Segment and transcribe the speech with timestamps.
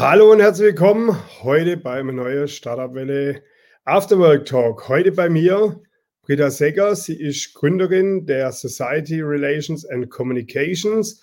[0.00, 3.42] Hallo und herzlich willkommen heute beim neuen Startup Welle
[3.84, 4.88] Afterwork Talk.
[4.88, 5.78] Heute bei mir
[6.22, 6.96] Britta Segger.
[6.96, 11.22] Sie ist Gründerin der Society Relations and Communications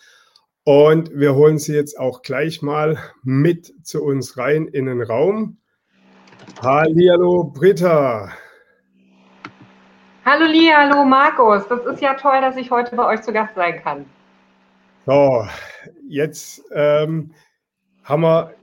[0.63, 5.57] und wir holen sie jetzt auch gleich mal mit zu uns rein in den Raum.
[6.61, 8.31] Hallo Britta.
[10.23, 11.67] Hallo Lia, hallo Markus.
[11.67, 14.05] Das ist ja toll, dass ich heute bei euch zu Gast sein kann.
[15.07, 15.47] So,
[16.07, 17.33] jetzt ähm,
[18.03, 18.56] haben wir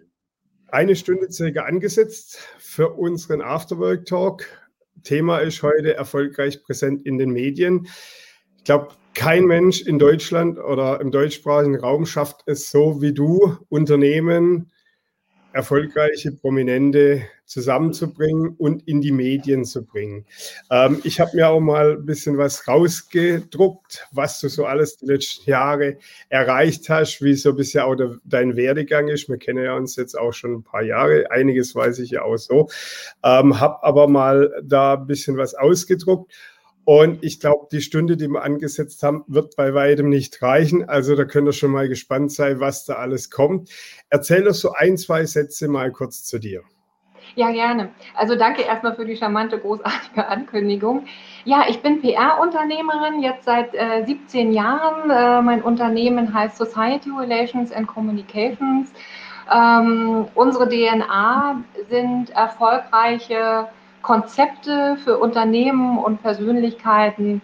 [0.75, 4.45] eine Stunde circa angesetzt für unseren Afterwork Talk.
[5.05, 7.87] Thema ist heute erfolgreich präsent in den Medien.
[8.59, 13.57] Ich glaube, kein Mensch in Deutschland oder im deutschsprachigen Raum schafft es so wie du,
[13.69, 14.73] Unternehmen
[15.55, 20.27] erfolgreiche Prominente zusammenzubringen und in die Medien zu bringen.
[20.71, 25.07] Ähm, ich habe mir auch mal ein bisschen was rausgedruckt, was du so alles die
[25.07, 25.99] letzten Jahre
[26.29, 29.29] erreicht hast, wie so bisher auch der, dein Werdegang ist.
[29.29, 32.37] Wir kennen ja uns jetzt auch schon ein paar Jahre, einiges weiß ich ja auch
[32.37, 32.69] so.
[33.23, 36.33] Ähm, habe aber mal da ein bisschen was ausgedruckt
[36.85, 40.89] und ich glaube, die Stunde, die wir angesetzt haben, wird bei weitem nicht reichen.
[40.89, 43.71] Also da könnt ihr schon mal gespannt sein, was da alles kommt.
[44.11, 46.63] Erzähl doch so ein, zwei Sätze mal kurz zu dir.
[47.37, 47.91] Ja, gerne.
[48.15, 51.07] Also danke erstmal für die charmante, großartige Ankündigung.
[51.45, 55.11] Ja, ich bin PR-Unternehmerin jetzt seit äh, 17 Jahren.
[55.11, 58.93] Äh, mein Unternehmen heißt Society Relations and Communications.
[59.53, 63.69] Ähm, unsere DNA sind erfolgreiche
[64.05, 67.41] Konzepte für Unternehmen und Persönlichkeiten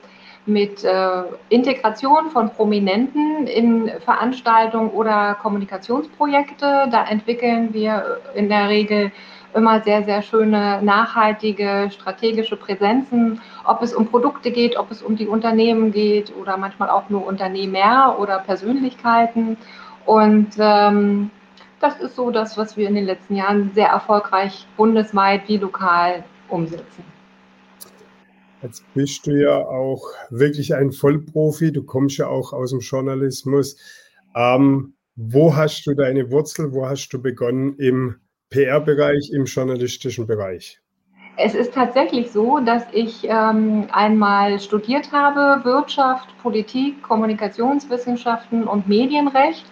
[0.47, 6.89] mit äh, Integration von Prominenten in Veranstaltungen oder Kommunikationsprojekte.
[6.91, 9.11] Da entwickeln wir in der Regel
[9.55, 15.17] immer sehr, sehr schöne, nachhaltige, strategische Präsenzen, ob es um Produkte geht, ob es um
[15.17, 19.57] die Unternehmen geht oder manchmal auch nur Unternehmer oder Persönlichkeiten.
[20.05, 21.31] Und ähm,
[21.81, 26.23] das ist so das, was wir in den letzten Jahren sehr erfolgreich bundesweit wie lokal
[26.51, 27.05] umsetzen.
[28.63, 33.77] Jetzt bist du ja auch wirklich ein Vollprofi, du kommst ja auch aus dem Journalismus.
[34.37, 38.17] Ähm, wo hast du deine Wurzel, wo hast du begonnen im
[38.51, 40.81] PR-Bereich, im journalistischen Bereich?
[41.37, 49.65] Es ist tatsächlich so, dass ich ähm, einmal studiert habe Wirtschaft, Politik, Kommunikationswissenschaften und Medienrecht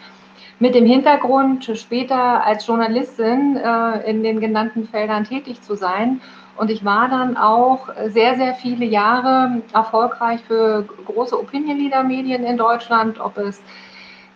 [0.61, 6.21] mit dem Hintergrund, später als Journalistin äh, in den genannten Feldern tätig zu sein
[6.59, 12.45] und ich war dann auch sehr, sehr viele Jahre erfolgreich für große Opinion Leader Medien
[12.45, 13.63] in Deutschland, ob es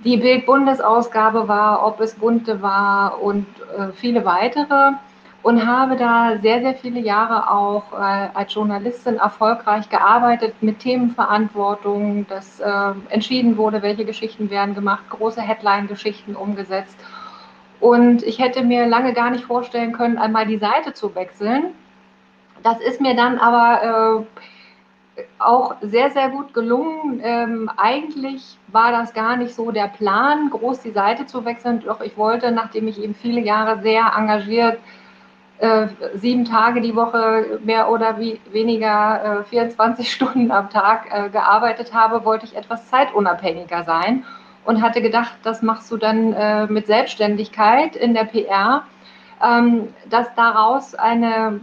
[0.04, 3.46] die Bild-Bundesausgabe war, ob es Bunte war und
[3.76, 4.92] äh, viele weitere.
[5.42, 12.26] Und habe da sehr, sehr viele Jahre auch äh, als Journalistin erfolgreich gearbeitet mit Themenverantwortung,
[12.28, 16.96] dass äh, entschieden wurde, welche Geschichten werden gemacht, große Headline-Geschichten umgesetzt.
[17.80, 21.74] Und ich hätte mir lange gar nicht vorstellen können, einmal die Seite zu wechseln
[22.62, 24.26] das ist mir dann aber
[25.16, 27.20] äh, auch sehr, sehr gut gelungen.
[27.22, 31.80] Ähm, eigentlich war das gar nicht so der Plan, groß die Seite zu wechseln.
[31.80, 35.01] Doch ich wollte, nachdem ich eben viele Jahre sehr engagiert äh,
[36.14, 41.94] sieben Tage die Woche mehr oder wie, weniger äh, 24 Stunden am Tag äh, gearbeitet
[41.94, 44.24] habe, wollte ich etwas zeitunabhängiger sein
[44.64, 48.84] und hatte gedacht, das machst du dann äh, mit Selbstständigkeit in der PR,
[49.42, 51.60] ähm, dass daraus eine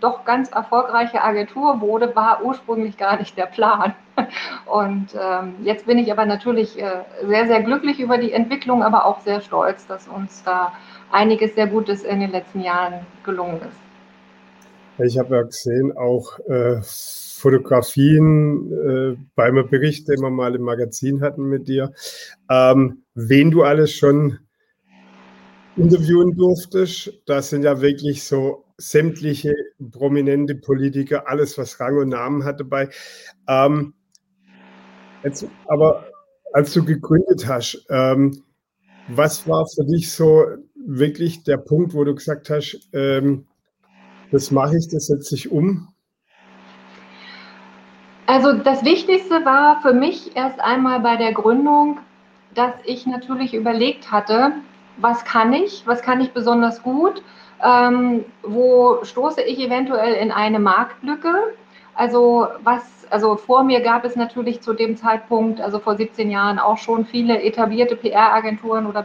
[0.00, 3.94] doch ganz erfolgreiche Agentur wurde, war ursprünglich gar nicht der Plan.
[4.66, 9.04] Und ähm, jetzt bin ich aber natürlich äh, sehr, sehr glücklich über die Entwicklung, aber
[9.04, 10.72] auch sehr stolz, dass uns da
[11.12, 15.04] einiges sehr Gutes in den letzten Jahren gelungen ist.
[15.04, 21.22] Ich habe ja gesehen, auch äh, Fotografien äh, beim Bericht, den wir mal im Magazin
[21.22, 21.92] hatten mit dir,
[22.50, 24.38] ähm, wen du alles schon
[25.76, 27.20] interviewen durftest.
[27.26, 29.54] Das sind ja wirklich so sämtliche
[29.90, 32.88] prominente Politiker, alles, was Rang und Namen hat dabei.
[33.48, 33.94] Ähm,
[35.24, 36.06] jetzt, aber
[36.52, 38.42] als du gegründet hast, ähm,
[39.08, 40.44] was war für dich so
[40.86, 43.46] wirklich der Punkt, wo du gesagt hast, ähm,
[44.30, 45.88] das mache ich, das setze ich um?
[48.26, 51.98] Also das Wichtigste war für mich erst einmal bei der Gründung,
[52.54, 54.52] dass ich natürlich überlegt hatte,
[54.96, 57.22] was kann ich, was kann ich besonders gut
[57.62, 61.54] ähm, wo stoße ich eventuell in eine Marktlücke?
[61.94, 66.58] Also was, also vor mir gab es natürlich zu dem Zeitpunkt, also vor 17 Jahren
[66.58, 69.02] auch schon viele etablierte PR-Agenturen oder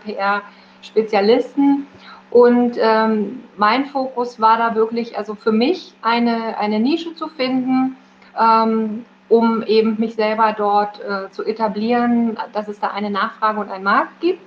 [0.82, 1.88] PR-Spezialisten.
[2.30, 7.96] Und ähm, mein Fokus war da wirklich, also für mich eine, eine Nische zu finden,
[8.40, 13.72] ähm, um eben mich selber dort äh, zu etablieren, dass es da eine Nachfrage und
[13.72, 14.42] einen Markt gibt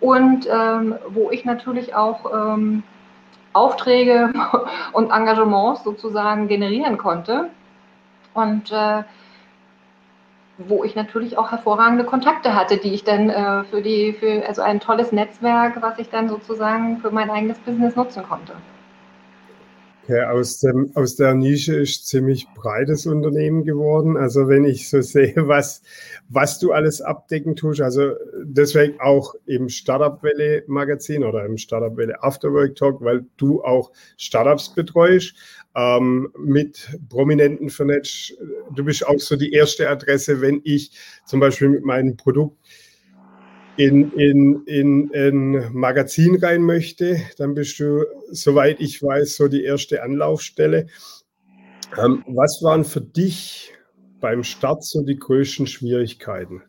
[0.00, 2.82] und ähm, wo ich natürlich auch ähm,
[3.52, 4.32] Aufträge
[4.92, 7.50] und Engagements sozusagen generieren konnte.
[8.32, 9.02] Und äh,
[10.58, 14.62] wo ich natürlich auch hervorragende Kontakte hatte, die ich dann äh, für die, für also
[14.62, 18.54] ein tolles Netzwerk, was ich dann sozusagen für mein eigenes Business nutzen konnte.
[20.08, 24.16] Okay, aus, dem, aus der Nische ist ziemlich breites Unternehmen geworden.
[24.16, 25.82] Also wenn ich so sehe, was,
[26.30, 31.94] was du alles abdecken tust, also deswegen auch im Startup Welle Magazin oder im Startup
[31.94, 35.34] Welle Afterwork Talk, weil du auch Startups betreust,
[35.76, 38.32] ähm, mit Prominenten vernetzt.
[38.74, 40.90] Du bist auch so die erste Adresse, wenn ich
[41.26, 42.56] zum Beispiel mit meinem Produkt
[43.78, 49.62] in, in, in ein Magazin rein möchte, dann bist du, soweit ich weiß, so die
[49.62, 50.88] erste Anlaufstelle.
[51.96, 53.72] Ähm, was waren für dich
[54.20, 56.62] beim Start so die größten Schwierigkeiten?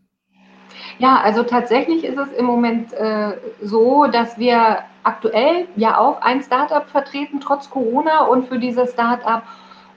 [0.99, 6.43] Ja, also tatsächlich ist es im Moment äh, so, dass wir aktuell ja auch ein
[6.43, 9.41] Startup vertreten, trotz Corona, und für dieses Startup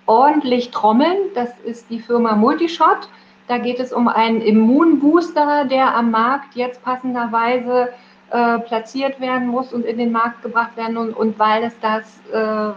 [0.06, 1.18] ordentlich trommeln.
[1.34, 3.08] Das ist die Firma Multishot.
[3.48, 7.92] Da geht es um einen Immunbooster, der am Markt jetzt passenderweise
[8.30, 10.96] äh, platziert werden muss und in den Markt gebracht werden.
[10.96, 12.72] Und, und weil es das äh,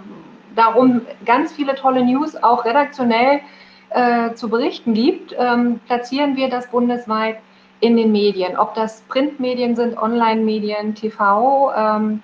[0.55, 3.41] darum ganz viele tolle News auch redaktionell
[3.91, 7.37] äh, zu berichten gibt, ähm, platzieren wir das bundesweit
[7.79, 8.57] in den Medien.
[8.57, 11.71] Ob das Printmedien sind, Online-Medien, TV.
[11.75, 12.21] Ähm,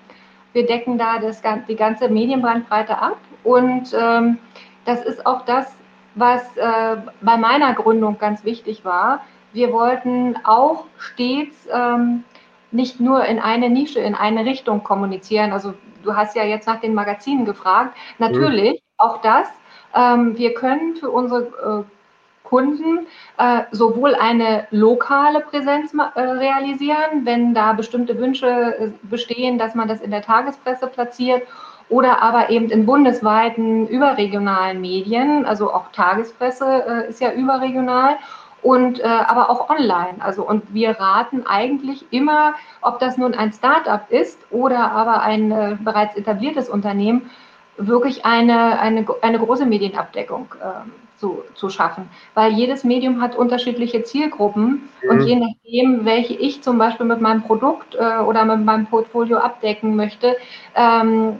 [0.53, 3.17] wir decken da das, die ganze Medienbandbreite ab.
[3.43, 4.37] Und ähm,
[4.85, 5.73] das ist auch das,
[6.15, 9.21] was äh, bei meiner Gründung ganz wichtig war.
[9.53, 12.23] Wir wollten auch stets ähm,
[12.71, 15.51] nicht nur in eine Nische, in eine Richtung kommunizieren.
[15.51, 15.73] Also
[16.03, 17.95] du hast ja jetzt nach den Magazinen gefragt.
[18.17, 18.77] Natürlich, mhm.
[18.97, 19.47] auch das.
[19.93, 27.53] Ähm, wir können für unsere äh, Kunden äh, sowohl eine lokale Präsenz äh, realisieren, wenn
[27.53, 31.43] da bestimmte Wünsche äh, bestehen, dass man das in der Tagespresse platziert
[31.91, 38.15] oder aber eben in bundesweiten überregionalen Medien, also auch Tagespresse äh, ist ja überregional
[38.61, 40.15] und äh, aber auch online.
[40.19, 45.51] Also und wir raten eigentlich immer, ob das nun ein Startup ist oder aber ein
[45.51, 47.29] äh, bereits etabliertes Unternehmen,
[47.75, 52.09] wirklich eine, eine, eine große Medienabdeckung äh, zu, zu schaffen.
[52.35, 55.09] Weil jedes Medium hat unterschiedliche Zielgruppen mhm.
[55.09, 59.39] und je nachdem, welche ich zum Beispiel mit meinem Produkt äh, oder mit meinem Portfolio
[59.39, 60.37] abdecken möchte,
[60.73, 61.35] ähm,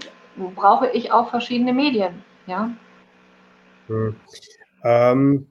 [0.55, 2.23] brauche ich auch verschiedene Medien.
[2.47, 2.71] Ja.
[3.87, 4.15] Hm.
[4.83, 5.47] Ähm,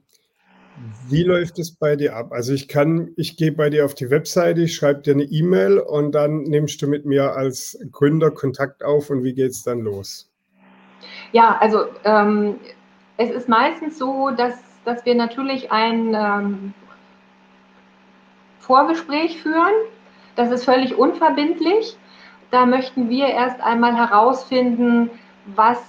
[1.07, 2.31] wie läuft es bei dir ab?
[2.31, 5.79] Also ich kann, ich gehe bei dir auf die Webseite, ich schreibe dir eine E-Mail
[5.79, 9.81] und dann nimmst du mit mir als Gründer Kontakt auf und wie geht es dann
[9.81, 10.29] los?
[11.31, 12.55] Ja, also ähm,
[13.17, 14.55] es ist meistens so, dass,
[14.85, 16.73] dass wir natürlich ein ähm,
[18.59, 19.73] Vorgespräch führen.
[20.35, 21.97] Das ist völlig unverbindlich
[22.51, 25.09] da möchten wir erst einmal herausfinden,
[25.45, 25.79] was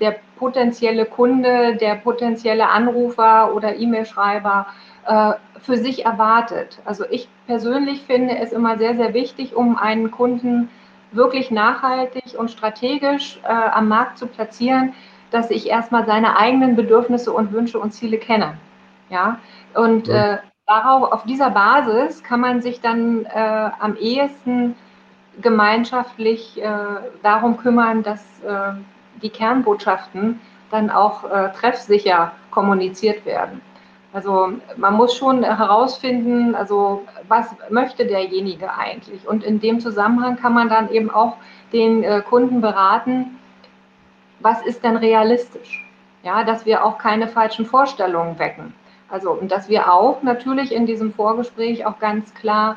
[0.00, 4.66] der potenzielle Kunde, der potenzielle Anrufer oder E-Mail-Schreiber
[5.06, 6.80] äh, für sich erwartet.
[6.84, 10.68] Also ich persönlich finde es immer sehr, sehr wichtig, um einen Kunden
[11.12, 14.94] wirklich nachhaltig und strategisch äh, am Markt zu platzieren,
[15.30, 18.54] dass ich erstmal seine eigenen Bedürfnisse und Wünsche und Ziele kenne.
[19.08, 19.38] Ja,
[19.74, 24.74] und äh, darauf, auf dieser Basis kann man sich dann äh, am ehesten
[25.40, 26.68] gemeinschaftlich äh,
[27.22, 28.72] darum kümmern, dass äh,
[29.22, 33.60] die Kernbotschaften dann auch äh, treffsicher kommuniziert werden.
[34.12, 39.26] Also man muss schon herausfinden, also was möchte derjenige eigentlich?
[39.26, 41.36] Und in dem Zusammenhang kann man dann eben auch
[41.72, 43.38] den äh, Kunden beraten,
[44.40, 45.88] was ist denn realistisch?
[46.22, 48.74] Ja, dass wir auch keine falschen Vorstellungen wecken.
[49.08, 52.76] Also und dass wir auch natürlich in diesem Vorgespräch auch ganz klar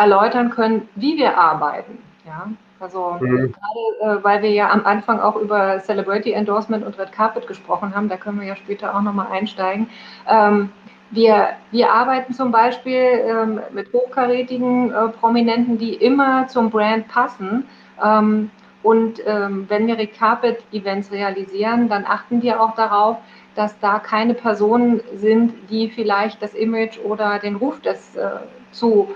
[0.00, 1.98] erläutern können, wie wir arbeiten.
[2.26, 2.48] Ja?
[2.80, 3.52] Also mhm.
[3.52, 7.94] gerade äh, weil wir ja am Anfang auch über Celebrity Endorsement und Red Carpet gesprochen
[7.94, 9.88] haben, da können wir ja später auch nochmal einsteigen.
[10.26, 10.70] Ähm,
[11.10, 17.66] wir, wir arbeiten zum Beispiel ähm, mit hochkarätigen äh, Prominenten, die immer zum Brand passen.
[18.02, 18.50] Ähm,
[18.82, 23.18] und ähm, wenn wir Red Carpet Events realisieren, dann achten wir auch darauf,
[23.56, 28.30] dass da keine Personen sind, die vielleicht das Image oder den Ruf des äh,
[28.70, 29.08] zu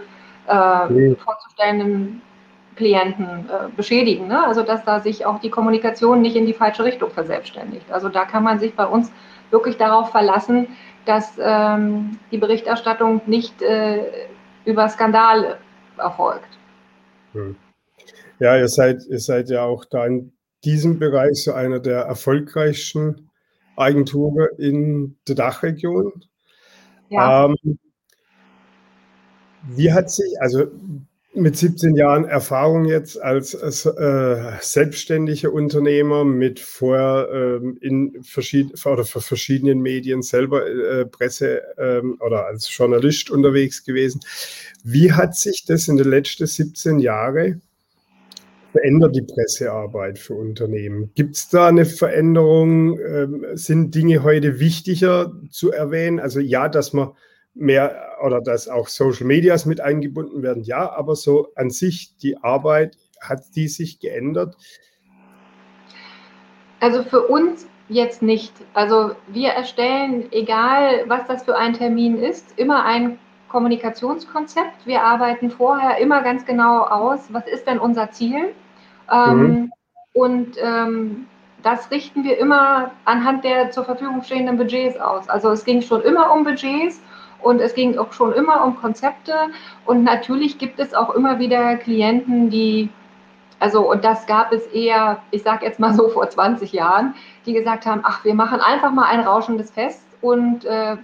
[0.49, 1.17] äh, mhm.
[1.17, 2.23] vorzustellenden
[2.77, 4.29] Klienten äh, beschädigen.
[4.29, 4.45] Ne?
[4.45, 7.91] Also dass da sich auch die Kommunikation nicht in die falsche Richtung verselbstständigt.
[7.91, 9.13] Also da kann man sich bei uns
[9.51, 10.69] wirklich darauf verlassen,
[11.05, 14.27] dass ähm, die Berichterstattung nicht äh,
[14.65, 15.59] über Skandale
[15.99, 16.49] erfolgt.
[17.33, 17.57] Hm.
[18.41, 20.33] Ja, ihr seid, ihr seid ja auch da in
[20.65, 23.31] diesem Bereich so einer der erfolgreichsten
[23.77, 26.25] Agenturen in der Dachregion.
[27.11, 27.47] Ja.
[27.47, 27.79] Ähm,
[29.69, 30.67] wie hat sich, also
[31.35, 39.05] mit 17 Jahren Erfahrung jetzt als äh, selbstständiger Unternehmer mit vorher ähm, in verschied oder
[39.05, 44.21] für verschiedenen Medien selber äh, Presse ähm, oder als Journalist unterwegs gewesen.
[44.85, 47.63] Wie hat sich das in den letzten 17 Jahren
[48.71, 51.11] verändert, die Pressearbeit für Unternehmen?
[51.15, 52.99] Gibt es da eine Veränderung?
[53.01, 56.21] Ähm, sind Dinge heute wichtiger zu erwähnen?
[56.21, 57.11] Also ja, dass man
[57.55, 62.37] mehr oder dass auch Social Medias mit eingebunden werden, ja, aber so an sich die
[62.37, 64.57] Arbeit, hat die sich geändert?
[66.81, 68.53] Also für uns jetzt nicht.
[68.75, 73.19] Also wir erstellen, egal was das für ein Termin ist, immer ein
[73.49, 74.85] Kommunikationskonzept.
[74.85, 78.53] Wir arbeiten vorher immer ganz genau aus, was ist denn unser Ziel?
[79.11, 79.73] Ähm, mhm.
[80.13, 81.27] Und ähm,
[81.63, 85.29] das richten wir immer anhand der zur Verfügung stehenden Budgets aus.
[85.29, 87.01] Also es ging schon immer um Budgets
[87.45, 89.35] und es ging auch schon immer um Konzepte.
[89.85, 92.89] Und natürlich gibt es auch immer wieder Klienten, die,
[93.61, 97.15] also, und das gab es eher, ich sage jetzt mal so vor 20 Jahren,
[97.47, 100.97] die gesagt haben, ach, wir machen einfach mal ein rauschendes Fest und äh,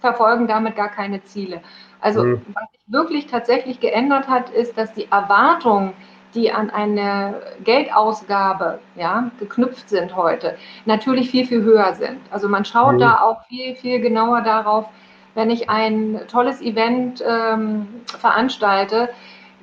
[0.00, 1.60] verfolgen damit gar keine Ziele.
[2.00, 2.42] Also, mhm.
[2.54, 5.92] was sich wirklich tatsächlich geändert hat, ist, dass die Erwartungen,
[6.34, 12.20] die an eine Geldausgabe ja, geknüpft sind heute, natürlich viel, viel höher sind.
[12.30, 13.00] Also man schaut mhm.
[13.00, 14.86] da auch viel, viel genauer darauf,
[15.34, 19.08] wenn ich ein tolles Event ähm, veranstalte,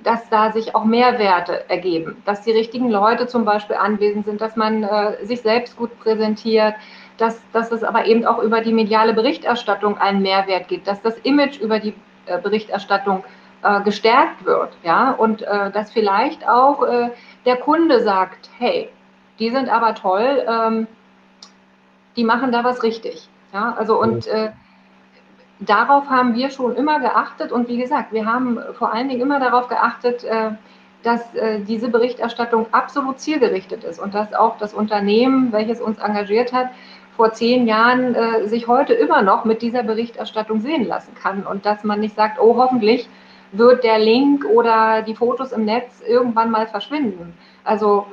[0.04, 4.56] dass da sich auch Mehrwerte ergeben, dass die richtigen Leute zum Beispiel anwesend sind, dass
[4.56, 6.76] man äh, sich selbst gut präsentiert,
[7.18, 11.18] dass, dass es aber eben auch über die mediale Berichterstattung einen Mehrwert gibt, dass das
[11.20, 11.94] Image über die
[12.26, 13.24] äh, Berichterstattung
[13.62, 17.10] äh, gestärkt wird, ja, und äh, dass vielleicht auch äh,
[17.46, 18.90] der Kunde sagt, hey,
[19.38, 20.88] die sind aber toll, ähm,
[22.16, 24.52] die machen da was richtig, ja, also und äh,
[25.60, 29.40] darauf haben wir schon immer geachtet und wie gesagt, wir haben vor allen Dingen immer
[29.40, 30.52] darauf geachtet, äh,
[31.04, 36.52] dass äh, diese Berichterstattung absolut zielgerichtet ist und dass auch das Unternehmen, welches uns engagiert
[36.52, 36.70] hat,
[37.16, 41.66] vor zehn Jahren äh, sich heute immer noch mit dieser Berichterstattung sehen lassen kann und
[41.66, 43.10] dass man nicht sagt, oh hoffentlich
[43.52, 47.34] wird der Link oder die Fotos im Netz irgendwann mal verschwinden.
[47.64, 48.06] Also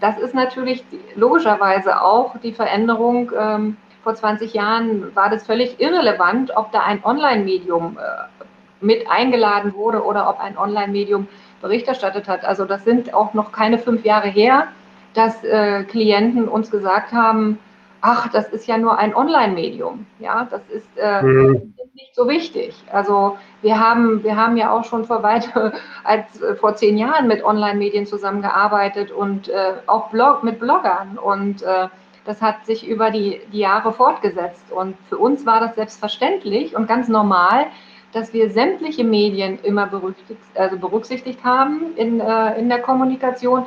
[0.00, 3.76] das ist natürlich logischerweise auch die Veränderung ähm,
[4.08, 8.44] vor 20 Jahren war das völlig irrelevant, ob da ein Online-Medium äh,
[8.80, 11.28] mit eingeladen wurde oder ob ein Online-Medium
[11.60, 12.42] Bericht erstattet hat.
[12.42, 14.68] Also das sind auch noch keine fünf Jahre her,
[15.12, 17.58] dass äh, Klienten uns gesagt haben,
[18.00, 20.06] ach, das ist ja nur ein Online-Medium.
[20.20, 21.74] Ja, das ist äh, mhm.
[21.92, 22.82] nicht so wichtig.
[22.90, 25.52] Also wir haben, wir haben ja auch schon vor weit
[26.04, 31.60] als äh, vor zehn Jahren mit Online-Medien zusammengearbeitet und äh, auch Blog, mit Bloggern und
[31.60, 31.88] äh,
[32.28, 34.70] das hat sich über die, die Jahre fortgesetzt.
[34.70, 37.68] Und für uns war das selbstverständlich und ganz normal,
[38.12, 43.64] dass wir sämtliche Medien immer berücksichtigt, also berücksichtigt haben in, äh, in der Kommunikation,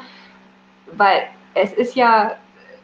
[0.93, 1.23] weil
[1.55, 2.33] es ist ja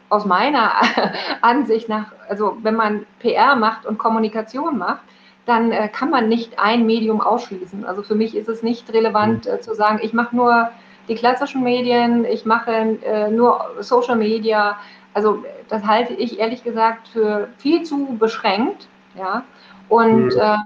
[0.09, 0.71] aus meiner
[1.41, 5.03] Ansicht nach, also wenn man PR macht und Kommunikation macht,
[5.45, 7.85] dann äh, kann man nicht ein Medium ausschließen.
[7.85, 9.51] Also für mich ist es nicht relevant mhm.
[9.51, 10.71] äh, zu sagen, ich mache nur
[11.07, 14.77] die klassischen Medien, ich mache äh, nur Social Media,
[15.13, 18.87] also das halte ich ehrlich gesagt für viel zu beschränkt.
[19.15, 19.43] Ja?
[19.89, 20.39] Und mhm.
[20.39, 20.57] äh,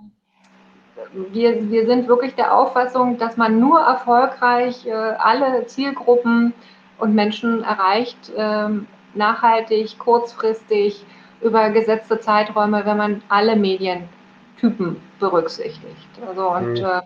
[1.32, 6.54] wir, wir sind wirklich der Auffassung, dass man nur erfolgreich äh, alle Zielgruppen
[7.00, 8.70] und Menschen erreicht, äh,
[9.14, 11.06] nachhaltig, kurzfristig,
[11.42, 16.10] über gesetzte Zeiträume, wenn man alle Medientypen berücksichtigt.
[16.28, 17.02] Also und mhm.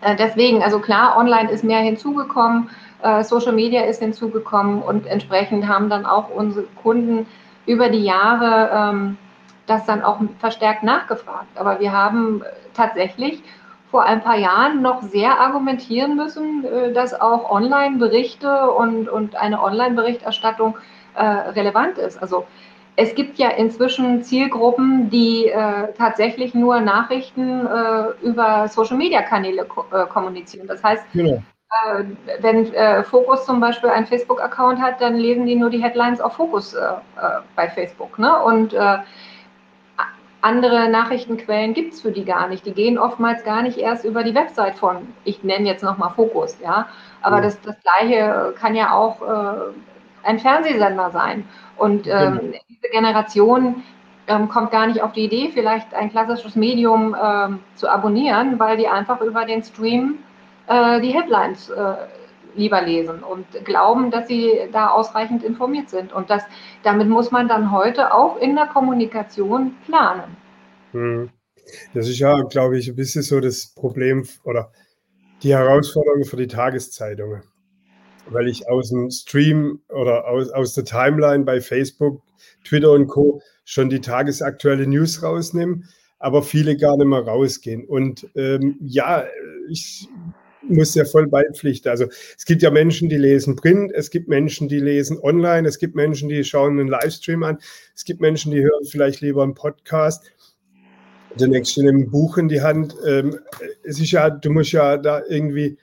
[0.00, 2.83] Äh, deswegen, also klar, online ist mehr hinzugekommen äh,
[3.22, 7.26] Social Media ist hinzugekommen und entsprechend haben dann auch unsere Kunden
[7.66, 9.18] über die Jahre ähm,
[9.66, 11.48] das dann auch verstärkt nachgefragt.
[11.56, 12.42] Aber wir haben
[12.74, 13.42] tatsächlich
[13.90, 19.62] vor ein paar Jahren noch sehr argumentieren müssen, äh, dass auch Online-Berichte und, und eine
[19.62, 20.76] Online-Berichterstattung
[21.14, 22.20] äh, relevant ist.
[22.20, 22.46] Also
[22.96, 30.06] es gibt ja inzwischen Zielgruppen, die äh, tatsächlich nur Nachrichten äh, über Social-Media-Kanäle ko äh,
[30.06, 30.66] kommunizieren.
[30.68, 31.42] Das heißt, genau.
[31.82, 32.04] Äh,
[32.40, 36.34] wenn äh, Focus zum Beispiel einen Facebook-Account hat, dann lesen die nur die Headlines auf
[36.34, 38.18] Focus äh, äh bei Facebook.
[38.18, 38.42] Ne?
[38.42, 38.98] Und äh,
[40.40, 42.66] andere Nachrichtenquellen gibt es für die gar nicht.
[42.66, 46.58] Die gehen oftmals gar nicht erst über die Website von, ich nenne jetzt nochmal Focus,
[46.62, 46.86] ja.
[47.22, 47.42] Aber ja.
[47.42, 49.72] Das, das Gleiche kann ja auch äh,
[50.22, 51.48] ein Fernsehsender sein.
[51.78, 52.58] Und ähm, genau.
[52.68, 53.82] diese Generation
[54.26, 58.76] ähm, kommt gar nicht auf die Idee, vielleicht ein klassisches Medium ähm, zu abonnieren, weil
[58.76, 60.18] die einfach über den Stream
[60.68, 61.94] äh, die Headlines äh,
[62.56, 66.12] lieber lesen und glauben, dass sie da ausreichend informiert sind.
[66.12, 66.42] Und das,
[66.82, 70.36] damit muss man dann heute auch in der Kommunikation planen.
[70.92, 71.30] Hm.
[71.94, 74.70] Das ist ja, glaube ich, ein bisschen so das Problem oder
[75.42, 77.42] die Herausforderung für die Tageszeitungen,
[78.28, 82.22] weil ich aus dem Stream oder aus, aus der Timeline bei Facebook,
[82.64, 83.40] Twitter und Co.
[83.64, 85.82] schon die tagesaktuelle News rausnehme,
[86.18, 87.84] aber viele gar nicht mehr rausgehen.
[87.86, 89.24] Und ähm, ja,
[89.68, 90.08] ich
[90.68, 91.90] muss ja voll beipflichten.
[91.90, 92.06] Also
[92.36, 95.94] es gibt ja Menschen, die lesen Print, es gibt Menschen, die lesen online, es gibt
[95.94, 97.58] Menschen, die schauen einen Livestream an,
[97.94, 100.30] es gibt Menschen, die hören vielleicht lieber einen Podcast.
[101.38, 102.94] Der nächste nimmt ein Buch in die Hand.
[103.06, 103.38] Ähm,
[103.82, 105.76] es ist ja, du musst ja da irgendwie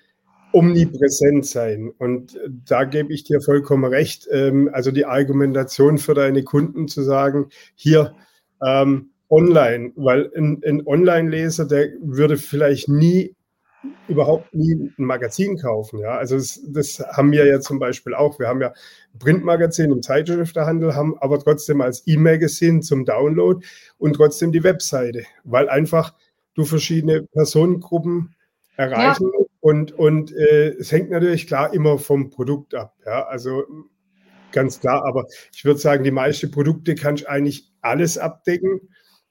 [0.53, 1.91] omnipräsent sein.
[1.97, 4.27] Und da gebe ich dir vollkommen recht.
[4.31, 8.15] Ähm, also die Argumentation für deine Kunden zu sagen, hier
[8.65, 13.35] ähm, online, weil ein, ein Online-Leser, der würde vielleicht nie
[14.07, 15.99] überhaupt nie ein Magazin kaufen.
[15.99, 16.17] Ja?
[16.17, 18.39] Also das, das, haben wir ja zum Beispiel auch.
[18.39, 23.65] Wir haben ja ein Printmagazin im Zeitschriftenhandel, haben aber trotzdem als E-Magazin zum Download
[23.97, 26.13] und trotzdem die Webseite, weil einfach
[26.53, 28.35] du verschiedene Personengruppen
[28.75, 29.45] erreichen ja.
[29.61, 32.95] und, und äh, es hängt natürlich klar immer vom Produkt ab.
[33.05, 33.25] Ja?
[33.25, 33.63] Also
[34.51, 38.81] ganz klar, aber ich würde sagen, die meisten Produkte kann ich eigentlich alles abdecken.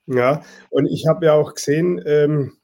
[0.06, 2.54] Ja, und ich habe ja auch gesehen, ähm,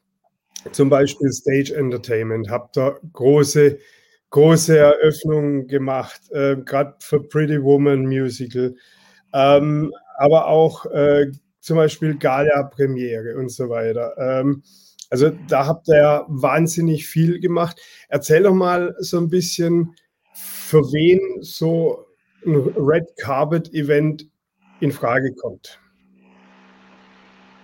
[0.71, 3.77] zum Beispiel Stage Entertainment, habe da große,
[4.29, 8.75] große Eröffnungen gemacht, äh, gerade für Pretty Woman Musical,
[9.33, 14.13] ähm, aber auch äh, zum Beispiel Galia-Premiere und so weiter.
[14.17, 14.63] Ähm,
[15.09, 17.79] also da habt ihr ja wahnsinnig viel gemacht.
[18.09, 19.95] Erzähl doch mal so ein bisschen,
[20.33, 22.05] für wen so
[22.45, 24.29] ein Red Carpet Event
[24.79, 25.79] in Frage kommt.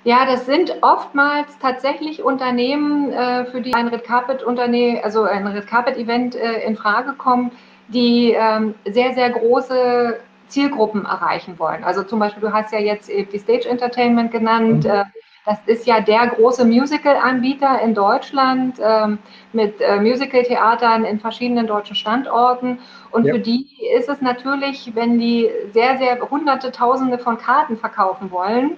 [0.05, 5.47] Ja, das sind oftmals tatsächlich Unternehmen, äh, für die ein Red Carpet Unternehmen, also ein
[5.47, 7.53] Red Carpet Event äh, in Frage kommt,
[7.87, 10.19] die ähm, sehr, sehr große
[10.49, 11.85] Zielgruppen erreichen wollen.
[11.85, 14.83] Also zum Beispiel, du hast ja jetzt die Stage Entertainment genannt.
[14.83, 14.89] Mhm.
[14.89, 15.03] Äh,
[15.45, 19.19] das ist ja der große Musical-Anbieter in Deutschland ähm,
[19.51, 22.79] mit Musical-Theatern in verschiedenen deutschen Standorten.
[23.11, 23.33] Und ja.
[23.33, 28.77] für die ist es natürlich, wenn die sehr, sehr hunderte, tausende von Karten verkaufen wollen,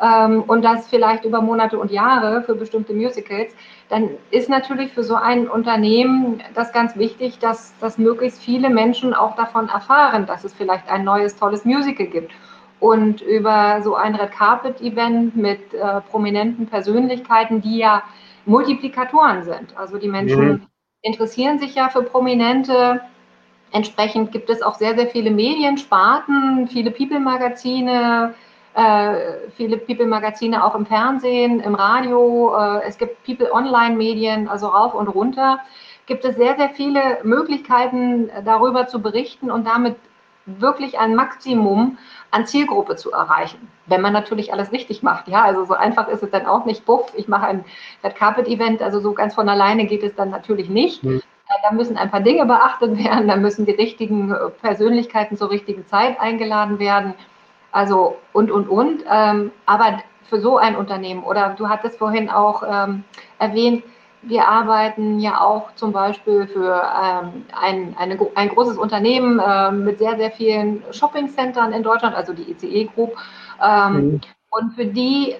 [0.00, 3.54] ähm, und das vielleicht über Monate und Jahre für bestimmte Musicals,
[3.88, 9.14] dann ist natürlich für so ein Unternehmen das ganz wichtig, dass, dass möglichst viele Menschen
[9.14, 12.32] auch davon erfahren, dass es vielleicht ein neues, tolles Musical gibt.
[12.78, 18.02] Und über so ein Red Carpet Event mit äh, prominenten Persönlichkeiten, die ja
[18.44, 19.74] Multiplikatoren sind.
[19.78, 20.62] Also die Menschen mhm.
[21.00, 23.00] interessieren sich ja für Prominente.
[23.72, 28.34] Entsprechend gibt es auch sehr, sehr viele Mediensparten, viele People-Magazine,
[28.76, 35.08] äh, viele People-Magazine auch im Fernsehen, im Radio, äh, es gibt People-Online-Medien, also rauf und
[35.08, 35.60] runter.
[36.04, 39.96] Gibt es sehr, sehr viele Möglichkeiten, darüber zu berichten und damit
[40.44, 41.96] wirklich ein Maximum
[42.30, 43.66] an Zielgruppe zu erreichen.
[43.86, 45.26] Wenn man natürlich alles richtig macht.
[45.26, 46.84] Ja, also so einfach ist es dann auch nicht.
[46.84, 47.64] Buff, ich mache ein
[48.04, 51.02] Red Carpet Event, also so ganz von alleine geht es dann natürlich nicht.
[51.02, 51.22] Mhm.
[51.62, 56.20] Da müssen ein paar Dinge beachtet werden, da müssen die richtigen Persönlichkeiten zur richtigen Zeit
[56.20, 57.14] eingeladen werden.
[57.76, 59.04] Also und, und, und.
[59.06, 59.98] Ähm, aber
[60.30, 63.04] für so ein Unternehmen, oder du hattest vorhin auch ähm,
[63.38, 63.84] erwähnt,
[64.22, 69.98] wir arbeiten ja auch zum Beispiel für ähm, ein, eine, ein großes Unternehmen äh, mit
[69.98, 73.14] sehr, sehr vielen Shopping-Centern in Deutschland, also die ECE Group.
[73.62, 74.20] Ähm, mhm.
[74.50, 75.36] Und für die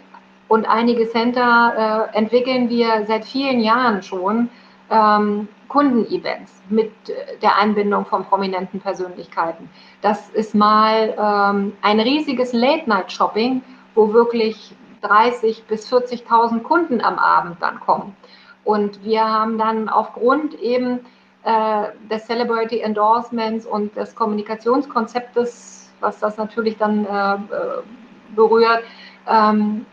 [0.48, 4.50] und einige Center äh, entwickeln wir seit vielen Jahren schon
[4.90, 9.68] ähm, Kundenevents mit äh, der Einbindung von prominenten Persönlichkeiten.
[10.00, 13.62] Das ist mal ähm, ein riesiges Late-Night-Shopping,
[13.94, 18.16] wo wirklich 30 bis 40.000 Kunden am Abend dann kommen.
[18.64, 21.00] Und wir haben dann aufgrund eben
[21.44, 27.38] äh, des Celebrity Endorsements und des Kommunikationskonzeptes, was das natürlich dann äh, äh
[28.34, 28.82] berührt,
[29.28, 29.86] ähm,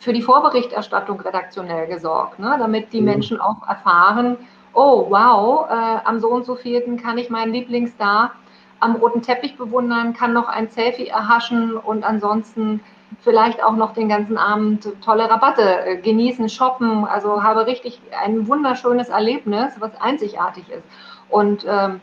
[0.00, 2.56] für die Vorberichterstattung redaktionell gesorgt, ne?
[2.58, 3.06] damit die mhm.
[3.06, 4.36] Menschen auch erfahren,
[4.72, 8.32] oh wow, äh, am so und so vierten kann ich meinen Lieblingsstar
[8.80, 12.80] am roten Teppich bewundern, kann noch ein Selfie erhaschen und ansonsten
[13.20, 17.04] vielleicht auch noch den ganzen Abend tolle Rabatte äh, genießen, shoppen.
[17.04, 20.84] Also habe richtig ein wunderschönes Erlebnis, was einzigartig ist.
[21.28, 22.00] Und ähm,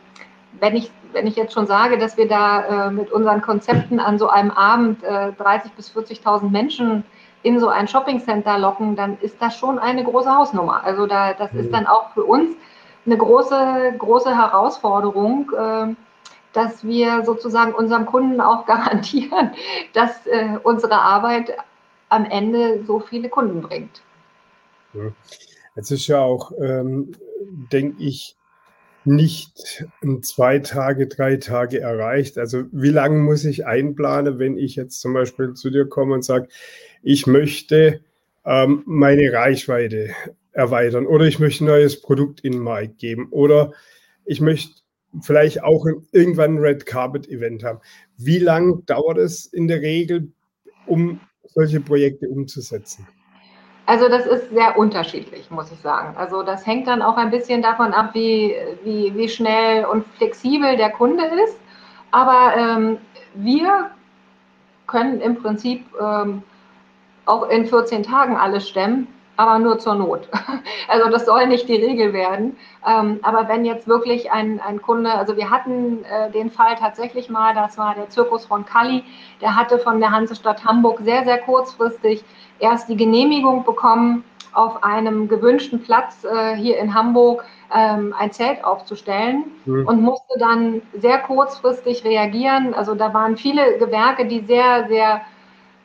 [0.60, 4.20] wenn ich, wenn ich jetzt schon sage, dass wir da äh, mit unseren Konzepten an
[4.20, 7.04] so einem Abend äh, 30.000 bis 40.000 Menschen
[7.48, 10.84] in so ein Shoppingcenter locken, dann ist das schon eine große Hausnummer.
[10.84, 11.72] Also da, das ist mhm.
[11.72, 12.58] dann auch für uns
[13.06, 15.96] eine große, große Herausforderung, äh,
[16.52, 19.52] dass wir sozusagen unserem Kunden auch garantieren,
[19.94, 21.56] dass äh, unsere Arbeit
[22.10, 24.02] am Ende so viele Kunden bringt.
[25.76, 27.14] Es ist ja auch, ähm,
[27.72, 28.36] denke ich,
[29.08, 29.86] nicht
[30.22, 32.38] zwei Tage, drei Tage erreicht.
[32.38, 36.26] Also wie lange muss ich einplanen, wenn ich jetzt zum Beispiel zu dir komme und
[36.26, 36.50] sage,
[37.02, 38.02] ich möchte
[38.46, 40.10] ähm, meine Reichweite
[40.52, 43.72] erweitern oder ich möchte ein neues Produkt in den Markt geben oder
[44.26, 44.82] ich möchte
[45.22, 47.80] vielleicht auch irgendwann ein Red Carpet Event haben.
[48.18, 50.32] Wie lange dauert es in der Regel,
[50.86, 53.08] um solche Projekte umzusetzen?
[53.88, 56.14] Also das ist sehr unterschiedlich, muss ich sagen.
[56.18, 60.76] Also das hängt dann auch ein bisschen davon ab, wie, wie, wie schnell und flexibel
[60.76, 61.58] der Kunde ist.
[62.12, 62.98] Aber ähm,
[63.34, 63.90] wir
[64.88, 66.44] können im Prinzip ähm,
[67.26, 70.28] auch in 14 Tagen alles stemmen aber nur zur Not.
[70.90, 72.56] Also das soll nicht die Regel werden.
[72.86, 77.30] Ähm, aber wenn jetzt wirklich ein, ein Kunde, also wir hatten äh, den Fall tatsächlich
[77.30, 79.04] mal, das war der Zirkus von Kalli,
[79.42, 82.24] der hatte von der Hansestadt Hamburg sehr, sehr kurzfristig
[82.60, 88.64] erst die Genehmigung bekommen, auf einem gewünschten Platz äh, hier in Hamburg ähm, ein Zelt
[88.64, 89.88] aufzustellen mhm.
[89.88, 92.74] und musste dann sehr kurzfristig reagieren.
[92.74, 95.22] Also da waren viele Gewerke, die sehr, sehr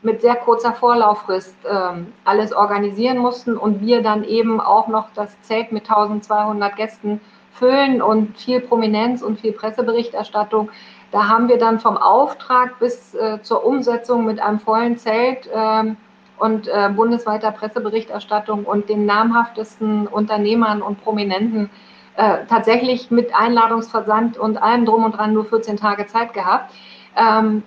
[0.02, 5.40] mit sehr kurzer Vorlauffrist ähm, alles organisieren mussten und wir dann eben auch noch das
[5.42, 7.20] Zelt mit 1200 Gästen
[7.52, 10.70] füllen und viel Prominenz und viel Presseberichterstattung.
[11.12, 15.96] Da haben wir dann vom Auftrag bis äh, zur Umsetzung mit einem vollen Zelt ähm,
[16.42, 21.70] und äh, bundesweiter Presseberichterstattung und den namhaftesten Unternehmern und Prominenten
[22.16, 26.74] äh, tatsächlich mit Einladungsversand und allem drum und dran nur 14 Tage Zeit gehabt.
[27.16, 27.62] Ähm,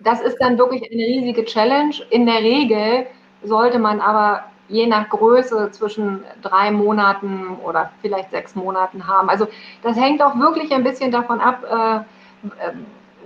[0.00, 1.94] das ist dann wirklich eine riesige Challenge.
[2.08, 3.06] In der Regel
[3.42, 9.28] sollte man aber je nach Größe zwischen drei Monaten oder vielleicht sechs Monaten haben.
[9.28, 9.48] Also
[9.82, 12.04] das hängt auch wirklich ein bisschen davon ab,
[12.48, 12.70] äh,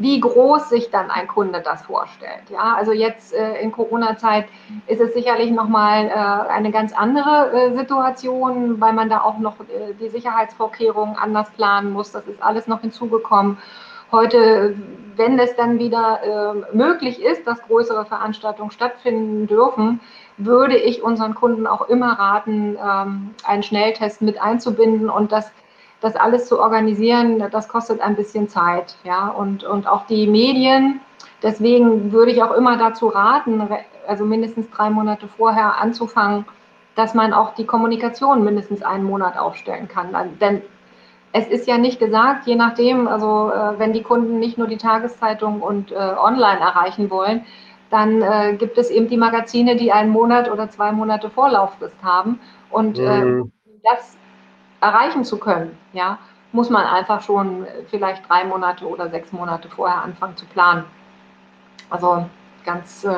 [0.01, 2.51] wie groß sich dann ein Kunde das vorstellt.
[2.51, 4.47] Ja, also jetzt äh, in Corona-Zeit
[4.87, 9.61] ist es sicherlich nochmal äh, eine ganz andere äh, Situation, weil man da auch noch
[9.61, 12.13] äh, die Sicherheitsvorkehrungen anders planen muss.
[12.13, 13.59] Das ist alles noch hinzugekommen.
[14.11, 14.75] Heute,
[15.17, 20.01] wenn es dann wieder äh, möglich ist, dass größere Veranstaltungen stattfinden dürfen,
[20.37, 25.53] würde ich unseren Kunden auch immer raten, ähm, einen Schnelltest mit einzubinden und das,
[26.01, 27.45] das alles zu organisieren.
[27.51, 31.01] Das kostet ein bisschen Zeit, ja, und, und auch die Medien.
[31.43, 33.63] Deswegen würde ich auch immer dazu raten,
[34.07, 36.45] also mindestens drei Monate vorher anzufangen,
[36.97, 40.15] dass man auch die Kommunikation mindestens einen Monat aufstellen kann.
[40.41, 40.63] Denn
[41.33, 44.77] es ist ja nicht gesagt, je nachdem, also äh, wenn die Kunden nicht nur die
[44.77, 47.47] Tageszeitung und äh, online erreichen wollen,
[47.91, 52.41] dann äh, gibt es eben die Magazine, die einen Monat oder zwei Monate Vorlauffrist haben.
[52.71, 53.53] Und äh, mhm.
[53.83, 54.17] das
[54.81, 56.19] erreichen zu können, ja,
[56.53, 60.85] muss man einfach schon vielleicht drei Monate oder sechs Monate vorher anfangen zu planen.
[61.91, 62.27] Also
[62.65, 63.15] ganz, äh,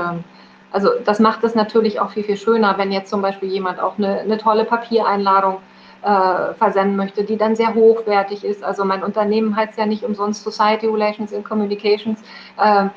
[0.70, 3.98] also das macht es natürlich auch viel, viel schöner, wenn jetzt zum Beispiel jemand auch
[3.98, 5.59] eine, eine tolle Papiereinladung
[6.03, 8.64] äh, versenden möchte, die dann sehr hochwertig ist.
[8.64, 12.20] Also mein Unternehmen heißt ja nicht umsonst Society Relations and Communications.
[12.59, 12.88] Äh,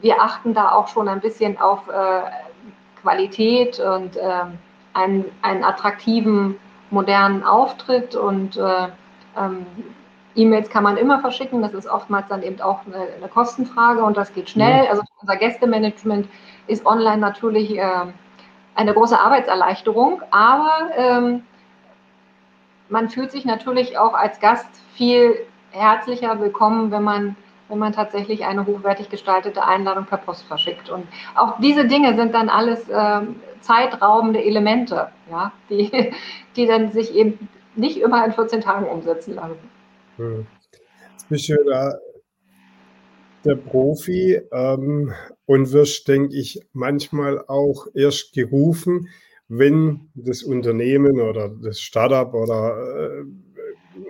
[0.00, 2.20] wir achten da auch schon ein bisschen auf äh,
[3.00, 4.58] Qualität und ähm,
[4.92, 6.56] einen, einen attraktiven,
[6.90, 8.88] modernen Auftritt und äh,
[9.36, 9.66] ähm,
[10.34, 14.16] E-Mails kann man immer verschicken, das ist oftmals dann eben auch eine, eine Kostenfrage und
[14.16, 14.84] das geht schnell.
[14.84, 14.90] Mhm.
[14.90, 16.28] Also unser Gästemanagement
[16.66, 18.06] ist online natürlich äh,
[18.74, 21.42] eine große Arbeitserleichterung, aber ähm,
[22.88, 25.34] man fühlt sich natürlich auch als Gast viel
[25.70, 27.36] herzlicher willkommen, wenn man,
[27.68, 30.90] wenn man tatsächlich eine hochwertig gestaltete Einladung per Post verschickt.
[30.90, 33.20] Und auch diese Dinge sind dann alles äh,
[33.60, 36.12] zeitraubende Elemente, ja, die,
[36.56, 39.58] die dann sich eben nicht immer in 14 Tagen umsetzen lassen.
[40.16, 40.46] Hm.
[41.12, 41.98] Jetzt bist du da
[43.44, 45.12] der Profi ähm,
[45.46, 49.08] und wirst, denke ich, manchmal auch erst gerufen,
[49.48, 53.24] wenn das Unternehmen oder das Startup oder äh,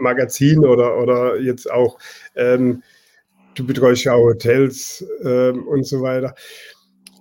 [0.01, 1.99] Magazin oder, oder jetzt auch,
[2.35, 2.83] ähm,
[3.57, 6.35] du betreust ja auch Hotels ähm, und so weiter.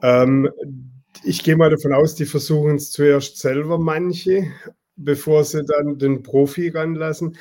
[0.03, 0.49] Ähm,
[1.23, 4.51] ich gehe mal davon aus, die versuchen es zuerst selber manche,
[4.95, 7.37] bevor sie dann den Profi ranlassen.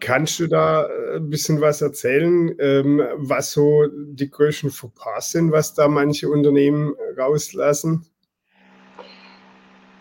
[0.00, 5.50] Kannst du da äh, ein bisschen was erzählen, ähm, was so die größten Fauxpas sind,
[5.50, 8.06] was da manche Unternehmen rauslassen?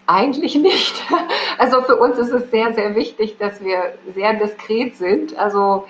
[0.06, 0.94] Eigentlich nicht.
[1.60, 5.36] Also für uns ist es sehr, sehr wichtig, dass wir sehr diskret sind.
[5.36, 5.86] Also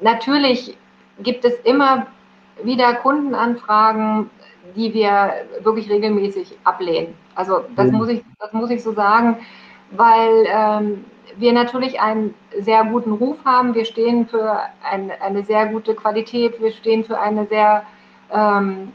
[0.00, 0.78] natürlich
[1.20, 2.06] gibt es immer
[2.62, 4.30] wieder Kundenanfragen,
[4.76, 7.14] die wir wirklich regelmäßig ablehnen.
[7.34, 7.98] Also das, mhm.
[7.98, 9.38] muss, ich, das muss ich so sagen,
[9.92, 11.04] weil ähm,
[11.36, 13.74] wir natürlich einen sehr guten Ruf haben.
[13.74, 16.60] Wir stehen für ein, eine sehr gute Qualität.
[16.60, 17.84] Wir stehen für eine sehr,
[18.32, 18.92] ähm,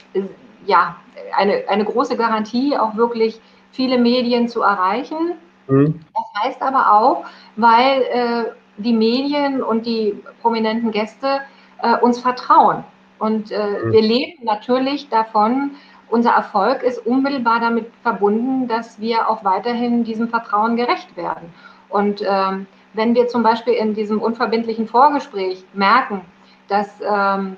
[0.66, 0.98] ja,
[1.36, 3.40] eine, eine große Garantie, auch wirklich
[3.72, 5.34] viele Medien zu erreichen.
[5.68, 6.00] Mhm.
[6.14, 8.44] Das heißt aber auch, weil äh,
[8.78, 11.42] die Medien und die prominenten Gäste
[11.84, 12.84] äh, uns vertrauen.
[13.20, 13.92] Und äh, mhm.
[13.92, 15.72] wir leben natürlich davon,
[16.10, 21.54] unser Erfolg ist unmittelbar damit verbunden, dass wir auch weiterhin diesem Vertrauen gerecht werden.
[21.90, 26.22] Und ähm, wenn wir zum Beispiel in diesem unverbindlichen Vorgespräch merken,
[26.68, 27.58] dass ähm,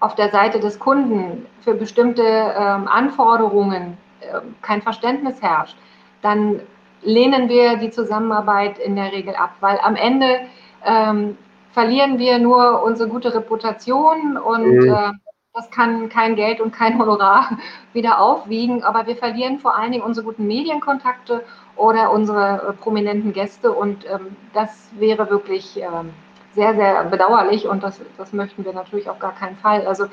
[0.00, 5.76] auf der Seite des Kunden für bestimmte ähm, Anforderungen äh, kein Verständnis herrscht,
[6.22, 6.60] dann
[7.02, 10.40] lehnen wir die Zusammenarbeit in der Regel ab, weil am Ende
[10.84, 11.36] ähm,
[11.78, 14.92] verlieren wir nur unsere gute Reputation und mhm.
[14.92, 15.12] äh,
[15.54, 17.56] das kann kein Geld und kein Honorar
[17.92, 21.44] wieder aufwiegen, aber wir verlieren vor allen Dingen unsere guten Medienkontakte
[21.76, 26.10] oder unsere äh, prominenten Gäste und ähm, das wäre wirklich ähm,
[26.56, 29.86] sehr, sehr bedauerlich und das, das möchten wir natürlich auf gar keinen Fall.
[29.86, 30.06] Also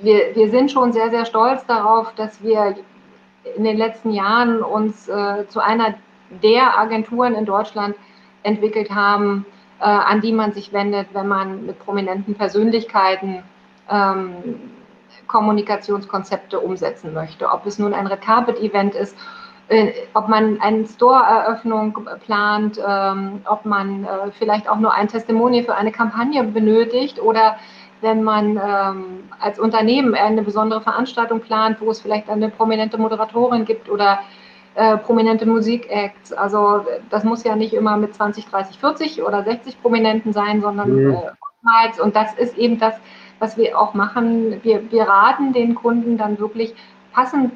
[0.00, 2.76] wir, wir sind schon sehr, sehr stolz darauf, dass wir
[3.58, 5.96] in den letzten Jahren uns äh, zu einer
[6.42, 7.94] der Agenturen in Deutschland
[8.42, 9.44] entwickelt haben,
[9.80, 13.42] äh, an die man sich wendet, wenn man mit prominenten Persönlichkeiten
[13.90, 14.72] ähm,
[15.26, 17.50] Kommunikationskonzepte umsetzen möchte.
[17.50, 19.16] Ob es nun ein Red Carpet Event ist,
[19.68, 25.64] äh, ob man eine Store-Eröffnung plant, ähm, ob man äh, vielleicht auch nur ein Testimonial
[25.64, 27.56] für eine Kampagne benötigt oder
[28.00, 33.64] wenn man ähm, als Unternehmen eine besondere Veranstaltung plant, wo es vielleicht eine prominente Moderatorin
[33.64, 34.20] gibt oder
[34.76, 36.32] äh, prominente Musikacts.
[36.32, 40.92] Also das muss ja nicht immer mit 20, 30, 40 oder 60 Prominenten sein, sondern
[40.92, 41.10] mhm.
[41.14, 41.98] äh, oftmals.
[41.98, 42.94] Und das ist eben das,
[43.38, 44.62] was wir auch machen.
[44.62, 46.74] Wir, wir raten den Kunden dann wirklich
[47.12, 47.52] passend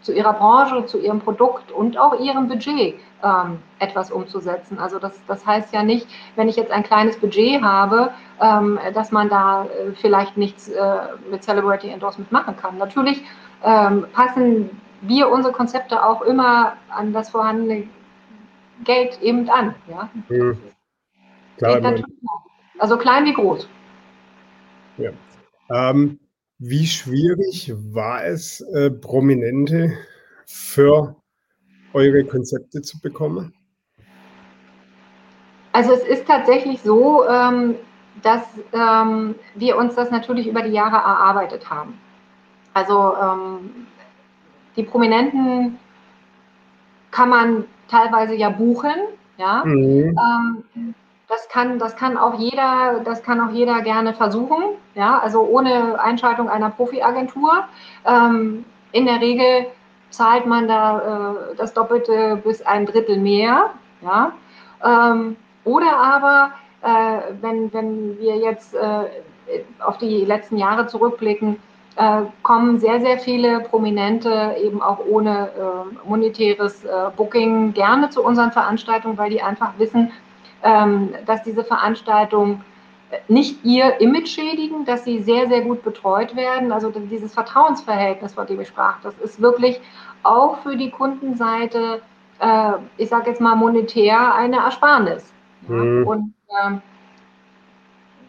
[0.00, 4.78] zu ihrer Branche, zu ihrem Produkt und auch ihrem Budget ähm, etwas umzusetzen.
[4.78, 6.06] Also das, das heißt ja nicht,
[6.36, 8.10] wenn ich jetzt ein kleines Budget habe,
[8.40, 10.96] ähm, dass man da äh, vielleicht nichts äh,
[11.30, 12.76] mit Celebrity Endorsement machen kann.
[12.78, 13.24] Natürlich
[13.62, 14.70] ähm, passen
[15.06, 17.88] wir unsere Konzepte auch immer an das vorhandene
[18.84, 19.74] Geld eben an.
[19.88, 20.10] Ja?
[20.28, 20.58] Mhm.
[21.58, 22.02] Klar,
[22.78, 23.68] also klein wie groß.
[24.98, 25.10] Ja.
[25.70, 26.18] Ähm,
[26.58, 29.92] wie schwierig war es, äh, Prominente
[30.46, 31.16] für
[31.92, 33.54] eure Konzepte zu bekommen?
[35.72, 37.76] Also es ist tatsächlich so, ähm,
[38.22, 41.98] dass ähm, wir uns das natürlich über die Jahre erarbeitet haben.
[42.72, 43.86] Also ähm,
[44.76, 45.78] die Prominenten
[47.10, 48.94] kann man teilweise ja buchen,
[49.36, 49.62] ja.
[49.64, 50.18] Mhm.
[50.18, 50.94] Ähm,
[51.28, 54.62] das kann, das kann auch jeder, das kann auch jeder gerne versuchen,
[54.94, 57.64] ja, also ohne Einschaltung einer Profi-Agentur.
[58.04, 59.66] Ähm, in der Regel
[60.10, 60.98] zahlt man da
[61.52, 63.70] äh, das Doppelte bis ein Drittel mehr,
[64.02, 64.32] ja.
[64.84, 69.06] Ähm, oder aber, äh, wenn, wenn wir jetzt äh,
[69.80, 71.56] auf die letzten Jahre zurückblicken,
[71.96, 78.22] äh, kommen sehr, sehr viele Prominente eben auch ohne äh, monetäres äh, Booking gerne zu
[78.22, 80.10] unseren Veranstaltungen, weil die einfach wissen,
[80.62, 82.64] ähm, dass diese Veranstaltungen
[83.28, 86.72] nicht ihr Image schädigen, dass sie sehr, sehr gut betreut werden.
[86.72, 89.80] Also dieses Vertrauensverhältnis, von dem ich sprach, das ist wirklich
[90.22, 92.02] auch für die Kundenseite,
[92.40, 95.32] äh, ich sage jetzt mal monetär, eine Ersparnis.
[95.68, 96.06] Mhm.
[96.06, 96.82] Und ähm,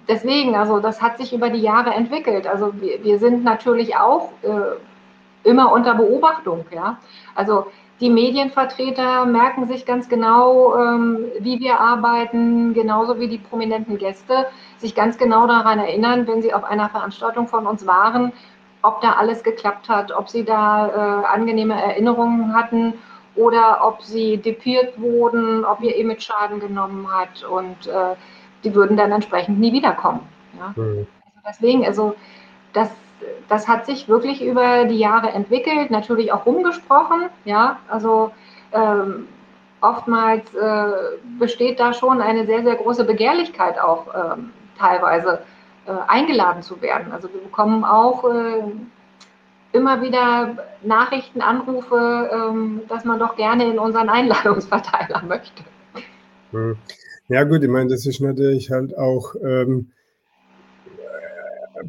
[0.07, 2.47] deswegen, also das hat sich über die Jahre entwickelt.
[2.47, 6.65] Also wir, wir sind natürlich auch äh, immer unter Beobachtung.
[6.71, 6.97] Ja?
[7.35, 7.67] Also
[8.01, 14.47] die Medienvertreter merken sich ganz genau, ähm, wie wir arbeiten, genauso wie die prominenten Gäste
[14.77, 18.33] sich ganz genau daran erinnern, wenn sie auf einer Veranstaltung von uns waren,
[18.81, 20.87] ob da alles geklappt hat, ob sie da
[21.23, 22.95] äh, angenehme Erinnerungen hatten
[23.35, 28.15] oder ob sie depiert wurden, ob ihr Image Schaden genommen hat und äh,
[28.65, 30.21] die würden dann entsprechend nie wiederkommen.
[30.57, 30.73] Ja?
[30.75, 31.07] Mhm.
[31.25, 32.15] Also deswegen, also
[32.73, 32.89] das
[33.47, 38.31] das hat sich wirklich über die Jahre entwickelt, natürlich auch rumgesprochen, ja, also
[38.73, 39.27] ähm,
[39.81, 40.91] oftmals äh,
[41.39, 45.43] besteht da schon eine sehr, sehr große Begehrlichkeit auch ähm, teilweise
[45.85, 47.11] äh, eingeladen zu werden.
[47.11, 48.63] Also wir bekommen auch äh,
[49.71, 55.63] immer wieder Nachrichten, Anrufe, ähm, dass man doch gerne in unseren Einladungsverteiler möchte.
[56.51, 56.77] Hm.
[57.27, 59.91] Ja gut, ich meine, das ist natürlich halt auch ähm,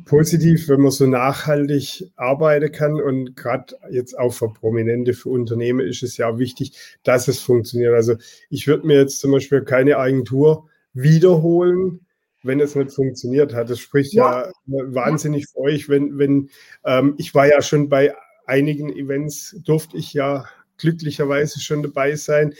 [0.04, 5.86] positiv, wenn man so nachhaltig arbeiten kann und gerade jetzt auch für Prominente, für Unternehmen
[5.86, 6.72] ist es ja wichtig,
[7.02, 7.94] dass es funktioniert.
[7.94, 8.16] Also
[8.50, 12.00] ich würde mir jetzt zum Beispiel keine Agentur wiederholen,
[12.42, 13.70] wenn es nicht funktioniert hat.
[13.70, 16.50] Das spricht ja, ja wahnsinnig für euch, wenn, wenn
[16.84, 18.14] ähm, ich war ja schon bei
[18.46, 20.46] einigen Events, durfte ich ja
[20.78, 22.54] glücklicherweise schon dabei sein.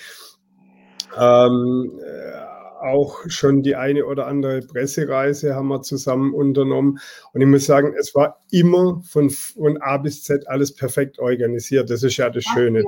[1.17, 6.99] Ähm, äh, auch schon die eine oder andere Pressereise haben wir zusammen unternommen.
[7.33, 11.91] Und ich muss sagen, es war immer von, von A bis Z alles perfekt organisiert.
[11.91, 12.83] Das ist ja das Schöne.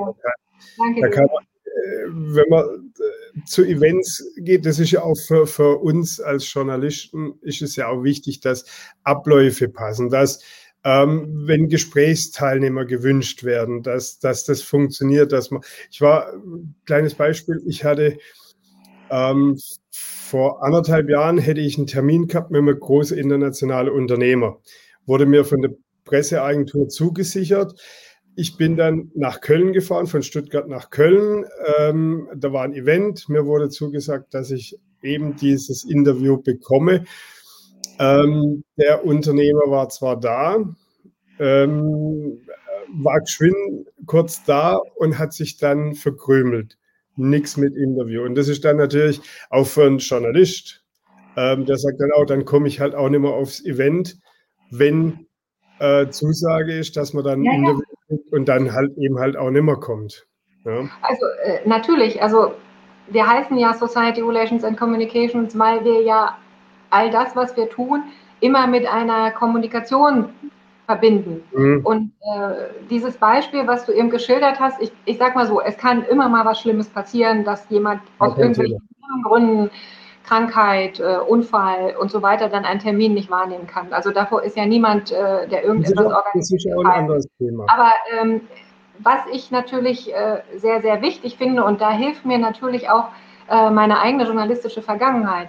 [0.76, 1.00] Danke.
[1.00, 5.46] Da kann man, äh, wenn man äh, zu Events geht, das ist ja auch für,
[5.46, 8.64] für uns als Journalisten, ist es ja auch wichtig, dass
[9.04, 10.42] Abläufe passen, dass
[10.84, 16.32] ähm, wenn Gesprächsteilnehmer gewünscht werden, dass, dass das funktioniert, dass man, ich war,
[16.86, 18.18] kleines Beispiel, ich hatte
[19.10, 19.58] ähm,
[19.90, 24.58] vor anderthalb Jahren hätte ich einen Termin gehabt mit einem großen internationalen Unternehmer.
[25.06, 25.70] Wurde mir von der
[26.04, 27.80] Presseagentur zugesichert.
[28.36, 31.44] Ich bin dann nach Köln gefahren, von Stuttgart nach Köln.
[31.78, 33.28] Ähm, da war ein Event.
[33.28, 37.04] Mir wurde zugesagt, dass ich eben dieses Interview bekomme.
[37.98, 40.56] Ähm, der Unternehmer war zwar da,
[41.40, 42.40] ähm,
[42.94, 46.77] war geschwind kurz da und hat sich dann verkrümelt.
[47.18, 48.22] Nichts mit Interview.
[48.22, 50.84] Und das ist dann natürlich auch für einen Journalist,
[51.36, 54.18] ähm, der sagt dann auch, dann komme ich halt auch nicht mehr aufs Event,
[54.70, 55.26] wenn
[55.78, 59.50] äh, Zusage ist, dass man dann ja, Interview kriegt und dann halt eben halt auch
[59.50, 60.26] nicht mehr kommt.
[60.64, 60.88] Ja.
[61.02, 62.54] Also äh, natürlich, also
[63.08, 66.36] wir heißen ja Society Relations and Communications, weil wir ja
[66.90, 68.02] all das, was wir tun,
[68.40, 70.30] immer mit einer Kommunikation
[70.88, 71.44] verbinden.
[71.52, 71.84] Mhm.
[71.84, 75.76] Und äh, dieses Beispiel, was du eben geschildert hast, ich, ich sag mal so, es
[75.76, 78.80] kann immer mal was Schlimmes passieren, dass jemand aus irgendwelchen
[79.22, 79.70] Gründen
[80.24, 83.92] Krankheit, äh, Unfall und so weiter dann einen Termin nicht wahrnehmen kann.
[83.92, 86.62] Also davor ist ja niemand, äh, der irgendetwas organisiert.
[86.64, 87.66] Das ist ein anderes Thema.
[87.68, 88.40] Aber ähm,
[88.98, 93.08] was ich natürlich äh, sehr, sehr wichtig finde, und da hilft mir natürlich auch
[93.50, 95.48] äh, meine eigene journalistische Vergangenheit.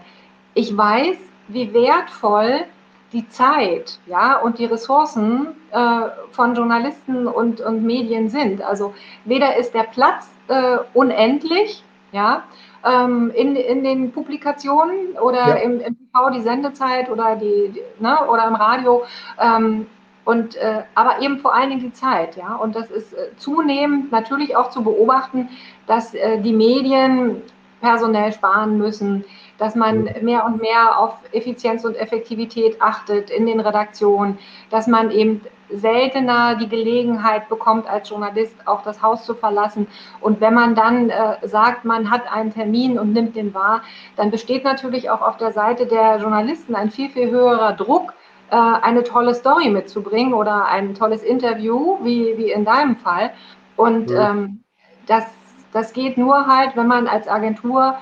[0.54, 2.65] Ich weiß, wie wertvoll
[3.11, 8.61] die Zeit ja, und die Ressourcen äh, von Journalisten und, und Medien sind.
[8.61, 8.93] Also
[9.25, 12.43] weder ist der Platz äh, unendlich, ja,
[12.85, 15.53] ähm, in, in den Publikationen oder ja.
[15.55, 19.03] im, im TV die Sendezeit oder, die, die ne, oder im Radio.
[19.39, 19.87] Ähm,
[20.25, 22.55] und, äh, aber eben vor allen Dingen die Zeit, ja.
[22.55, 25.49] Und das ist äh, zunehmend natürlich auch zu beobachten,
[25.87, 27.41] dass äh, die Medien
[27.81, 29.25] personell sparen müssen,
[29.59, 35.11] dass man mehr und mehr auf Effizienz und Effektivität achtet in den Redaktionen, dass man
[35.11, 39.87] eben seltener die Gelegenheit bekommt, als Journalist auch das Haus zu verlassen.
[40.19, 43.81] Und wenn man dann äh, sagt, man hat einen Termin und nimmt den wahr,
[44.15, 48.13] dann besteht natürlich auch auf der Seite der Journalisten ein viel, viel höherer Druck,
[48.49, 53.31] äh, eine tolle Story mitzubringen oder ein tolles Interview, wie, wie in deinem Fall.
[53.75, 54.31] Und ja.
[54.31, 54.63] ähm,
[55.05, 55.25] das,
[55.71, 57.95] das geht nur halt, wenn man als Agentur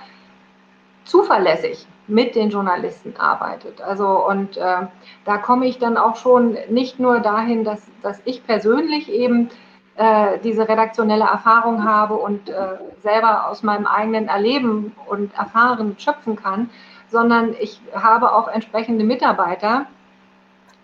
[1.07, 3.81] zuverlässig mit den Journalisten arbeitet.
[3.81, 4.87] Also und äh,
[5.25, 9.49] da komme ich dann auch schon nicht nur dahin, dass, dass ich persönlich eben
[9.95, 16.35] äh, diese redaktionelle Erfahrung habe und äh, selber aus meinem eigenen Erleben und Erfahren schöpfen
[16.35, 16.69] kann,
[17.09, 19.85] sondern ich habe auch entsprechende Mitarbeiter,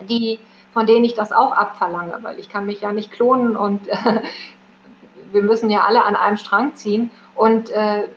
[0.00, 0.40] die
[0.72, 3.86] von denen ich das auch abverlange, weil ich kann mich ja nicht klonen und
[5.32, 8.08] wir müssen ja alle an einem Strang ziehen und äh,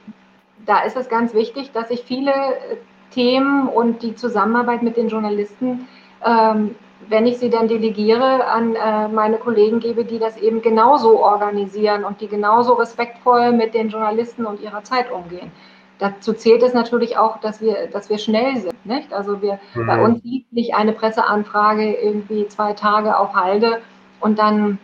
[0.67, 2.32] da ist es ganz wichtig, dass ich viele
[3.12, 5.88] Themen und die Zusammenarbeit mit den Journalisten,
[6.23, 6.75] ähm,
[7.10, 12.03] wenn ich sie dann delegiere, an äh, meine Kollegen gebe, die das eben genauso organisieren
[12.03, 15.51] und die genauso respektvoll mit den Journalisten und ihrer Zeit umgehen.
[15.99, 18.86] Dazu zählt es natürlich auch, dass wir, dass wir schnell sind.
[18.86, 19.13] Nicht?
[19.13, 19.88] Also wir, mhm.
[19.88, 23.80] bei uns liegt nicht eine Presseanfrage irgendwie zwei Tage auf Halde
[24.19, 24.80] und dann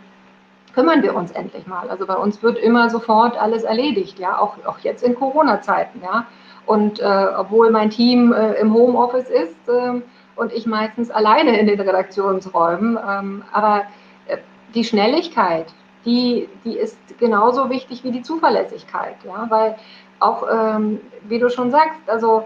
[0.74, 1.90] kümmern wir uns endlich mal.
[1.90, 6.26] Also bei uns wird immer sofort alles erledigt, ja, auch, auch jetzt in Corona-Zeiten, ja.
[6.66, 10.02] Und äh, obwohl mein Team äh, im Homeoffice ist äh,
[10.36, 13.84] und ich meistens alleine in den Redaktionsräumen, ähm, aber
[14.28, 14.38] äh,
[14.74, 15.74] die Schnelligkeit,
[16.06, 19.76] die, die ist genauso wichtig wie die Zuverlässigkeit, ja, weil
[20.20, 22.46] auch, ähm, wie du schon sagst, also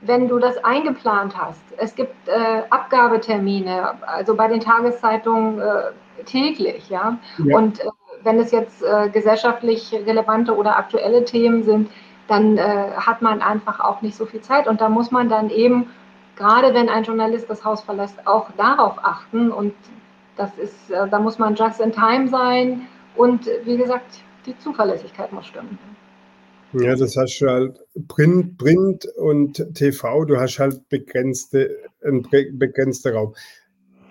[0.00, 5.82] wenn du das eingeplant hast, es gibt äh, Abgabetermine, also bei den Tageszeitungen äh,
[6.24, 7.56] täglich, ja, ja.
[7.56, 7.80] und
[8.22, 11.88] wenn es jetzt gesellschaftlich relevante oder aktuelle Themen sind,
[12.30, 14.68] dann äh, hat man einfach auch nicht so viel Zeit.
[14.68, 15.86] Und da muss man dann eben,
[16.36, 19.50] gerade wenn ein Journalist das Haus verlässt, auch darauf achten.
[19.50, 19.74] Und
[20.36, 22.86] das ist, äh, da muss man just in time sein.
[23.16, 25.76] Und wie gesagt, die Zuverlässigkeit muss stimmen.
[26.72, 31.68] Ja, das hast du halt Print, Print und TV, du hast halt begrenzte,
[32.04, 33.34] einen begrenzten Raum.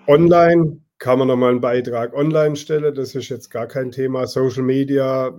[0.06, 4.28] Online kann man nochmal einen Beitrag online stellen, das ist jetzt gar kein Thema.
[4.28, 5.34] Social Media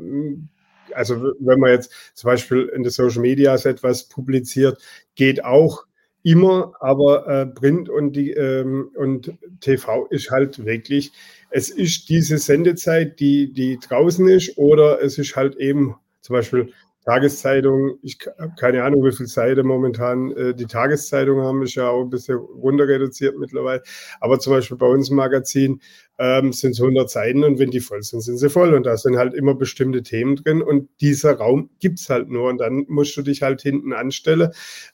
[0.93, 4.81] also wenn man jetzt zum Beispiel in der Social Media etwas publiziert,
[5.15, 5.85] geht auch
[6.23, 11.11] immer, aber äh, Print und, die, ähm, und TV ist halt wirklich,
[11.49, 16.71] es ist diese Sendezeit, die, die draußen ist, oder es ist halt eben zum Beispiel
[17.05, 21.89] Tageszeitung, ich habe keine Ahnung, wie viele Seiten momentan äh, die Tageszeitung haben, ist ja
[21.89, 23.81] auch ein bisschen runter reduziert mittlerweile.
[24.19, 25.81] Aber zum Beispiel bei uns im Magazin
[26.19, 28.75] ähm, sind es 100 Seiten und wenn die voll sind, sind sie voll.
[28.75, 32.49] Und da sind halt immer bestimmte Themen drin und dieser Raum gibt es halt nur
[32.49, 34.51] und dann musst du dich halt hinten anstellen.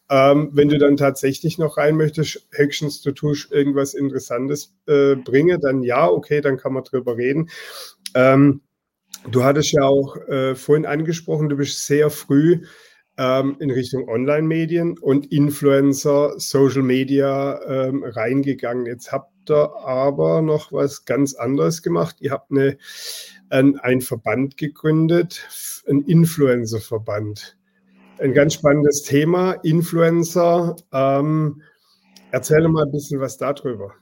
[0.09, 5.59] Ähm, wenn du dann tatsächlich noch rein möchtest, höchstens du tust irgendwas Interessantes äh, bringen,
[5.59, 7.49] dann ja, okay, dann kann man drüber reden.
[8.15, 8.61] Ähm,
[9.29, 12.61] Du hattest ja auch äh, vorhin angesprochen, du bist sehr früh
[13.17, 18.85] ähm, in Richtung Online-Medien und Influencer, Social Media ähm, reingegangen.
[18.85, 22.17] Jetzt habt ihr aber noch was ganz anderes gemacht.
[22.19, 22.77] Ihr habt eine,
[23.49, 25.45] ein, ein Verband gegründet,
[25.89, 27.57] ein Influencer-Verband.
[28.19, 30.75] Ein ganz spannendes Thema, Influencer.
[30.91, 31.61] Ähm,
[32.31, 33.93] erzähl mal ein bisschen was darüber.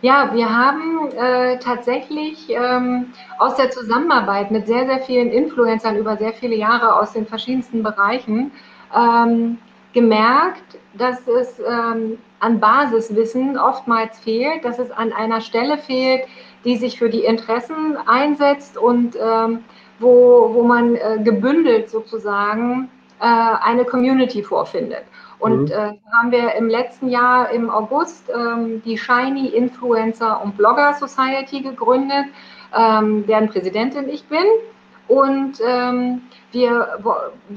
[0.00, 6.16] Ja, wir haben äh, tatsächlich ähm, aus der Zusammenarbeit mit sehr, sehr vielen Influencern über
[6.16, 8.52] sehr viele Jahre aus den verschiedensten Bereichen
[8.96, 9.58] ähm,
[9.92, 16.28] gemerkt, dass es ähm, an Basiswissen oftmals fehlt, dass es an einer Stelle fehlt,
[16.64, 19.64] die sich für die Interessen einsetzt und ähm,
[19.98, 22.88] wo, wo man äh, gebündelt sozusagen
[23.18, 25.02] äh, eine Community vorfindet.
[25.38, 25.72] Und mhm.
[25.72, 31.60] äh, haben wir im letzten Jahr im August ähm, die Shiny Influencer und Blogger Society
[31.60, 32.26] gegründet,
[32.76, 34.44] ähm, deren Präsidentin ich bin.
[35.06, 36.22] Und ähm,
[36.52, 36.98] wir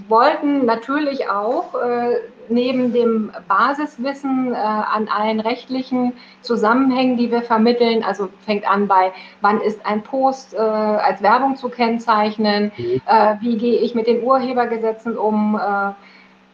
[0.07, 2.17] wollten natürlich auch äh,
[2.49, 9.11] neben dem Basiswissen äh, an allen rechtlichen Zusammenhängen, die wir vermitteln, also fängt an bei,
[9.41, 13.01] wann ist ein Post äh, als Werbung zu kennzeichnen, mhm.
[13.05, 15.91] Äh, wie gehe ich mit den Urhebergesetzen um, äh,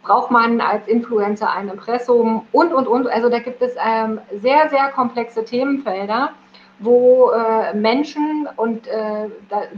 [0.08, 3.08] braucht man als Influencer ein Impressum und, und, und.
[3.08, 6.30] Also da gibt es ähm, sehr, sehr komplexe Themenfelder,
[6.80, 9.28] wo äh, Menschen, und äh,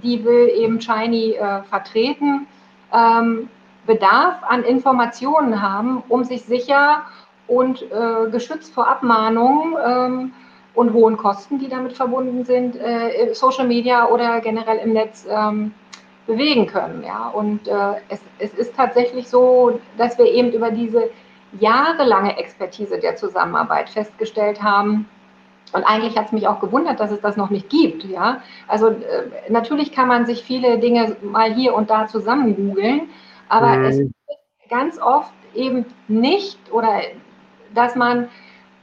[0.04, 2.48] die will eben Shiny äh, vertreten,
[2.94, 3.50] ähm,
[3.88, 7.02] Bedarf an Informationen haben, um sich sicher
[7.48, 10.34] und äh, geschützt vor Abmahnungen ähm,
[10.76, 15.74] und hohen Kosten, die damit verbunden sind, äh, Social Media oder generell im Netz ähm,
[16.30, 17.04] bewegen können.
[17.04, 17.30] Ja?
[17.30, 21.10] Und äh, es, es ist tatsächlich so, dass wir eben über diese
[21.60, 25.10] jahrelange Expertise der Zusammenarbeit festgestellt haben,
[25.72, 28.04] und eigentlich hat es mich auch gewundert, dass es das noch nicht gibt.
[28.04, 28.42] Ja?
[28.68, 28.96] Also äh,
[29.50, 33.10] natürlich kann man sich viele Dinge mal hier und da zusammen googeln,
[33.50, 33.86] aber mhm.
[33.86, 34.12] es ist
[34.70, 37.02] ganz oft eben nicht oder
[37.74, 38.30] dass man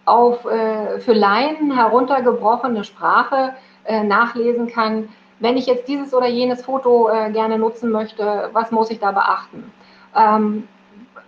[0.04, 5.08] auf äh, für Laien heruntergebrochene Sprache äh, nachlesen kann,
[5.38, 9.12] wenn ich jetzt dieses oder jenes Foto äh, gerne nutzen möchte, was muss ich da
[9.12, 9.72] beachten?
[10.14, 10.68] Ähm,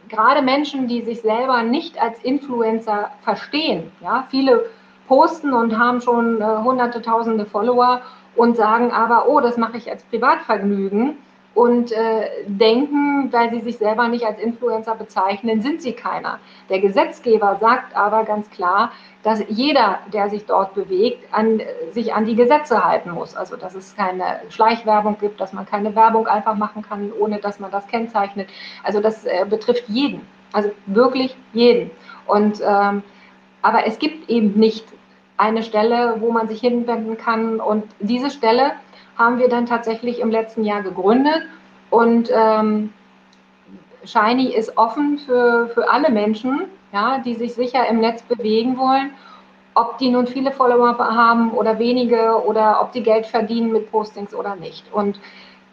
[0.09, 4.67] gerade Menschen, die sich selber nicht als Influencer verstehen, ja, viele
[5.07, 8.01] posten und haben schon äh, hunderte, tausende Follower
[8.37, 11.19] und sagen aber, oh, das mache ich als Privatvergnügen
[11.59, 16.39] und äh, denken, weil sie sich selber nicht als Influencer bezeichnen, sind sie keiner.
[16.69, 18.93] Der Gesetzgeber sagt aber ganz klar,
[19.25, 23.35] dass jeder, der sich dort bewegt, an, sich an die Gesetze halten muss.
[23.35, 27.59] Also dass es keine Schleichwerbung gibt, dass man keine Werbung einfach machen kann, ohne dass
[27.59, 28.49] man das kennzeichnet.
[28.85, 30.21] Also das äh, betrifft jeden,
[30.53, 31.91] also wirklich jeden.
[32.29, 33.03] Und ähm,
[33.63, 34.85] aber es gibt eben nicht
[35.37, 37.59] eine Stelle, wo man sich hinwenden kann.
[37.59, 38.75] Und diese Stelle
[39.19, 41.43] haben wir dann tatsächlich im letzten Jahr gegründet.
[41.91, 42.93] Und ähm,
[44.05, 49.11] Shiny ist offen für, für alle Menschen, ja, die sich sicher im Netz bewegen wollen,
[49.75, 54.35] ob die nun viele Follower haben oder wenige oder ob die Geld verdienen mit Postings
[54.35, 54.93] oder nicht.
[54.93, 55.21] Und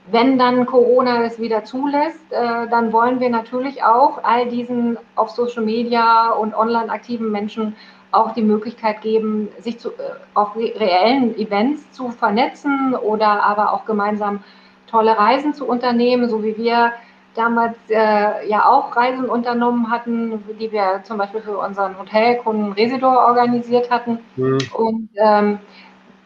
[0.08, 5.32] wenn dann Corona es wieder zulässt, äh, dann wollen wir natürlich auch all diesen auf
[5.32, 7.76] Social Media und online aktiven Menschen
[8.16, 13.86] auch die Möglichkeit geben, sich zu, äh, auf reellen Events zu vernetzen oder aber auch
[13.86, 14.44] gemeinsam
[14.88, 16.94] tolle Reisen zu unternehmen, so wie wir
[17.36, 23.26] damals äh, ja auch Reisen unternommen hatten, die wir zum Beispiel für unseren Hotelkunden Residor
[23.28, 24.20] organisiert hatten.
[24.36, 24.58] Mhm.
[24.74, 25.60] Und ähm,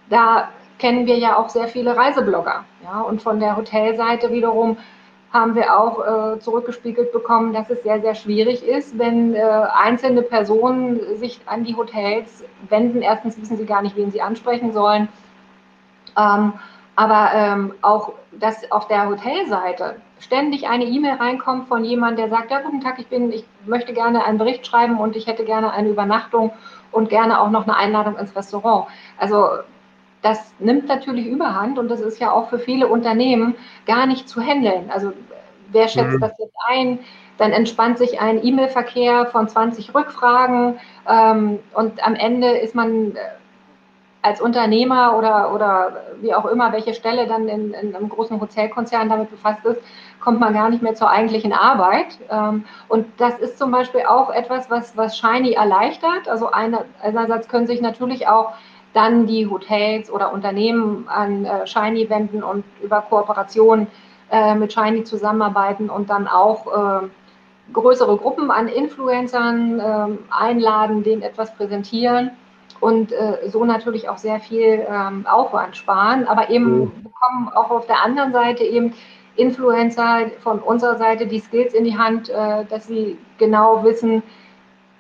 [0.10, 2.64] da kennen wir ja auch sehr viele Reiseblogger.
[2.84, 3.02] Ja?
[3.02, 4.78] Und von der Hotelseite wiederum
[5.32, 6.00] haben wir auch
[6.36, 11.64] äh, zurückgespiegelt bekommen, dass es sehr, sehr schwierig ist, wenn äh, einzelne Personen sich an
[11.64, 13.02] die Hotels wenden.
[13.02, 15.08] Erstens wissen sie gar nicht, wen sie ansprechen sollen.
[16.18, 16.54] Ähm,
[16.96, 22.52] aber ähm, auch, dass auf der Hotelseite ständig eine E-Mail reinkommt von jemandem, der sagt,
[22.52, 25.72] ja, guten Tag, ich bin, ich möchte gerne einen Bericht schreiben und ich hätte gerne
[25.72, 26.52] eine Übernachtung
[26.92, 28.88] und gerne auch noch eine Einladung ins Restaurant.
[29.18, 29.48] Also
[30.22, 33.56] das nimmt natürlich überhand und das ist ja auch für viele Unternehmen
[33.86, 34.90] gar nicht zu handeln.
[34.92, 35.14] Also
[35.72, 36.20] wer schätzt mhm.
[36.20, 37.00] das jetzt ein?
[37.38, 43.20] Dann entspannt sich ein E-Mail-Verkehr von 20 Rückfragen ähm, und am Ende ist man äh,
[44.22, 49.08] als Unternehmer oder, oder wie auch immer, welche Stelle dann in, in einem großen Hotelkonzern
[49.08, 49.82] damit befasst ist,
[50.20, 52.20] kommt man gar nicht mehr zur eigentlichen Arbeit.
[52.30, 56.28] Ähm, und das ist zum Beispiel auch etwas, was, was Shiny erleichtert.
[56.28, 58.54] Also einerseits können sich natürlich auch
[58.94, 63.88] dann die Hotels oder Unternehmen an äh, Shiny wenden und über Kooperation
[64.32, 67.08] äh, mit Shiny zusammenarbeiten und dann auch äh,
[67.74, 72.32] größere Gruppen an Influencern ähm, einladen, denen etwas präsentieren
[72.80, 76.92] und äh, so natürlich auch sehr viel ähm, Aufwand sparen, aber eben mhm.
[77.04, 78.94] bekommen auch auf der anderen Seite eben
[79.36, 84.24] Influencer von unserer Seite die Skills in die Hand, äh, dass sie genau wissen,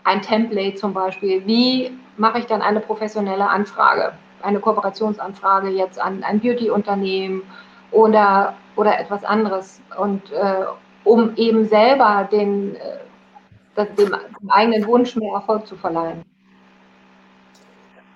[0.03, 6.23] ein Template zum Beispiel, wie mache ich dann eine professionelle Anfrage, eine Kooperationsanfrage jetzt an
[6.23, 7.43] ein Beauty-Unternehmen
[7.91, 10.65] oder, oder etwas anderes und äh,
[11.05, 16.23] um eben selber den, äh, dem, dem eigenen Wunsch mehr Erfolg zu verleihen.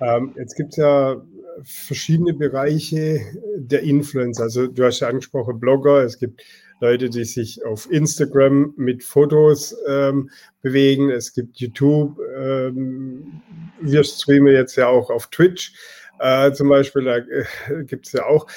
[0.02, 1.16] Ähm, jetzt gibt es ja
[1.64, 3.22] verschiedene Bereiche
[3.56, 4.44] der Influencer.
[4.44, 6.44] Also du hast ja angesprochen Blogger, es gibt
[6.84, 10.30] Leute, die sich auf Instagram mit Fotos ähm,
[10.62, 13.42] bewegen, es gibt YouTube, ähm,
[13.84, 15.74] wir streamen jetzt ja auch auf Twitch
[16.20, 18.48] äh, zum Beispiel, da äh, gibt es ja auch.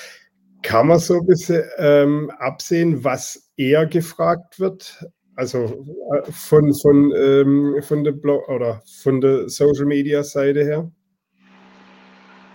[0.63, 5.05] Kann man so ein bisschen ähm, absehen, was eher gefragt wird?
[5.37, 10.91] Also äh, von, von, ähm, von der Blog oder von der Social Media Seite her?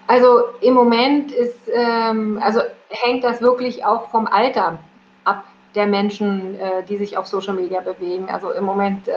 [0.07, 4.79] Also im Moment ist, ähm, also hängt das wirklich auch vom Alter
[5.23, 5.45] ab
[5.75, 8.29] der Menschen, äh, die sich auf Social Media bewegen.
[8.29, 9.13] Also im Moment äh,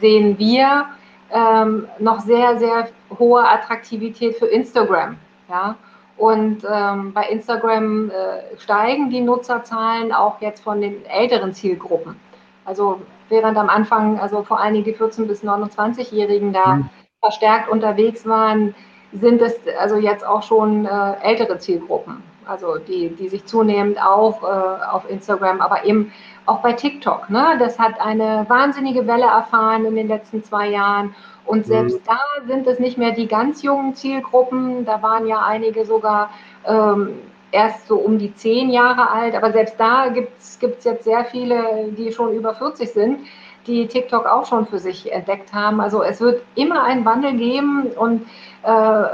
[0.00, 0.86] sehen wir
[1.32, 5.16] ähm, noch sehr, sehr hohe Attraktivität für Instagram.
[5.48, 5.76] Ja?
[6.16, 12.16] Und ähm, bei Instagram äh, steigen die Nutzerzahlen auch jetzt von den älteren Zielgruppen.
[12.64, 13.00] Also
[13.30, 16.90] während am Anfang, also vor allen Dingen die 14- bis 29-Jährigen da mhm.
[17.22, 18.74] verstärkt unterwegs waren,
[19.12, 24.42] sind es also jetzt auch schon äh, ältere Zielgruppen, also die, die sich zunehmend auch
[24.42, 26.12] äh, auf Instagram, aber eben
[26.46, 27.30] auch bei TikTok.
[27.30, 27.56] Ne?
[27.58, 31.14] Das hat eine wahnsinnige Welle erfahren in den letzten zwei Jahren.
[31.46, 32.04] Und selbst mhm.
[32.06, 34.84] da sind es nicht mehr die ganz jungen Zielgruppen.
[34.84, 36.30] Da waren ja einige sogar
[36.66, 37.18] ähm,
[37.52, 39.34] erst so um die zehn Jahre alt.
[39.34, 43.20] Aber selbst da gibt es jetzt sehr viele, die schon über 40 sind,
[43.66, 45.80] die TikTok auch schon für sich entdeckt haben.
[45.80, 48.26] Also es wird immer einen Wandel geben und
[48.62, 49.04] äh,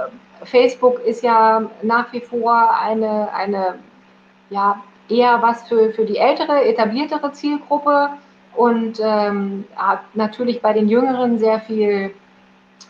[0.44, 3.78] Facebook ist ja nach wie vor eine, eine
[4.50, 8.10] ja, eher was für, für die ältere, etabliertere Zielgruppe
[8.54, 12.14] und ähm, hat natürlich bei den Jüngeren sehr viel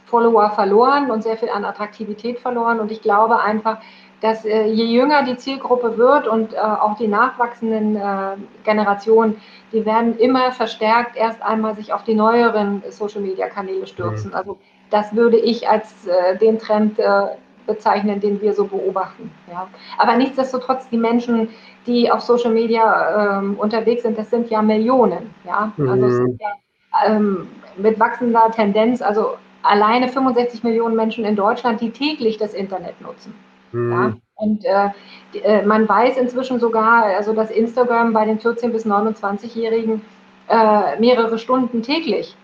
[0.06, 2.80] Follower verloren und sehr viel an Attraktivität verloren.
[2.80, 3.78] Und ich glaube einfach,
[4.20, 9.40] dass äh, je jünger die Zielgruppe wird und äh, auch die nachwachsenden äh, Generationen,
[9.72, 14.30] die werden immer verstärkt erst einmal sich auf die neueren Social-Media-Kanäle stürzen.
[14.30, 14.36] Mhm.
[14.36, 14.58] Also
[14.90, 17.26] das würde ich als äh, den Trend äh,
[17.66, 19.30] bezeichnen, den wir so beobachten.
[19.50, 19.68] Ja.
[19.98, 21.48] Aber nichtsdestotrotz, die Menschen,
[21.86, 25.34] die auf Social Media ähm, unterwegs sind, das sind ja Millionen.
[25.44, 25.72] Ja.
[25.78, 26.48] Also es sind ja
[27.06, 33.00] ähm, mit wachsender Tendenz, also alleine 65 Millionen Menschen in Deutschland, die täglich das Internet
[33.00, 33.34] nutzen.
[33.72, 33.92] Mhm.
[33.92, 34.12] Ja?
[34.36, 34.90] Und äh,
[35.42, 40.02] äh, man weiß inzwischen sogar, also dass Instagram bei den 14- bis 29-Jährigen
[40.48, 42.36] äh, mehrere Stunden täglich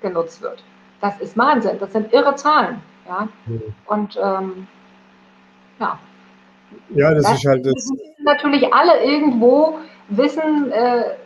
[0.00, 0.62] genutzt wird.
[1.00, 2.82] Das ist Wahnsinn, das sind irre Zahlen.
[3.08, 3.28] Ja?
[3.86, 4.66] Und ähm,
[5.78, 5.98] ja.
[6.90, 7.92] Ja, das, das ist halt das.
[8.18, 9.78] Natürlich alle irgendwo
[10.08, 11.16] wissen, äh,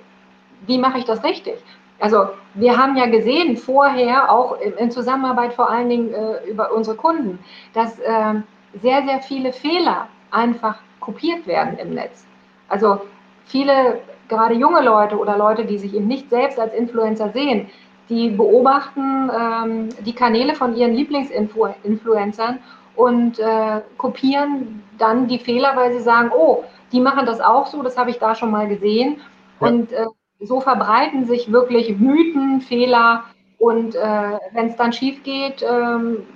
[0.67, 1.57] wie mache ich das richtig.
[2.01, 6.97] Also wir haben ja gesehen vorher, auch in Zusammenarbeit vor allen Dingen äh, über unsere
[6.97, 7.39] Kunden,
[7.73, 8.35] dass äh,
[8.83, 12.27] sehr, sehr viele Fehler einfach kopiert werden im Netz.
[12.69, 13.01] Also
[13.47, 17.69] viele, gerade junge Leute oder Leute, die sich eben nicht selbst als Influencer sehen,
[18.09, 22.59] die beobachten ähm, die Kanäle von ihren Lieblingsinfluencern
[22.97, 27.83] und äh, kopieren dann die Fehler, weil sie sagen, oh, die machen das auch so,
[27.83, 29.21] das habe ich da schon mal gesehen.
[29.61, 29.69] Ja.
[29.69, 30.07] Und äh,
[30.41, 33.25] so verbreiten sich wirklich Mythen, Fehler
[33.59, 36.27] und äh, wenn es dann schief geht, ähm,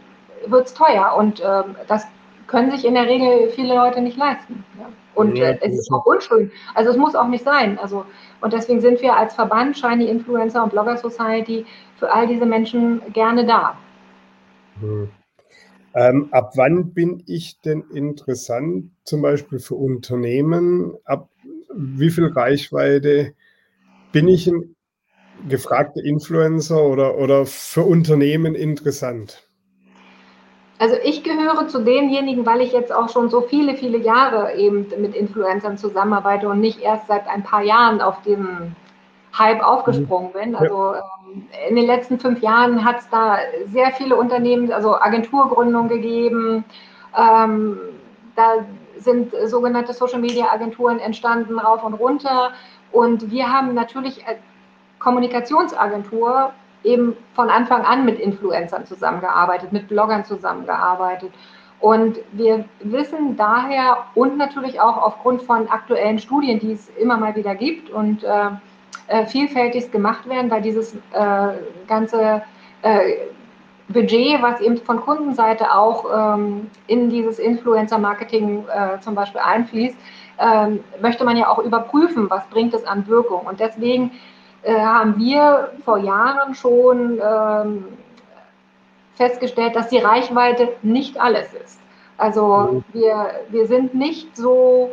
[0.46, 1.14] wird es teuer.
[1.16, 2.06] Und ähm, das
[2.48, 4.64] können sich in der Regel viele Leute nicht leisten.
[4.78, 4.88] Ja.
[5.14, 6.50] Und ja, äh, es ist auch unschön.
[6.74, 7.78] Also es muss auch nicht sein.
[7.78, 8.04] Also,
[8.40, 13.00] und deswegen sind wir als Verband Shiny Influencer und Blogger Society für all diese Menschen
[13.12, 13.76] gerne da.
[14.80, 15.08] Hm.
[15.94, 20.94] Ähm, ab wann bin ich denn interessant, zum Beispiel für Unternehmen?
[21.04, 21.28] Ab
[21.74, 23.34] wie viel Reichweite
[24.12, 24.76] bin ich ein
[25.48, 29.47] gefragter Influencer oder, oder für Unternehmen interessant?
[30.78, 34.86] Also ich gehöre zu denjenigen, weil ich jetzt auch schon so viele, viele Jahre eben
[35.00, 38.76] mit Influencern zusammenarbeite und nicht erst seit ein paar Jahren auf dem
[39.36, 40.54] Hype aufgesprungen bin.
[40.54, 43.38] Also ähm, in den letzten fünf Jahren hat es da
[43.72, 46.64] sehr viele Unternehmen, also Agenturgründungen gegeben
[47.16, 47.78] Ähm,
[48.36, 48.64] da
[48.96, 52.52] sind sogenannte Social Media Agenturen entstanden, rauf und runter.
[52.92, 54.38] Und wir haben natürlich als
[54.98, 56.52] Kommunikationsagentur
[56.84, 61.32] eben von Anfang an mit Influencern zusammengearbeitet, mit Bloggern zusammengearbeitet.
[61.80, 67.36] Und wir wissen daher und natürlich auch aufgrund von aktuellen Studien, die es immer mal
[67.36, 68.50] wieder gibt und äh,
[69.06, 71.52] äh vielfältig gemacht werden, weil dieses äh,
[71.86, 72.42] ganze
[72.82, 73.12] äh,
[73.88, 76.04] Budget, was eben von Kundenseite auch
[76.36, 79.96] ähm, in dieses Influencer-Marketing äh, zum Beispiel einfließt,
[80.38, 83.46] ähm, möchte man ja auch überprüfen, was bringt es an Wirkung.
[83.46, 84.12] Und deswegen
[84.64, 87.84] haben wir vor Jahren schon ähm,
[89.14, 91.80] festgestellt, dass die Reichweite nicht alles ist.
[92.16, 94.90] Also wir, wir sind nicht so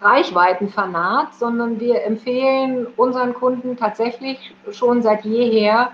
[0.00, 5.90] Reichweitenfanat, sondern wir empfehlen unseren Kunden tatsächlich schon seit jeher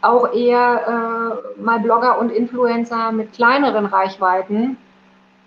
[0.00, 4.76] auch eher äh, mal Blogger und Influencer mit kleineren Reichweiten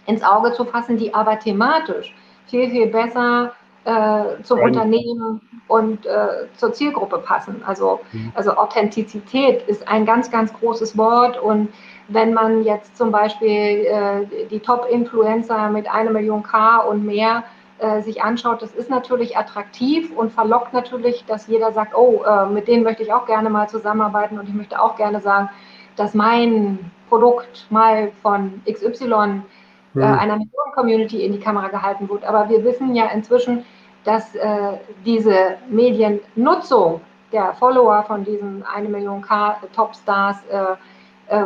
[0.05, 2.15] ins Auge zu fassen, die aber thematisch
[2.47, 3.51] viel, viel besser
[3.86, 4.67] äh, zum Nein.
[4.69, 7.61] Unternehmen und äh, zur Zielgruppe passen.
[7.65, 8.31] Also, mhm.
[8.36, 11.69] also Authentizität ist ein ganz, ganz großes Wort und
[12.07, 17.43] wenn man jetzt zum Beispiel äh, die Top-Influencer mit einer Million K und mehr
[17.79, 22.45] äh, sich anschaut, das ist natürlich attraktiv und verlockt natürlich, dass jeder sagt, oh, äh,
[22.45, 25.49] mit denen möchte ich auch gerne mal zusammenarbeiten und ich möchte auch gerne sagen,
[25.95, 30.03] dass mein Produkt mal von XY äh, mhm.
[30.03, 32.23] einer Millionen-Community in die Kamera gehalten wird.
[32.23, 33.65] Aber wir wissen ja inzwischen,
[34.05, 37.01] dass äh, diese Mediennutzung
[37.31, 41.45] der Follower von diesen eine Million K Topstars äh, äh,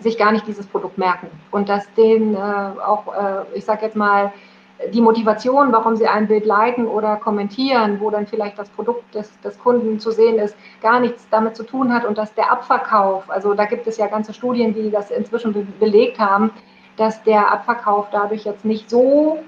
[0.00, 1.28] sich gar nicht dieses Produkt merken.
[1.50, 4.32] Und dass denen äh, auch, äh, ich sage jetzt mal,
[4.92, 9.40] die Motivation, warum sie ein Bild liken oder kommentieren, wo dann vielleicht das Produkt des,
[9.40, 12.04] des Kunden zu sehen ist, gar nichts damit zu tun hat.
[12.04, 15.66] Und dass der Abverkauf, also da gibt es ja ganze Studien, die das inzwischen be
[15.80, 16.52] belegt haben,
[16.96, 19.38] dass der Abverkauf dadurch jetzt nicht so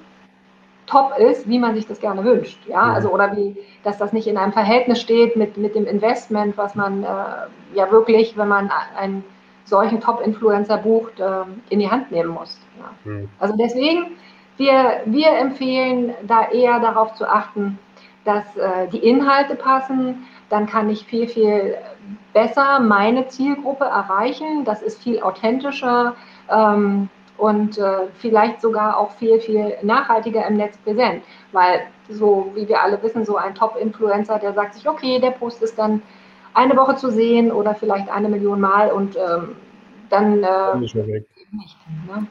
[0.91, 2.59] top ist, wie man sich das gerne wünscht.
[2.67, 2.95] Ja, mhm.
[2.95, 6.75] also oder wie, dass das nicht in einem Verhältnis steht mit, mit dem Investment, was
[6.75, 7.07] man äh,
[7.75, 9.25] ja wirklich, wenn man einen
[9.65, 12.59] solchen Top-Influencer bucht, äh, in die Hand nehmen muss.
[12.79, 13.11] Ja.
[13.11, 13.29] Mhm.
[13.39, 14.17] Also deswegen,
[14.57, 17.79] wir, wir empfehlen da eher darauf zu achten,
[18.25, 21.77] dass äh, die Inhalte passen, dann kann ich viel, viel
[22.33, 24.65] besser meine Zielgruppe erreichen.
[24.65, 26.17] Das ist viel authentischer.
[26.51, 27.09] Ähm,
[27.41, 31.23] und äh, vielleicht sogar auch viel, viel nachhaltiger im Netz präsent.
[31.53, 35.63] Weil, so wie wir alle wissen, so ein Top-Influencer, der sagt sich, okay, der Post
[35.63, 36.03] ist dann
[36.53, 39.57] eine Woche zu sehen oder vielleicht eine Million Mal und ähm,
[40.11, 41.27] dann äh, nicht mehr weg.
[41.53, 41.77] Nicht,
[42.07, 42.27] ne?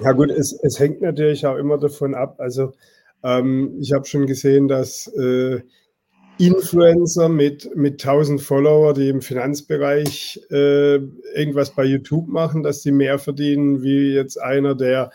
[0.00, 2.36] Ja gut, es, es hängt natürlich auch immer davon ab.
[2.38, 2.72] Also
[3.22, 5.60] ähm, ich habe schon gesehen, dass äh,
[6.38, 10.96] Influencer mit, mit 1000 Follower, die im Finanzbereich äh,
[11.34, 15.10] irgendwas bei YouTube machen, dass sie mehr verdienen wie jetzt einer, der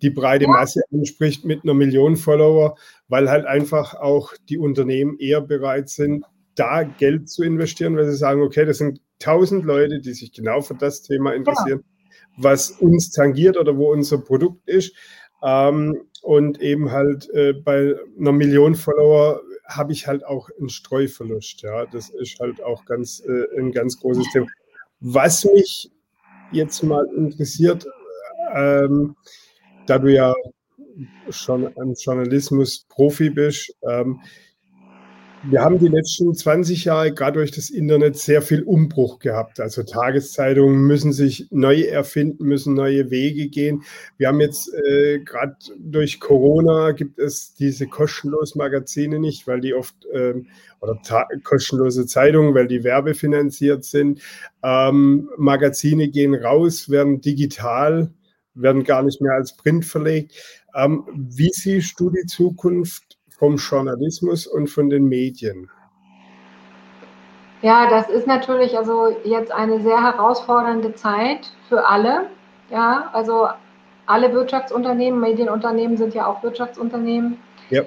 [0.00, 2.76] die breite Masse anspricht mit einer Million Follower,
[3.08, 8.16] weil halt einfach auch die Unternehmen eher bereit sind, da Geld zu investieren, weil sie
[8.16, 12.42] sagen, okay, das sind 1000 Leute, die sich genau für das Thema interessieren, ja.
[12.42, 14.94] was uns tangiert oder wo unser Produkt ist.
[15.42, 21.62] Ähm, und eben halt äh, bei einer Million Follower habe ich halt auch einen Streuverlust.
[21.62, 24.46] Ja, das ist halt auch ganz, äh, ein ganz großes Thema.
[25.00, 25.90] Was mich
[26.52, 27.86] jetzt mal interessiert,
[28.54, 29.16] ähm,
[29.86, 30.34] da du ja
[31.30, 34.20] schon ein Journalismus-Profi bist, ähm,
[35.44, 39.58] wir haben die letzten 20 Jahre gerade durch das Internet sehr viel Umbruch gehabt.
[39.58, 43.82] Also Tageszeitungen müssen sich neu erfinden, müssen neue Wege gehen.
[44.18, 49.74] Wir haben jetzt äh, gerade durch Corona gibt es diese kostenlosen Magazine nicht, weil die
[49.74, 50.46] oft ähm,
[50.80, 51.00] oder
[51.42, 54.20] kostenlose Zeitungen, weil die werbefinanziert sind.
[54.62, 58.12] Ähm, Magazine gehen raus, werden digital,
[58.54, 60.34] werden gar nicht mehr als Print verlegt.
[60.74, 65.68] Ähm, wie siehst du die Zukunft vom Journalismus und von den Medien?
[67.60, 72.28] Ja, das ist natürlich also jetzt eine sehr herausfordernde Zeit für alle.
[72.70, 73.48] Ja, also
[74.06, 77.36] alle Wirtschaftsunternehmen, Medienunternehmen sind ja auch Wirtschaftsunternehmen.
[77.70, 77.82] Ja.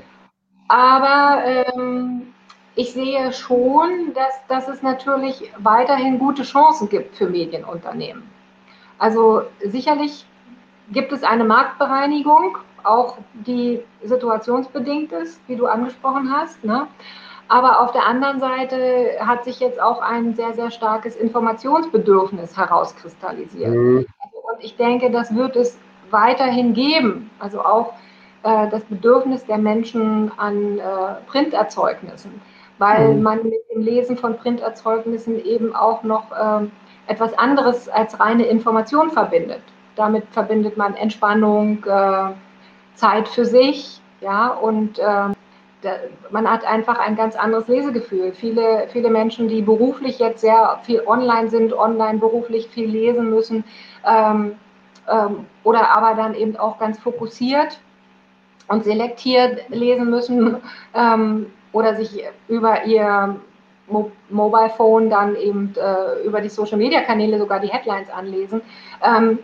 [0.67, 2.33] Aber ähm,
[2.75, 8.23] ich sehe schon, dass, dass es natürlich weiterhin gute Chancen gibt für Medienunternehmen.
[8.97, 10.25] Also sicherlich
[10.91, 16.63] gibt es eine Marktbereinigung auch die situationsbedingt ist, wie du angesprochen hast.
[16.63, 16.87] Ne?
[17.47, 23.73] Aber auf der anderen Seite hat sich jetzt auch ein sehr, sehr starkes Informationsbedürfnis herauskristallisiert.
[23.73, 24.05] Mhm.
[24.19, 25.77] Also, und ich denke, das wird es
[26.09, 27.29] weiterhin geben.
[27.39, 27.93] Also auch
[28.43, 30.81] äh, das Bedürfnis der Menschen an äh,
[31.27, 32.41] Printerzeugnissen,
[32.79, 33.23] weil mhm.
[33.23, 36.67] man mit dem Lesen von Printerzeugnissen eben auch noch äh,
[37.07, 39.61] etwas anderes als reine Information verbindet.
[39.95, 42.29] damit verbindet man Entspannung, äh,
[42.95, 45.29] Zeit für sich, ja, und äh,
[46.31, 48.33] man hat einfach ein ganz anderes Lesegefühl.
[48.33, 53.63] Viele, viele Menschen, die beruflich jetzt sehr viel online sind, online beruflich viel lesen müssen
[54.05, 54.55] ähm,
[55.07, 57.79] ähm, oder aber dann eben auch ganz fokussiert
[58.67, 60.57] und selektiert lesen müssen
[60.93, 63.35] ähm, oder sich über ihr
[63.87, 68.61] Mo Mobile Phone dann eben äh, über die Social Media Kanäle sogar die Headlines anlesen.
[69.03, 69.39] Ähm,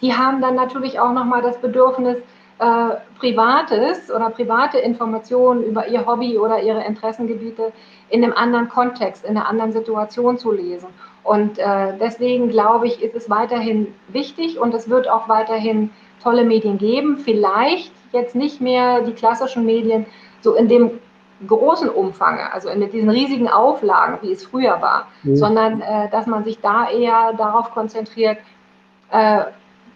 [0.00, 2.16] die haben dann natürlich auch nochmal das Bedürfnis,
[2.58, 7.72] äh, Privates oder private Informationen über ihr Hobby oder ihre Interessengebiete
[8.08, 10.88] in einem anderen Kontext, in einer anderen Situation zu lesen.
[11.24, 15.90] Und äh, deswegen glaube ich, ist es weiterhin wichtig und es wird auch weiterhin
[16.22, 17.18] tolle Medien geben.
[17.18, 20.06] Vielleicht jetzt nicht mehr die klassischen Medien
[20.40, 20.98] so in dem
[21.46, 25.36] großen Umfang, also in diesen riesigen Auflagen, wie es früher war, mhm.
[25.36, 28.38] sondern äh, dass man sich da eher darauf konzentriert,
[29.10, 29.42] äh,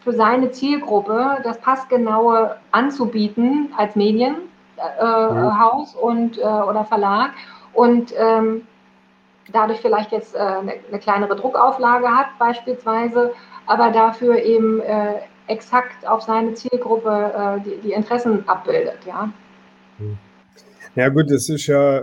[0.04, 4.44] für seine Zielgruppe das passgenaue anzubieten als Medienhaus
[4.76, 6.02] äh, mhm.
[6.02, 7.30] und äh, oder Verlag
[7.72, 8.62] und ähm,
[9.52, 13.32] dadurch vielleicht jetzt äh, eine, eine, kleinere Druckauflage hat beispielsweise,
[13.66, 15.14] aber dafür eben äh,
[15.46, 19.32] exakt auf seine Zielgruppe äh, die, die, Interessen abbildet, ja.
[19.98, 20.18] Mhm.
[20.94, 22.02] Ja gut, das ist ja,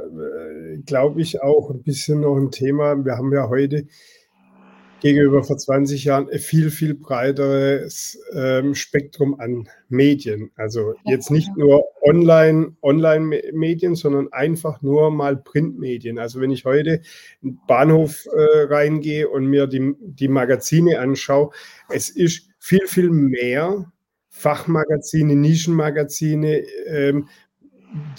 [0.87, 2.95] glaube ich, auch ein bisschen noch ein Thema.
[3.05, 3.85] Wir haben ja heute
[4.99, 10.51] gegenüber vor 20 Jahren ein viel, viel breiteres ähm, Spektrum an Medien.
[10.55, 16.19] Also jetzt nicht nur online, Online-Medien, sondern einfach nur mal Printmedien.
[16.19, 17.01] Also wenn ich heute
[17.41, 21.51] in den Bahnhof äh, reingehe und mir die, die Magazine anschaue,
[21.89, 23.91] es ist viel, viel mehr
[24.29, 27.27] Fachmagazine, Nischenmagazine, ähm,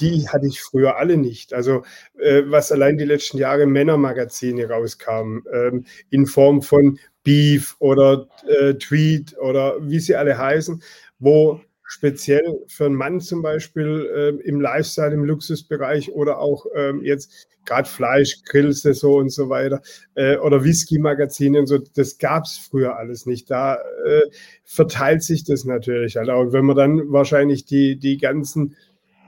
[0.01, 1.53] die hatte ich früher alle nicht.
[1.53, 1.83] Also
[2.19, 8.75] äh, was allein die letzten Jahre Männermagazine rauskamen, ähm, in Form von Beef oder äh,
[8.75, 10.83] Tweet oder wie sie alle heißen,
[11.19, 17.03] wo speziell für einen Mann zum Beispiel äh, im Lifestyle, im Luxusbereich oder auch ähm,
[17.03, 19.83] jetzt gerade Fleisch, Grillsaison und so weiter
[20.15, 23.51] äh, oder Whisky-Magazine und so, das gab es früher alles nicht.
[23.51, 24.23] Da äh,
[24.65, 26.29] verteilt sich das natürlich halt.
[26.29, 28.77] Und wenn man dann wahrscheinlich die, die ganzen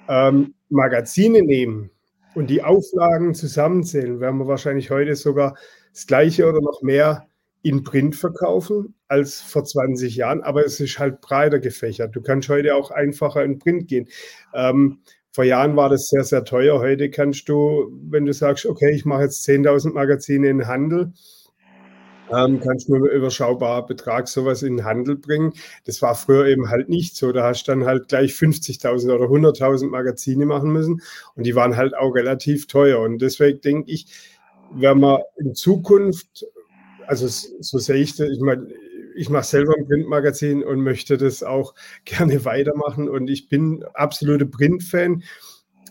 [0.09, 1.90] ähm, Magazine nehmen
[2.34, 5.57] und die Auflagen zusammenzählen, werden wir wahrscheinlich heute sogar
[5.92, 7.28] das gleiche oder noch mehr
[7.62, 12.16] in Print verkaufen als vor 20 Jahren, aber es ist halt breiter gefächert.
[12.16, 14.09] Du kannst heute auch einfacher in Print gehen.
[14.55, 15.00] Ähm,
[15.30, 16.78] vor Jahren war das sehr, sehr teuer.
[16.78, 21.12] Heute kannst du, wenn du sagst, okay, ich mache jetzt 10.000 Magazine in Handel,
[22.30, 25.52] ähm, kannst du mit einem überschaubaren Betrag sowas in den Handel bringen.
[25.84, 27.32] Das war früher eben halt nicht so.
[27.32, 31.02] Da hast du dann halt gleich 50.000 oder 100.000 Magazine machen müssen
[31.34, 33.00] und die waren halt auch relativ teuer.
[33.00, 34.06] Und deswegen denke ich,
[34.72, 36.46] wenn man in Zukunft,
[37.06, 38.66] also so sehe ich das, ich meine,
[39.14, 44.46] ich mache selber ein Printmagazin und möchte das auch gerne weitermachen und ich bin absolute
[44.46, 45.22] Printfan.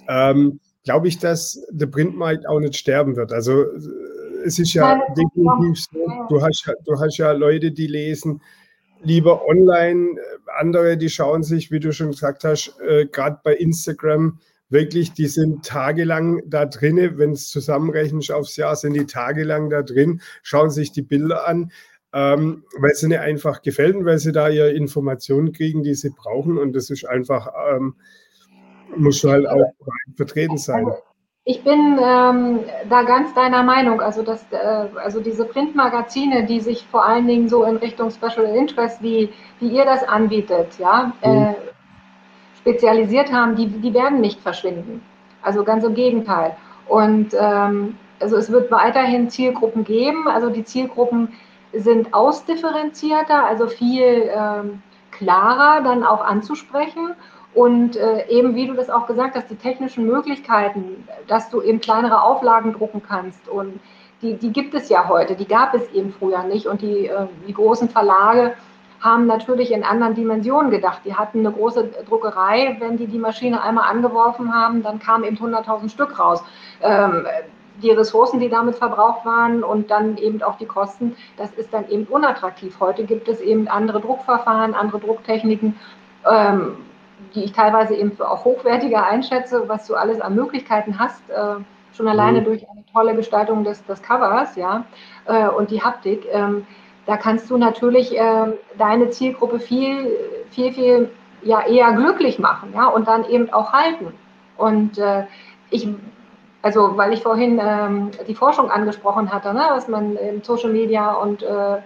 [0.08, 3.32] Ähm, Glaube ich, dass der Printmarkt auch nicht sterben wird.
[3.32, 3.66] Also
[4.46, 8.42] es ist ja definitiv so, du hast, du hast ja Leute, die lesen.
[9.04, 10.16] Lieber online,
[10.60, 14.40] andere, die schauen sich, wie du schon gesagt hast, äh, gerade bei Instagram,
[14.70, 19.82] wirklich, die sind tagelang da drin, wenn es zusammenrechnest aufs Jahr, sind die tagelang da
[19.82, 21.72] drin, schauen sich die Bilder an,
[22.14, 26.10] ähm, weil es ihnen einfach gefällt und weil sie da ihre Informationen kriegen, die sie
[26.10, 26.58] brauchen.
[26.58, 27.96] Und das ist einfach, ähm,
[28.96, 29.74] muss halt auch
[30.16, 30.86] vertreten sein.
[31.44, 34.00] Ich bin ähm, da ganz deiner Meinung.
[34.00, 38.46] Also, dass, äh, also diese Printmagazine, die sich vor allen Dingen so in Richtung Special
[38.46, 41.44] Interest, wie, wie ihr das anbietet, ja, äh, mhm.
[41.44, 41.56] äh,
[42.60, 45.02] spezialisiert haben, die, die werden nicht verschwinden.
[45.42, 46.56] Also ganz im Gegenteil.
[46.88, 50.28] Und ähm, also es wird weiterhin Zielgruppen geben.
[50.28, 51.34] Also die Zielgruppen
[51.74, 57.16] sind ausdifferenzierter, also viel ähm, klarer dann auch anzusprechen.
[57.54, 61.82] Und äh, eben, wie du das auch gesagt hast, die technischen Möglichkeiten, dass du eben
[61.82, 63.80] kleinere Auflagen drucken kannst und
[64.22, 66.68] die, die gibt es ja heute, die gab es eben früher nicht.
[66.68, 68.54] Und die, äh, die großen Verlage
[69.00, 71.02] haben natürlich in anderen Dimensionen gedacht.
[71.06, 75.38] Die hatten eine große Druckerei, wenn die die Maschine einmal angeworfen haben, dann kamen eben
[75.38, 76.44] 100.000 Stück raus.
[76.82, 77.26] Ähm,
[77.82, 81.90] die Ressourcen, die damit verbraucht waren und dann eben auch die Kosten, das ist dann
[81.90, 82.80] eben unattraktiv.
[82.80, 85.80] Heute gibt es eben andere Druckverfahren, andere Drucktechniken.
[86.30, 86.78] Ähm,
[87.36, 91.56] die ich teilweise eben für auch hochwertiger einschätze, was du alles an Möglichkeiten hast, äh,
[91.94, 92.46] schon alleine mhm.
[92.46, 94.86] durch eine tolle Gestaltung des, des Covers, ja,
[95.26, 96.28] äh, und die Haptik.
[96.32, 96.66] Ähm,
[97.06, 98.48] da kannst du natürlich äh,
[98.78, 100.12] deine Zielgruppe viel,
[100.52, 101.12] viel, viel
[101.42, 104.14] ja, eher glücklich machen, ja, und dann eben auch halten.
[104.58, 105.26] Und äh,
[105.72, 105.88] ich,
[106.62, 111.14] also, weil ich vorhin ähm, die Forschung angesprochen hatte, ne, was man in Social Media
[111.14, 111.78] und äh,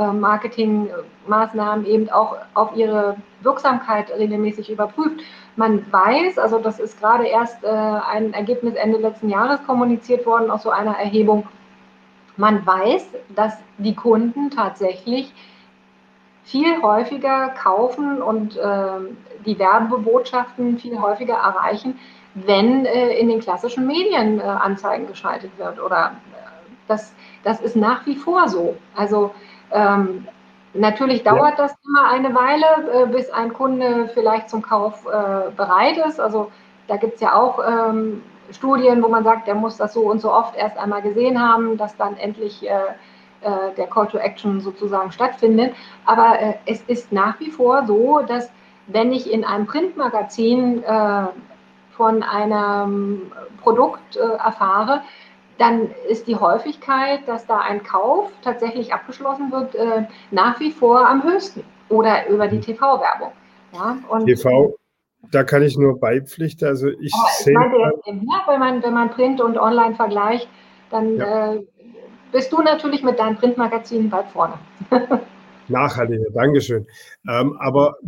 [0.00, 5.20] Marketingmaßnahmen eben auch auf ihre Wirksamkeit regelmäßig überprüft.
[5.56, 10.50] Man weiß, also das ist gerade erst äh, ein Ergebnis Ende letzten Jahres kommuniziert worden
[10.50, 11.46] aus so einer Erhebung,
[12.36, 15.32] man weiß, dass die Kunden tatsächlich
[16.44, 18.88] viel häufiger kaufen und äh,
[19.44, 21.98] die Werbebotschaften viel häufiger erreichen,
[22.34, 25.80] wenn äh, in den klassischen Medien äh, Anzeigen geschaltet wird.
[25.80, 26.50] Oder äh,
[26.88, 27.12] das,
[27.44, 28.76] das ist nach wie vor so.
[28.96, 29.32] Also
[29.72, 30.26] ähm,
[30.74, 31.64] natürlich dauert ja.
[31.64, 36.20] das immer eine Weile, äh, bis ein Kunde vielleicht zum Kauf äh, bereit ist.
[36.20, 36.50] Also
[36.88, 40.20] da gibt es ja auch ähm, Studien, wo man sagt, der muss das so und
[40.20, 42.74] so oft erst einmal gesehen haben, dass dann endlich äh,
[43.42, 45.74] äh, der Call to Action sozusagen stattfindet.
[46.04, 48.50] Aber äh, es ist nach wie vor so, dass
[48.86, 51.26] wenn ich in einem Printmagazin äh,
[51.96, 55.02] von einem Produkt erfahre,
[55.62, 61.08] dann ist die Häufigkeit, dass da ein Kauf tatsächlich abgeschlossen wird, äh, nach wie vor
[61.08, 62.62] am höchsten oder über die mhm.
[62.62, 63.30] TV-Werbung.
[63.72, 64.74] Ja, TV,
[65.30, 66.66] da kann ich nur beipflichten.
[66.66, 67.54] Also ich, sehe.
[67.54, 70.48] Wenn man, wenn man Print und Online vergleicht,
[70.90, 71.54] dann ja.
[71.54, 71.60] äh,
[72.32, 74.58] bist du natürlich mit deinen Printmagazinen weit vorne.
[75.68, 76.86] Nachhaltiger, Dankeschön.
[77.28, 77.98] Ähm, aber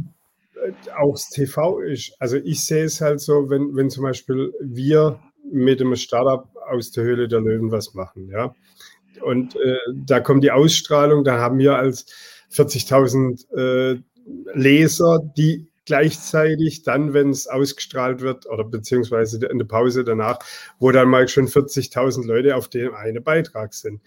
[0.57, 4.53] äh, auch das TV ist, also ich sehe es halt so, wenn, wenn zum Beispiel
[4.61, 5.21] wir
[5.53, 8.55] mit einem Startup aus der Höhle der Löwen was machen, ja.
[9.23, 12.07] Und äh, da kommt die Ausstrahlung, da haben wir als
[12.53, 14.01] 40.000 äh,
[14.55, 20.39] Leser, die gleichzeitig dann, wenn es ausgestrahlt wird oder beziehungsweise in der Pause danach,
[20.79, 24.01] wo dann mal schon 40.000 Leute auf dem einen Beitrag sind.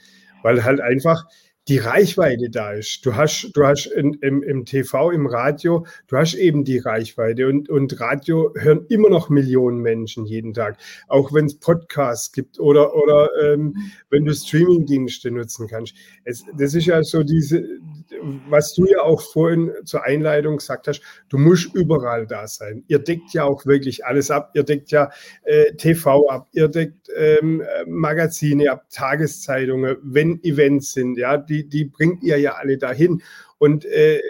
[0.44, 1.26] Weil halt einfach
[1.68, 3.06] die Reichweite da ist.
[3.06, 7.48] Du hast, du hast in, im, im TV, im Radio, du hast eben die Reichweite
[7.48, 12.60] und, und Radio hören immer noch Millionen Menschen jeden Tag, auch wenn es Podcasts gibt
[12.60, 13.76] oder, oder ähm,
[14.10, 15.94] wenn du Streamingdienste nutzen kannst.
[16.24, 17.64] Es, das ist ja so diese,
[18.50, 22.84] was du ja auch vorhin zur Einleitung gesagt hast, du musst überall da sein.
[22.88, 24.52] Ihr deckt ja auch wirklich alles ab.
[24.54, 25.10] Ihr deckt ja
[25.44, 31.86] äh, TV ab, ihr deckt ähm, Magazine ab, Tageszeitungen, wenn Events sind, ja, die, die
[31.86, 33.22] bringt ihr ja alle dahin.
[33.60, 34.22] Und äh,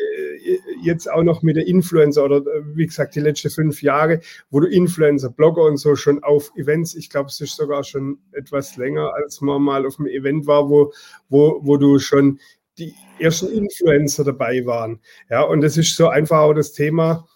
[0.82, 4.67] jetzt auch noch mit der Influencer oder wie gesagt die letzten fünf Jahre, wo du
[4.67, 9.13] Influencer, Blogger und so schon auf Events, ich glaube, es ist sogar schon etwas länger,
[9.13, 10.93] als man mal auf einem Event war, wo,
[11.28, 12.39] wo, wo du schon
[12.78, 15.01] die ersten Influencer dabei waren.
[15.30, 17.28] Ja, und das ist so einfach auch das Thema,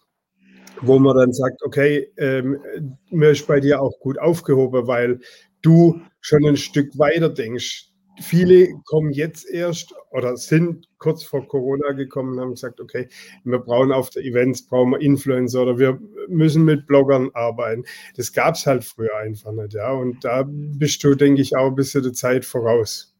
[0.81, 2.59] wo man dann sagt, okay, ähm,
[3.09, 5.19] mir ist bei dir auch gut aufgehoben, weil
[5.61, 7.90] du schon ein Stück weiter denkst.
[8.21, 13.09] Viele kommen jetzt erst oder sind kurz vor Corona gekommen und haben gesagt, okay,
[13.43, 17.83] wir brauchen auf der Events, brauchen wir Influencer oder wir müssen mit Bloggern arbeiten.
[18.15, 19.91] Das gab es halt früher einfach nicht, ja.
[19.91, 23.13] Und da bist du, denke ich, auch ein bisschen der Zeit voraus.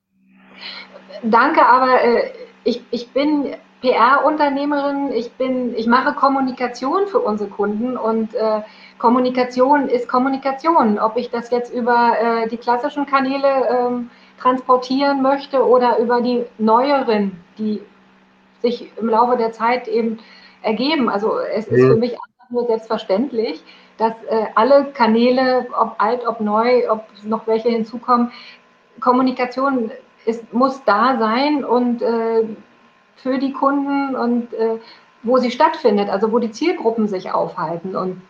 [1.24, 2.32] Danke, aber äh,
[2.64, 8.62] ich, ich bin PR-Unternehmerin, ich, ich mache Kommunikation für unsere Kunden und äh,
[9.00, 11.00] Kommunikation ist Kommunikation.
[11.00, 14.12] Ob ich das jetzt über äh, die klassischen Kanäle ähm,
[14.42, 17.82] transportieren möchte oder über die neueren, die
[18.62, 20.20] sich im Laufe der Zeit eben
[20.62, 21.10] ergeben.
[21.10, 23.64] Also es ist für mich einfach nur selbstverständlich,
[23.98, 28.32] dass äh, alle Kanäle, ob alt, ob neu, ob noch welche hinzukommen,
[29.00, 29.92] Kommunikation
[30.26, 32.44] es muss da sein und äh,
[33.16, 34.78] für die Kunden und äh,
[35.24, 37.96] wo sie stattfindet, also wo die Zielgruppen sich aufhalten.
[37.96, 38.22] Und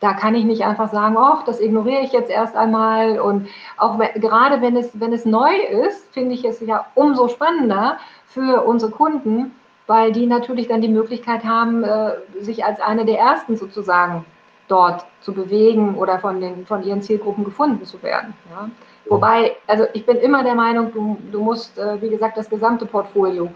[0.00, 3.18] da kann ich nicht einfach sagen, ach, das ignoriere ich jetzt erst einmal.
[3.18, 7.98] Und auch gerade wenn es, wenn es neu ist, finde ich es ja umso spannender
[8.26, 9.52] für unsere Kunden,
[9.86, 14.24] weil die natürlich dann die Möglichkeit haben, äh, sich als eine der ersten sozusagen
[14.68, 18.34] dort zu bewegen oder von, den, von ihren Zielgruppen gefunden zu werden.
[18.50, 18.70] Ja.
[19.06, 22.86] Wobei, also ich bin immer der Meinung, du, du musst, äh, wie gesagt, das gesamte
[22.86, 23.50] Portfolio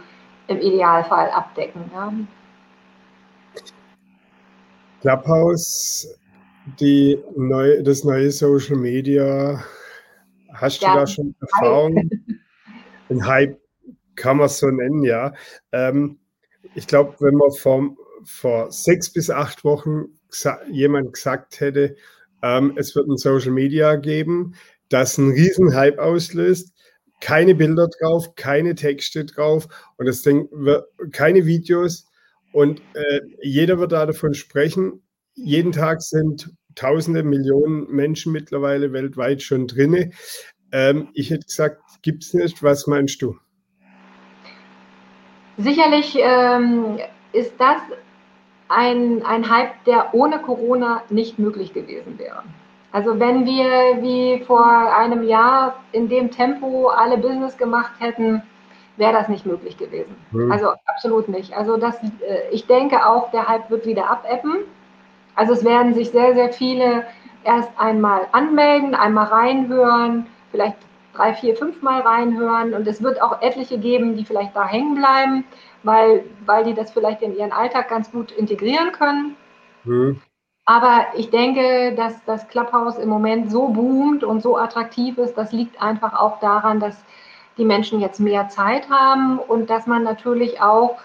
[0.49, 1.91] im Idealfall abdecken.
[1.95, 2.13] Ja.
[5.01, 6.19] Clubhouse,
[6.81, 9.63] die neu, das neue Social Media,
[10.53, 12.11] hast ja, du da schon Erfahrung?
[13.11, 13.59] Ein Hype
[14.17, 15.33] kann man es so nennen, ja.
[15.73, 16.19] Ähm,
[16.75, 21.97] ich glaube, wenn man vor, vor sechs bis acht Wochen gesa jemand gesagt hätte,
[22.43, 24.55] ähm, es wird ein Social Media geben,
[24.89, 26.73] das einen riesen Hype auslöst.
[27.21, 29.67] Keine Bilder drauf, keine Texte drauf
[29.97, 32.07] und das Ding wird keine Videos
[32.53, 35.03] und äh, jeder wird da davon sprechen.
[35.35, 40.11] Jeden Tag sind Tausende, Millionen Menschen mittlerweile weltweit schon drinne.
[40.71, 42.63] Ähm, ich hätte gesagt, gibt es nicht.
[42.63, 43.37] Was meinst du?
[45.57, 46.99] Sicherlich ähm,
[47.33, 47.81] ist das
[48.69, 52.45] ein, ein Hype, der ohne Corona nicht möglich gewesen wäre.
[52.93, 54.65] Also wenn wir wie vor
[54.97, 58.43] einem Jahr in dem Tempo alle Business gemacht hätten,
[58.97, 60.15] wäre das nicht möglich gewesen.
[60.31, 60.53] Mhm.
[60.53, 61.55] Also absolut nicht.
[61.55, 64.59] Also das, äh, ich denke auch, der Hype wird wieder abebben.
[65.39, 67.05] Also es werden sich sehr, sehr viele
[67.45, 70.77] erst einmal anmelden, einmal reinhören, vielleicht
[71.15, 74.97] drei, vier, fünf Mal reinhören und es wird auch etliche geben, die vielleicht da hängen
[74.97, 75.45] bleiben,
[75.85, 79.37] weil, weil die das vielleicht in ihren Alltag ganz gut integrieren können.
[79.85, 80.21] Mhm.
[80.65, 85.53] Aber ich denke, dass das Clubhouse im Moment so boomt und so attraktiv ist, das
[85.53, 86.97] liegt einfach auch daran, dass
[87.59, 90.97] die Menschen jetzt mehr Zeit haben und dass man natürlich auch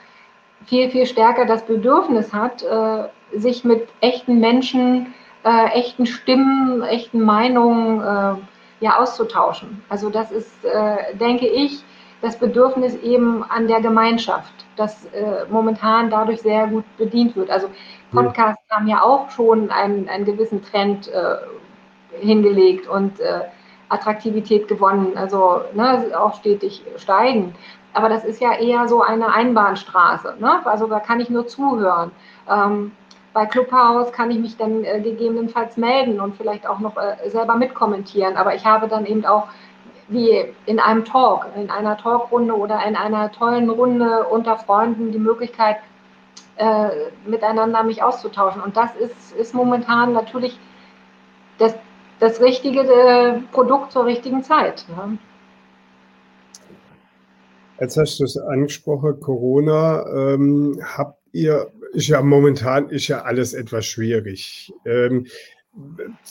[0.65, 5.13] viel, viel stärker das Bedürfnis hat, äh, sich mit echten Menschen,
[5.43, 8.35] äh, echten Stimmen, echten Meinungen äh,
[8.79, 9.81] ja auszutauschen.
[9.87, 10.51] Also das ist,
[11.13, 11.85] denke ich,
[12.21, 15.07] das Bedürfnis eben an der Gemeinschaft, das
[15.49, 17.49] momentan dadurch sehr gut bedient wird.
[17.49, 17.69] Also
[18.13, 21.37] Podcasts haben ja auch schon einen, einen gewissen Trend äh,
[22.19, 23.41] hingelegt und äh,
[23.89, 27.55] Attraktivität gewonnen, also ne, auch stetig steigen.
[27.93, 30.37] Aber das ist ja eher so eine Einbahnstraße.
[30.39, 30.65] Ne?
[30.65, 32.11] Also da kann ich nur zuhören.
[32.49, 32.91] Ähm,
[33.33, 37.55] bei Clubhouse kann ich mich dann äh, gegebenenfalls melden und vielleicht auch noch äh, selber
[37.55, 38.37] mitkommentieren.
[38.37, 39.47] Aber ich habe dann eben auch
[40.07, 45.19] wie in einem Talk, in einer Talkrunde oder in einer tollen Runde unter Freunden die
[45.19, 45.77] Möglichkeit,
[46.57, 46.89] äh,
[47.25, 48.61] miteinander mich auszutauschen.
[48.61, 50.59] Und das ist, ist momentan natürlich
[51.57, 51.75] das,
[52.19, 54.85] das richtige äh, Produkt zur richtigen Zeit.
[54.89, 55.17] Ne?
[57.79, 60.05] Jetzt hast du es angesprochen, Corona.
[60.07, 64.71] Ähm, habt ihr, ist ja momentan ist ja alles etwas schwierig.
[64.85, 65.27] Ähm,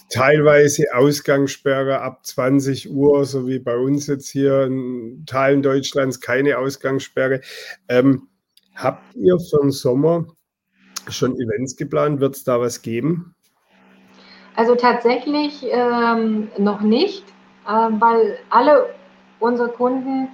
[0.09, 6.59] teilweise Ausgangssperre ab 20 Uhr, so wie bei uns jetzt hier in Teilen Deutschlands keine
[6.59, 7.41] Ausgangssperre.
[7.89, 8.29] Ähm,
[8.75, 10.27] Habt ihr für den Sommer
[11.09, 12.21] schon Events geplant?
[12.21, 13.35] Wird es da was geben?
[14.57, 17.25] Also tatsächlich ähm, noch nicht,
[17.67, 18.95] äh, weil alle
[19.41, 20.29] unsere Kunden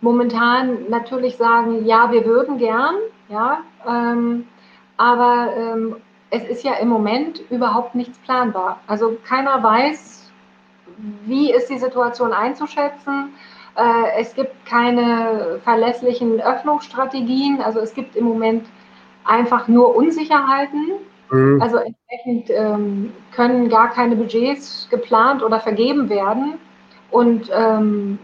[0.00, 2.94] momentan natürlich sagen, ja, wir würden gern,
[3.28, 4.46] ja, ähm,
[4.98, 5.96] aber ähm,
[6.30, 8.80] es ist ja im Moment überhaupt nichts planbar.
[8.86, 10.30] Also keiner weiß,
[11.24, 13.34] wie ist die Situation einzuschätzen.
[13.76, 17.62] Äh, es gibt keine verlässlichen Öffnungsstrategien.
[17.62, 18.66] Also es gibt im Moment
[19.24, 20.92] einfach nur Unsicherheiten.
[21.30, 21.62] Mhm.
[21.62, 26.54] Also entsprechend ähm, können gar keine Budgets geplant oder vergeben werden.
[27.10, 28.18] Und ähm,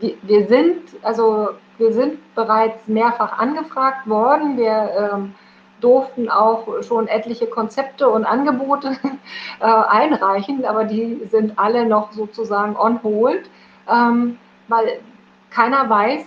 [0.00, 4.56] wir, wir, sind, also wir sind bereits mehrfach angefragt worden.
[4.56, 5.34] Wir ähm,
[5.84, 8.96] durften auch schon etliche Konzepte und Angebote
[9.60, 13.50] äh, einreichen, aber die sind alle noch sozusagen on hold.
[13.88, 15.00] Ähm, weil
[15.50, 16.24] keiner weiß,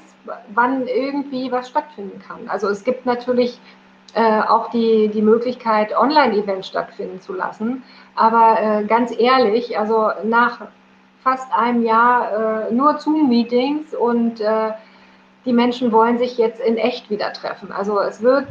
[0.53, 2.47] wann irgendwie was stattfinden kann.
[2.47, 3.60] Also es gibt natürlich
[4.14, 7.84] äh, auch die, die Möglichkeit, Online-Events stattfinden zu lassen.
[8.16, 10.62] Aber äh, ganz ehrlich, also nach
[11.24, 14.72] fast einem Jahr äh, nur Zoom-Meetings und äh,
[15.48, 17.72] die Menschen wollen sich jetzt in echt wieder treffen.
[17.72, 18.48] Also es wird,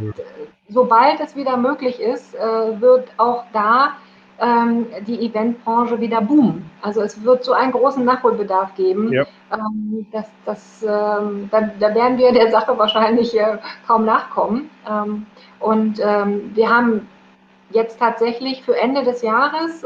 [0.68, 3.92] sobald es wieder möglich ist, äh, wird auch da
[4.40, 6.70] ähm, die Eventbranche wieder boomen.
[6.80, 9.12] Also es wird so einen großen Nachholbedarf geben.
[9.12, 9.26] Ja.
[9.52, 14.70] Ähm, das, das, ähm, da, da, werden wir der Sache wahrscheinlich äh, kaum nachkommen.
[14.90, 15.26] Ähm,
[15.60, 17.08] und wir haben
[17.70, 19.82] jetzt tatsächlich für Ende des Jahres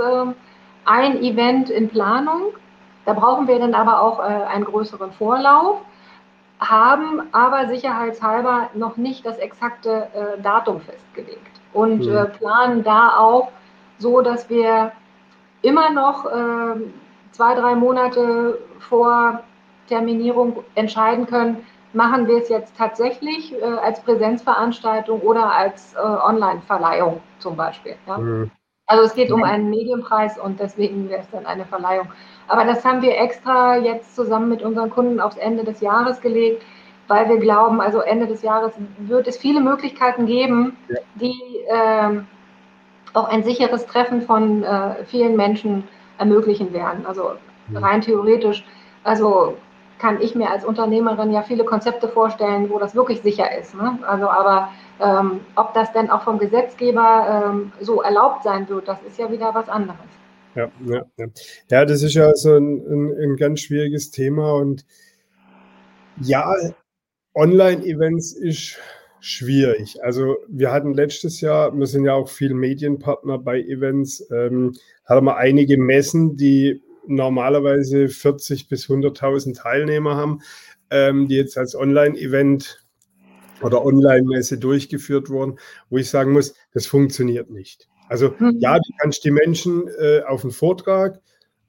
[0.85, 2.53] ein Event in Planung.
[3.05, 5.79] Da brauchen wir dann aber auch äh, einen größeren Vorlauf
[6.61, 12.17] haben aber sicherheitshalber noch nicht das exakte äh, Datum festgelegt und mhm.
[12.17, 13.49] äh, planen da auch
[13.99, 14.93] so, dass wir
[15.63, 16.81] immer noch äh,
[17.33, 19.43] zwei, drei Monate vor
[19.89, 27.21] Terminierung entscheiden können, machen wir es jetzt tatsächlich äh, als Präsenzveranstaltung oder als äh, Online-Verleihung
[27.39, 27.97] zum Beispiel.
[28.07, 28.19] Ja?
[28.19, 28.51] Mhm.
[28.91, 32.09] Also es geht um einen Medienpreis und deswegen wäre es dann eine Verleihung.
[32.49, 36.65] Aber das haben wir extra jetzt zusammen mit unseren Kunden aufs Ende des Jahres gelegt,
[37.07, 40.97] weil wir glauben, also Ende des Jahres wird es viele Möglichkeiten geben, ja.
[41.15, 42.27] die ähm,
[43.15, 45.85] auch ein sicheres Treffen von äh, vielen Menschen
[46.19, 47.07] ermöglichen werden.
[47.07, 47.35] Also
[47.69, 47.77] mhm.
[47.77, 48.65] rein theoretisch,
[49.05, 49.57] also
[50.01, 53.73] kann ich mir als Unternehmerin ja viele Konzepte vorstellen, wo das wirklich sicher ist.
[53.73, 54.01] Ne?
[54.05, 54.71] Also aber
[55.01, 59.31] ähm, ob das denn auch vom Gesetzgeber ähm, so erlaubt sein wird, das ist ja
[59.31, 59.99] wieder was anderes.
[60.55, 61.27] Ja, ja, ja.
[61.71, 64.85] ja das ist ja so ein, ein, ein ganz schwieriges Thema und
[66.21, 66.53] ja,
[67.35, 68.79] Online-Events ist
[69.21, 70.03] schwierig.
[70.03, 74.75] Also wir hatten letztes Jahr, wir sind ja auch viel Medienpartner bei Events, ähm,
[75.05, 80.41] hatten wir einige Messen, die normalerweise 40 bis 100.000 Teilnehmer haben,
[80.91, 82.80] ähm, die jetzt als Online-Event
[83.63, 85.59] oder Online-Messe durchgeführt wurden,
[85.89, 87.89] wo ich sagen muss, das funktioniert nicht.
[88.09, 88.57] Also mhm.
[88.59, 91.21] ja, du kannst die Menschen äh, auf einen Vortrag,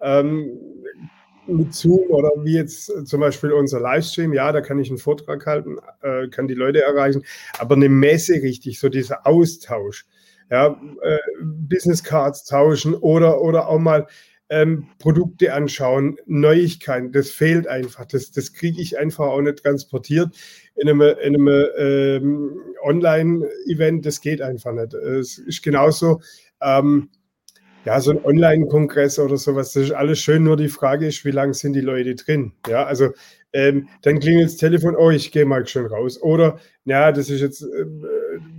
[0.01, 0.59] ähm,
[1.47, 5.45] mit Zoom oder wie jetzt zum Beispiel unser Livestream, ja, da kann ich einen Vortrag
[5.45, 7.23] halten, äh, kann die Leute erreichen,
[7.57, 10.05] aber eine Messe richtig, so dieser Austausch,
[10.49, 14.07] ja, äh, Business Cards tauschen oder, oder auch mal
[14.49, 18.05] ähm, Produkte anschauen, Neuigkeiten, das fehlt einfach.
[18.05, 20.35] Das, das kriege ich einfach auch nicht transportiert
[20.75, 24.05] in einem, in einem ähm, Online-Event.
[24.05, 24.93] Das geht einfach nicht.
[24.93, 26.21] Es ist genauso,
[26.61, 27.09] ähm,
[27.85, 31.31] ja, so ein Online-Kongress oder sowas, das ist alles schön, nur die Frage ist, wie
[31.31, 32.53] lange sind die Leute drin?
[32.67, 33.09] Ja, also
[33.53, 36.21] ähm, dann klingelt das Telefon, oh, ich gehe mal schon raus.
[36.21, 37.85] Oder, ja, das ist jetzt, äh,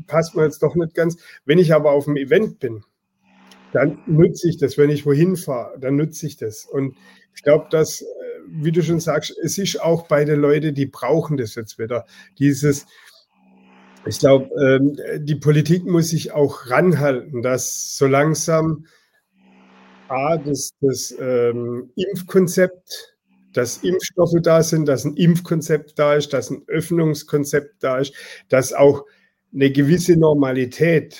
[0.06, 1.16] passt mir jetzt doch nicht ganz.
[1.44, 2.84] Wenn ich aber auf dem Event bin,
[3.72, 4.76] dann nutze ich das.
[4.76, 6.66] Wenn ich wohin fahre, dann nutze ich das.
[6.66, 6.96] Und
[7.34, 8.04] ich glaube, dass,
[8.48, 12.04] wie du schon sagst, es ist auch bei den Leuten, die brauchen das jetzt wieder.
[12.38, 12.86] Dieses,
[14.06, 18.86] ich glaube, ähm, die Politik muss sich auch ranhalten, dass so langsam
[20.08, 23.16] A, das, das ähm, Impfkonzept,
[23.52, 28.14] dass Impfstoffe da sind, dass ein Impfkonzept da ist, dass ein Öffnungskonzept da ist,
[28.48, 29.04] dass auch
[29.54, 31.18] eine gewisse Normalität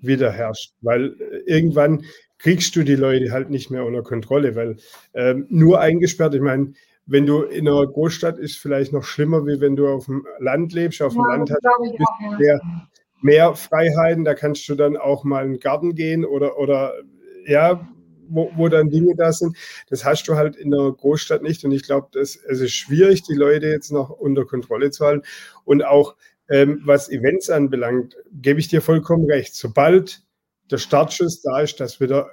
[0.00, 2.04] wieder herrscht, weil äh, irgendwann
[2.38, 4.76] kriegst du die Leute halt nicht mehr unter Kontrolle, weil
[5.14, 6.74] ähm, nur eingesperrt, ich meine,
[7.06, 10.72] wenn du in einer Großstadt ist vielleicht noch schlimmer, wie wenn du auf dem Land
[10.72, 11.02] lebst.
[11.02, 12.60] Auf ja, dem Land hast du mehr,
[13.20, 16.94] mehr Freiheiten, da kannst du dann auch mal in den Garten gehen oder, oder
[17.46, 17.86] ja,
[18.28, 19.56] wo, wo dann Dinge da sind.
[19.90, 21.64] Das hast du halt in der Großstadt nicht.
[21.64, 25.26] Und ich glaube, es ist schwierig, die Leute jetzt noch unter Kontrolle zu halten.
[25.64, 26.16] Und auch
[26.48, 29.54] ähm, was Events anbelangt, gebe ich dir vollkommen recht.
[29.54, 30.22] Sobald
[30.70, 32.30] der Startschuss da ist, dass wieder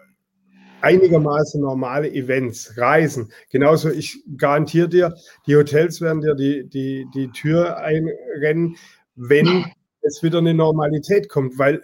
[0.82, 3.32] einigermaßen normale Events, Reisen.
[3.50, 5.16] Genauso, ich garantiere dir,
[5.46, 8.76] die Hotels werden dir die, die, die Tür einrennen,
[9.16, 9.66] wenn
[10.02, 11.82] es wieder eine Normalität kommt, weil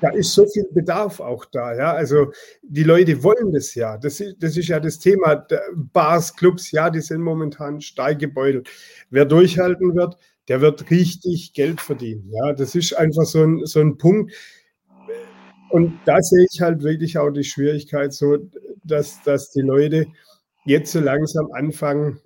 [0.00, 1.74] da ist so viel Bedarf auch da.
[1.74, 1.92] Ja?
[1.92, 3.96] Also die Leute wollen das ja.
[3.96, 5.46] Das ist, das ist ja das Thema.
[5.74, 8.68] Bars, Clubs, ja, die sind momentan stark gebeutelt.
[9.10, 10.16] Wer durchhalten wird,
[10.48, 12.30] der wird richtig Geld verdienen.
[12.30, 14.32] Ja, das ist einfach so ein, so ein Punkt.
[15.70, 18.38] Und da sehe ich halt wirklich auch die Schwierigkeit so,
[18.84, 20.06] dass, dass die Leute
[20.64, 22.20] jetzt so langsam anfangen,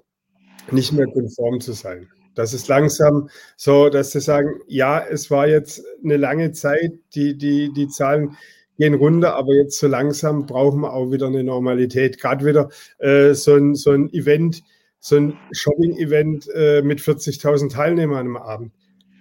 [0.71, 2.09] nicht mehr konform zu sein.
[2.35, 7.37] Das ist langsam so, dass sie sagen, ja, es war jetzt eine lange Zeit, die,
[7.37, 8.37] die, die Zahlen
[8.79, 12.19] gehen runter, aber jetzt so langsam brauchen wir auch wieder eine Normalität.
[12.19, 14.63] Gerade wieder äh, so, ein, so ein Event,
[15.01, 18.73] so ein Shopping-Event äh, mit 40.000 Teilnehmern am Abend.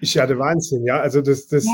[0.02, 1.02] Ist ja der Wahnsinn, ja.
[1.02, 1.72] Also das, das ja.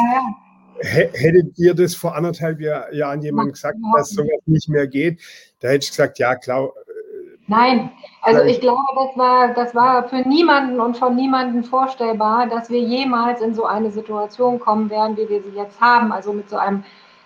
[0.79, 5.21] Hättet ihr das vor anderthalb Jahr, Jahren jemand gesagt, dass sowas nicht mehr geht,
[5.59, 6.65] da hätte ich gesagt, ja klar.
[6.65, 12.47] Äh, Nein, also ich glaube, das war, das war für niemanden und von niemanden vorstellbar,
[12.47, 16.11] dass wir jemals in so eine Situation kommen werden, wie wir sie jetzt haben.
[16.11, 16.83] Also mit so einem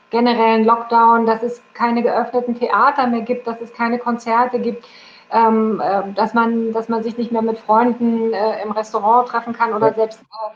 [0.10, 4.86] generellen Lockdown, dass es keine geöffneten Theater mehr gibt, dass es keine Konzerte gibt
[5.32, 9.54] ähm, äh, dass, man, dass man sich nicht mehr mit Freunden äh, im Restaurant treffen
[9.54, 10.54] kann oder selbst, äh,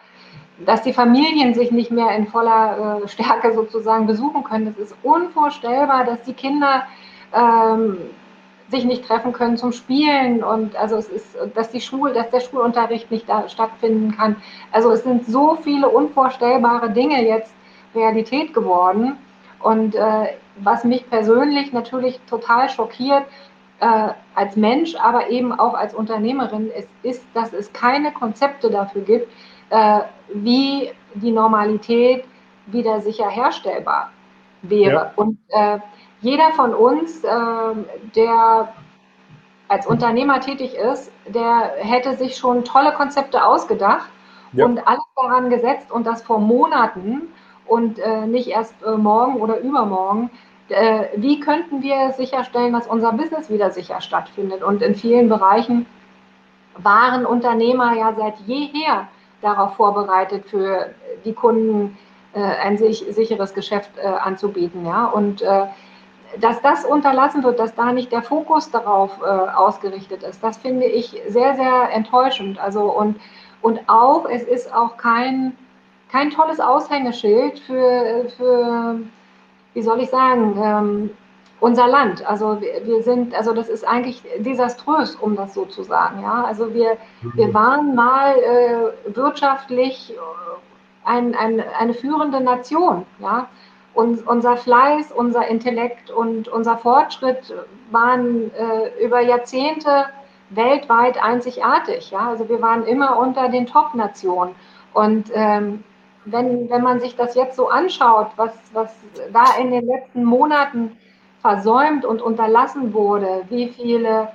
[0.65, 4.65] dass die Familien sich nicht mehr in voller äh, Stärke sozusagen besuchen können.
[4.65, 6.83] Das ist unvorstellbar, dass die Kinder
[7.33, 7.97] ähm,
[8.69, 12.39] sich nicht treffen können zum Spielen und also es ist, dass die Schul, dass der
[12.39, 14.37] Schulunterricht nicht da stattfinden kann.
[14.71, 17.53] Also es sind so viele unvorstellbare Dinge jetzt
[17.93, 19.17] Realität geworden.
[19.59, 23.23] Und äh, was mich persönlich natürlich total schockiert,
[23.79, 29.01] äh, als Mensch, aber eben auch als Unternehmerin, ist, ist, dass es keine Konzepte dafür
[29.01, 29.31] gibt,
[29.73, 30.01] äh,
[30.33, 32.25] wie die Normalität
[32.67, 34.11] wieder sicher herstellbar
[34.61, 34.93] wäre.
[34.93, 35.11] Ja.
[35.15, 35.79] Und äh,
[36.21, 37.29] jeder von uns, äh,
[38.15, 38.73] der
[39.67, 44.09] als Unternehmer tätig ist, der hätte sich schon tolle Konzepte ausgedacht
[44.51, 44.65] ja.
[44.65, 47.29] und alles daran gesetzt und das vor Monaten
[47.65, 50.29] und äh, nicht erst äh, morgen oder übermorgen
[50.69, 54.63] äh, wie könnten wir sicherstellen, dass unser Business wieder sicher stattfindet?
[54.63, 55.85] Und in vielen Bereichen
[56.77, 59.07] waren Unternehmer ja seit jeher
[59.43, 60.89] darauf vorbereitet, für
[61.25, 61.97] die Kunden
[62.33, 64.85] äh, ein sich, sicheres Geschäft äh, anzubieten.
[64.85, 65.05] Ja?
[65.05, 65.67] Und äh,
[66.39, 70.85] dass das unterlassen wird, dass da nicht der Fokus darauf äh, ausgerichtet ist, das finde
[70.85, 72.59] ich sehr, sehr enttäuschend.
[72.59, 73.19] Also und,
[73.61, 75.55] und auch, es ist auch kein,
[76.11, 78.99] kein tolles Aushängeschild für, für
[79.73, 81.09] wie soll ich sagen, ähm,
[81.63, 82.25] unser Land.
[82.25, 86.21] Also wir, wir, sind, also das ist eigentlich desaströs, um das so zu sagen.
[86.21, 86.43] Ja?
[86.43, 87.53] Also wir, wir mhm.
[87.53, 93.05] waren mal äh, wirtschaftlich äh, ein, ein, eine führende Nation.
[93.19, 93.47] Ja?
[93.93, 97.53] Und unser Fleiß, unser Intellekt und unser Fortschritt
[97.91, 100.07] waren äh, über Jahrzehnte
[100.49, 102.11] weltweit einzigartig.
[102.11, 102.27] Ja?
[102.27, 104.53] Also wir waren immer unter den Top-Nationen.
[104.93, 105.85] Und ähm,
[106.25, 108.93] wenn, wenn man sich das jetzt so anschaut, was, was
[109.31, 110.97] da in den letzten Monaten
[111.43, 114.29] versäumt und unterlassen wurde, wie viele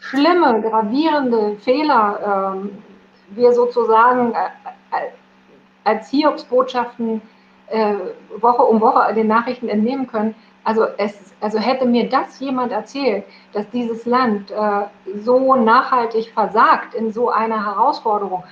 [0.00, 2.82] schlimme, gravierende Fehler ähm,
[3.28, 4.36] wir sozusagen äh,
[4.90, 5.10] äh,
[5.84, 7.20] als Hiobsbotschaften
[7.68, 7.94] äh,
[8.40, 10.34] Woche um Woche den Nachrichten entnehmen können.
[10.64, 14.86] Also, es, also hätte mir das jemand erzählt, dass dieses Land äh,
[15.22, 18.42] so nachhaltig versagt in so einer Herausforderung,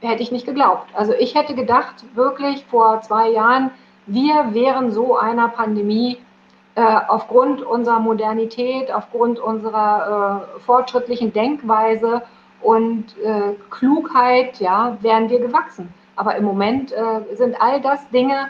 [0.00, 0.88] hätte ich nicht geglaubt.
[0.94, 3.72] Also ich hätte gedacht, wirklich vor zwei Jahren,
[4.06, 6.29] wir wären so einer Pandemie äh,
[6.76, 12.22] aufgrund unserer Modernität, aufgrund unserer äh, fortschrittlichen Denkweise
[12.62, 15.92] und äh, Klugheit, ja, wären wir gewachsen.
[16.16, 18.48] Aber im Moment äh, sind all das Dinge,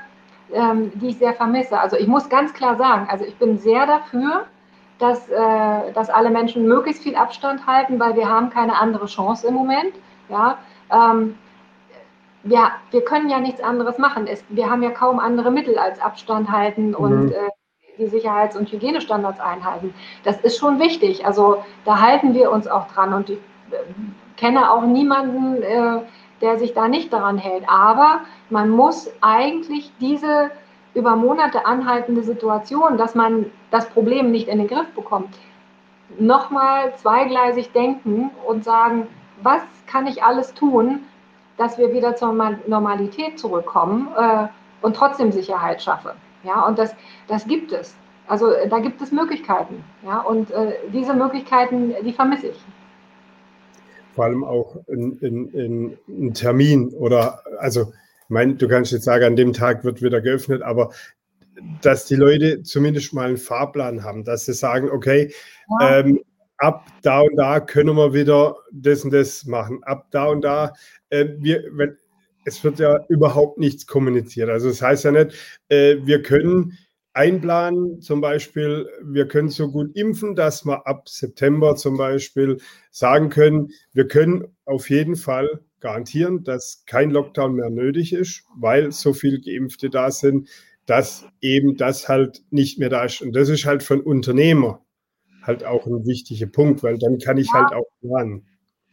[0.52, 1.80] ähm, die ich sehr vermisse.
[1.80, 4.46] Also ich muss ganz klar sagen, also ich bin sehr dafür,
[4.98, 9.46] dass, äh, dass alle Menschen möglichst viel Abstand halten, weil wir haben keine andere Chance
[9.46, 9.94] im Moment.
[10.28, 10.58] Ja,
[10.90, 11.36] ähm,
[12.42, 14.26] wir, wir können ja nichts anderes machen.
[14.26, 16.94] Es, wir haben ja kaum andere Mittel als Abstand halten mhm.
[16.94, 17.48] und äh,
[18.00, 19.94] die Sicherheits- und Hygienestandards einhalten.
[20.24, 21.24] Das ist schon wichtig.
[21.26, 23.38] Also da halten wir uns auch dran und ich
[23.70, 23.76] äh,
[24.36, 26.00] kenne auch niemanden, äh,
[26.40, 27.64] der sich da nicht daran hält.
[27.68, 30.50] Aber man muss eigentlich diese
[30.94, 35.28] über Monate anhaltende Situation, dass man das Problem nicht in den Griff bekommt,
[36.18, 39.06] nochmal zweigleisig denken und sagen,
[39.42, 41.04] was kann ich alles tun,
[41.56, 42.32] dass wir wieder zur
[42.66, 44.46] Normalität zurückkommen äh,
[44.82, 46.10] und trotzdem Sicherheit schaffen.
[46.44, 46.94] Ja, und das,
[47.28, 47.94] das gibt es.
[48.26, 49.84] Also da gibt es Möglichkeiten.
[50.04, 52.60] Ja, und äh, diese Möglichkeiten, die vermisse ich.
[54.14, 57.92] Vor allem auch ein Termin oder, also,
[58.22, 60.90] ich meine, du kannst jetzt sagen, an dem Tag wird wieder geöffnet, aber
[61.82, 65.32] dass die Leute zumindest mal einen Fahrplan haben, dass sie sagen, okay,
[65.80, 65.98] ja.
[65.98, 66.20] ähm,
[66.58, 69.82] ab da und da können wir wieder das und das machen.
[69.84, 70.72] Ab da und da,
[71.10, 71.96] äh, wir, wenn,
[72.44, 74.48] es wird ja überhaupt nichts kommuniziert.
[74.48, 75.34] Also das heißt ja nicht,
[75.68, 76.78] äh, wir können
[77.12, 82.58] einplanen, zum Beispiel, wir können so gut impfen, dass wir ab September zum Beispiel
[82.90, 88.92] sagen können, wir können auf jeden Fall garantieren, dass kein Lockdown mehr nötig ist, weil
[88.92, 90.48] so viele Geimpfte da sind,
[90.86, 93.22] dass eben das halt nicht mehr da ist.
[93.22, 94.84] Und das ist halt von Unternehmer
[95.42, 97.54] halt auch ein wichtiger Punkt, weil dann kann ich ja.
[97.54, 98.46] halt auch planen.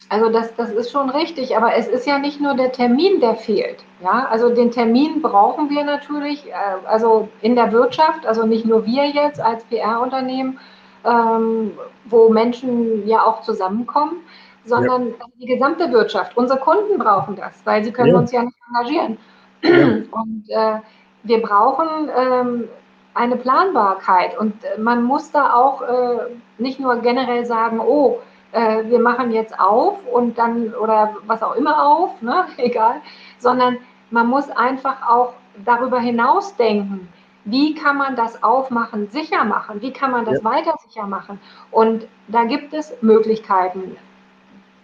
[0.09, 3.35] Also das, das ist schon richtig, aber es ist ja nicht nur der Termin, der
[3.35, 3.83] fehlt.
[4.01, 8.85] Ja, also den Termin brauchen wir natürlich, äh, also in der Wirtschaft, also nicht nur
[8.85, 10.59] wir jetzt als PR-Unternehmen,
[11.03, 14.21] ähm, wo Menschen ja auch zusammenkommen,
[14.63, 15.25] sondern ja.
[15.41, 16.37] die gesamte Wirtschaft.
[16.37, 18.17] Unsere Kunden brauchen das, weil sie können ja.
[18.17, 19.17] uns ja nicht engagieren.
[19.63, 19.69] Ja.
[20.11, 20.79] Und äh,
[21.23, 22.69] wir brauchen ähm,
[23.13, 24.37] eine Planbarkeit.
[24.37, 26.17] Und äh, man muss da auch äh,
[26.57, 28.19] nicht nur generell sagen, oh,
[28.51, 32.45] äh, wir machen jetzt auf und dann oder was auch immer auf, ne?
[32.57, 33.01] egal,
[33.39, 33.77] sondern
[34.09, 35.33] man muss einfach auch
[35.65, 37.09] darüber hinaus denken.
[37.45, 39.81] Wie kann man das Aufmachen sicher machen?
[39.81, 40.43] Wie kann man das ja.
[40.43, 41.39] weiter sicher machen?
[41.71, 43.95] Und da gibt es Möglichkeiten.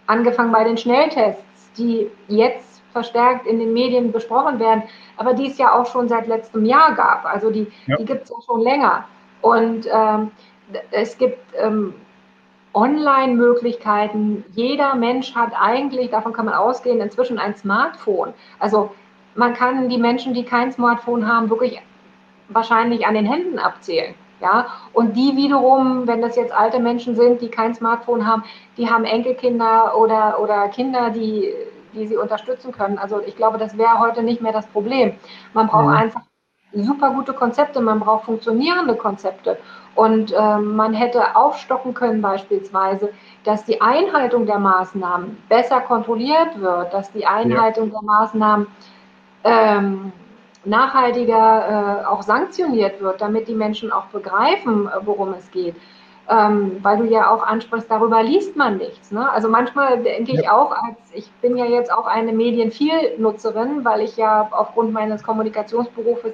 [0.06, 4.84] Angefangen bei den Schnelltests, die jetzt verstärkt in den Medien besprochen werden,
[5.16, 7.26] aber die es ja auch schon seit letztem Jahr gab.
[7.26, 7.96] Also die, ja.
[7.96, 9.04] die gibt es ja schon länger.
[9.42, 10.30] Und ähm,
[10.90, 11.94] es gibt ähm,
[12.74, 14.44] Online-Möglichkeiten.
[14.54, 18.34] Jeder Mensch hat eigentlich, davon kann man ausgehen, inzwischen ein Smartphone.
[18.58, 18.90] Also
[19.34, 21.80] man kann die Menschen, die kein Smartphone haben, wirklich
[22.48, 24.14] wahrscheinlich an den Händen abzählen.
[24.40, 28.44] Ja, und die wiederum, wenn das jetzt alte Menschen sind, die kein Smartphone haben,
[28.76, 31.54] die haben Enkelkinder oder, oder Kinder, die
[31.94, 32.98] die sie unterstützen können.
[32.98, 35.14] Also ich glaube, das wäre heute nicht mehr das Problem.
[35.52, 35.96] Man braucht mhm.
[35.96, 36.22] einfach
[36.74, 39.58] super gute Konzepte, man braucht funktionierende Konzepte.
[39.94, 43.10] Und äh, man hätte aufstocken können beispielsweise,
[43.44, 47.92] dass die Einhaltung der Maßnahmen besser kontrolliert wird, dass die Einhaltung ja.
[47.92, 48.66] der Maßnahmen
[49.44, 50.12] ähm,
[50.64, 55.76] nachhaltiger äh, auch sanktioniert wird, damit die Menschen auch begreifen, äh, worum es geht
[56.28, 59.10] ähm, weil du ja auch ansprichst, darüber liest man nichts.
[59.10, 59.30] Ne?
[59.30, 60.52] Also manchmal denke ich ja.
[60.52, 66.32] auch, als ich bin ja jetzt auch eine Medienvielnutzerin, weil ich ja aufgrund meines Kommunikationsberufes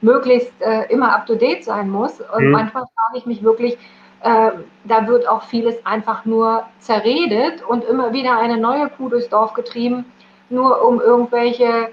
[0.00, 2.20] möglichst äh, immer up-to-date sein muss.
[2.20, 2.50] Und mhm.
[2.52, 3.78] manchmal frage ich mich wirklich,
[4.22, 4.50] äh,
[4.84, 9.54] da wird auch vieles einfach nur zerredet und immer wieder eine neue Kuh durchs Dorf
[9.54, 10.04] getrieben,
[10.48, 11.90] nur um irgendwelche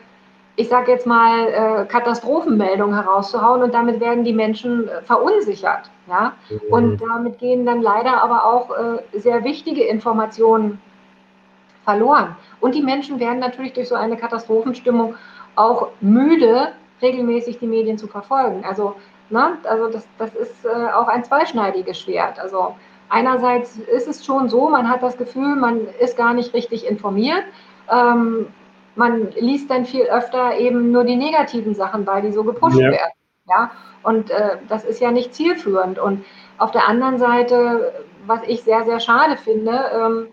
[0.55, 5.89] ich sage jetzt mal, äh, Katastrophenmeldungen herauszuhauen und damit werden die Menschen äh, verunsichert.
[6.07, 6.33] Ja?
[6.49, 6.73] Mhm.
[6.73, 10.79] Und damit gehen dann leider aber auch äh, sehr wichtige Informationen
[11.83, 12.35] verloren.
[12.59, 15.15] Und die Menschen werden natürlich durch so eine Katastrophenstimmung
[15.55, 18.63] auch müde, regelmäßig die Medien zu verfolgen.
[18.65, 18.95] Also,
[19.29, 22.39] ne, also das, das ist äh, auch ein zweischneidiges Schwert.
[22.39, 22.75] Also
[23.09, 27.43] einerseits ist es schon so, man hat das Gefühl, man ist gar nicht richtig informiert.
[27.91, 28.47] Ähm,
[28.95, 32.91] man liest dann viel öfter eben nur die negativen Sachen, weil die so gepusht ja.
[32.91, 33.11] werden.
[33.49, 33.71] Ja,
[34.03, 35.99] und äh, das ist ja nicht zielführend.
[35.99, 36.23] Und
[36.59, 37.91] auf der anderen Seite
[38.27, 39.71] was ich sehr, sehr schade finde.
[39.93, 40.27] Ähm,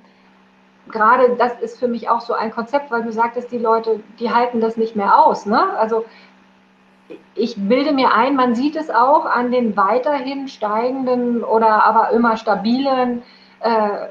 [0.88, 4.32] gerade das ist für mich auch so ein Konzept, weil du sagtest, die Leute, die
[4.32, 5.46] halten das nicht mehr aus.
[5.46, 5.76] Ne?
[5.78, 6.04] Also
[7.34, 12.36] ich bilde mir ein, man sieht es auch an den weiterhin steigenden oder aber immer
[12.36, 13.22] stabilen
[13.60, 14.06] äh,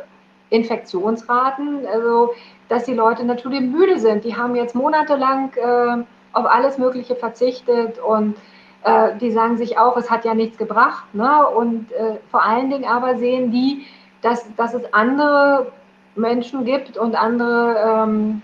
[0.49, 2.34] Infektionsraten, also
[2.67, 4.23] dass die Leute natürlich müde sind.
[4.23, 6.03] Die haben jetzt monatelang äh,
[6.34, 8.35] auf alles Mögliche verzichtet und
[8.84, 11.13] äh, die sagen sich auch, es hat ja nichts gebracht.
[11.13, 11.47] Ne?
[11.47, 13.85] Und äh, vor allen Dingen aber sehen die,
[14.21, 15.71] dass, dass es andere
[16.15, 18.41] Menschen gibt und andere ähm,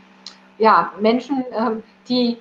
[0.57, 2.37] ja, Menschen, ähm, die,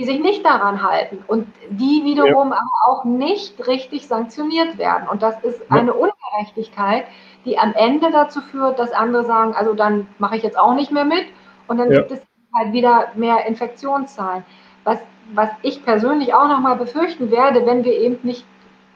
[0.00, 2.56] die sich nicht daran halten und die wiederum ja.
[2.56, 5.06] aber auch nicht richtig sanktioniert werden.
[5.06, 7.04] Und das ist eine Ungerechtigkeit,
[7.44, 10.90] die am Ende dazu führt, dass andere sagen, also dann mache ich jetzt auch nicht
[10.90, 11.26] mehr mit
[11.68, 11.98] und dann ja.
[11.98, 12.20] gibt es
[12.56, 14.42] halt wieder mehr Infektionszahlen.
[14.84, 15.00] Was,
[15.34, 18.46] was ich persönlich auch nochmal befürchten werde, wenn wir eben nicht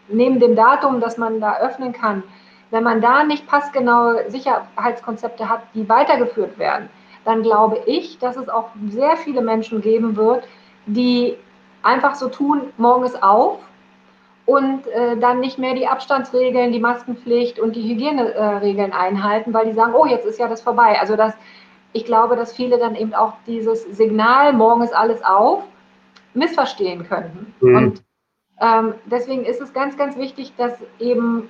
[0.08, 2.22] neben dem Datum, dass man da öffnen kann,
[2.70, 6.88] wenn man da nicht passgenaue Sicherheitskonzepte hat, die weitergeführt werden,
[7.26, 10.48] dann glaube ich, dass es auch sehr viele Menschen geben wird,
[10.86, 11.36] die
[11.82, 13.58] einfach so tun, morgen ist auf
[14.46, 19.66] und äh, dann nicht mehr die Abstandsregeln, die Maskenpflicht und die Hygieneregeln äh, einhalten, weil
[19.66, 20.98] die sagen, oh, jetzt ist ja das vorbei.
[21.00, 21.34] Also das,
[21.92, 25.62] ich glaube, dass viele dann eben auch dieses Signal, morgen ist alles auf,
[26.34, 27.54] missverstehen könnten.
[27.60, 27.76] Mhm.
[27.76, 28.02] Und
[28.60, 31.48] ähm, deswegen ist es ganz, ganz wichtig, dass eben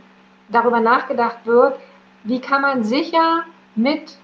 [0.49, 1.79] darüber nachgedacht wird,
[2.25, 3.45] wie kann man sicher
[3.75, 4.19] mit,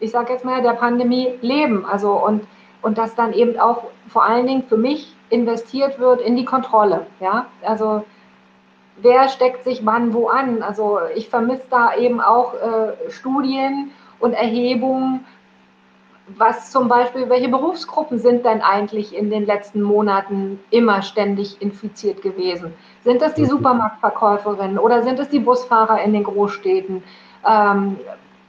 [0.00, 1.84] ich sage jetzt mal, der Pandemie leben.
[1.84, 2.46] Also und,
[2.82, 7.06] und dass dann eben auch vor allen Dingen für mich investiert wird in die Kontrolle.
[7.20, 8.04] Ja, also
[8.96, 10.62] wer steckt sich wann wo an?
[10.62, 15.24] Also ich vermisse da eben auch äh, Studien und Erhebungen,
[16.28, 22.22] was zum Beispiel, welche Berufsgruppen sind denn eigentlich in den letzten Monaten immer ständig infiziert
[22.22, 22.74] gewesen?
[23.04, 23.48] Sind das die mhm.
[23.48, 27.02] Supermarktverkäuferinnen oder sind es die Busfahrer in den Großstädten?
[27.44, 27.98] Ähm,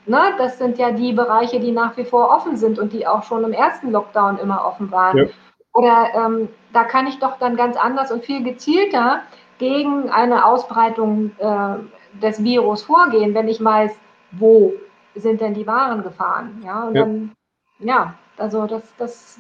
[0.06, 3.24] ne, das sind ja die Bereiche, die nach wie vor offen sind und die auch
[3.24, 5.18] schon im ersten Lockdown immer offen waren.
[5.18, 5.26] Ja.
[5.74, 9.22] Oder ähm, da kann ich doch dann ganz anders und viel gezielter
[9.58, 11.76] gegen eine Ausbreitung äh,
[12.22, 13.92] des Virus vorgehen, wenn ich weiß,
[14.32, 14.74] wo
[15.16, 16.62] sind denn die Waren gefahren?
[16.64, 17.02] Ja, und ja.
[17.04, 17.32] dann
[17.80, 19.38] ja, also das, das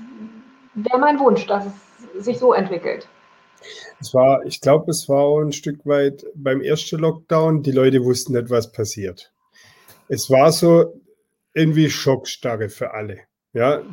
[0.75, 3.07] wäre mein Wunsch, dass es sich so entwickelt.
[3.99, 8.03] Es war, ich glaube, es war auch ein Stück weit beim ersten Lockdown, die Leute
[8.03, 9.32] wussten nicht, was passiert.
[10.07, 11.01] Es war so
[11.53, 13.19] irgendwie Schockstarre für alle.
[13.53, 13.83] Ja,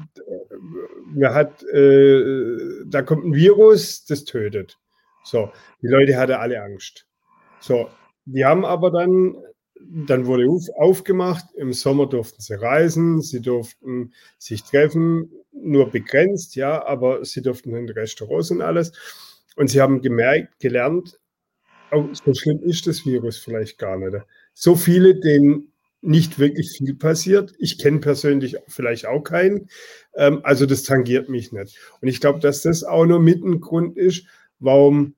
[1.07, 4.79] man hat, äh, da kommt ein Virus, das tötet.
[5.25, 5.51] So,
[5.83, 7.07] die Leute hatten alle Angst.
[7.61, 7.91] So,
[8.25, 9.37] die haben aber dann
[9.83, 10.47] dann wurde
[10.77, 17.43] aufgemacht, im Sommer durften sie reisen, sie durften sich treffen, nur begrenzt, ja, aber sie
[17.43, 18.93] durften in Restaurants und alles.
[19.57, 21.19] Und sie haben gemerkt, gelernt,
[21.93, 24.17] oh, so schlimm ist das Virus vielleicht gar nicht.
[24.53, 25.70] So viele, denen
[26.03, 27.53] nicht wirklich viel passiert.
[27.59, 29.69] Ich kenne persönlich vielleicht auch keinen.
[30.15, 31.79] Ähm, also das tangiert mich nicht.
[32.01, 34.25] Und ich glaube, dass das auch nur mit ein Grund ist,
[34.59, 35.15] warum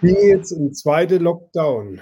[0.00, 2.00] wir jetzt im zweiten Lockdown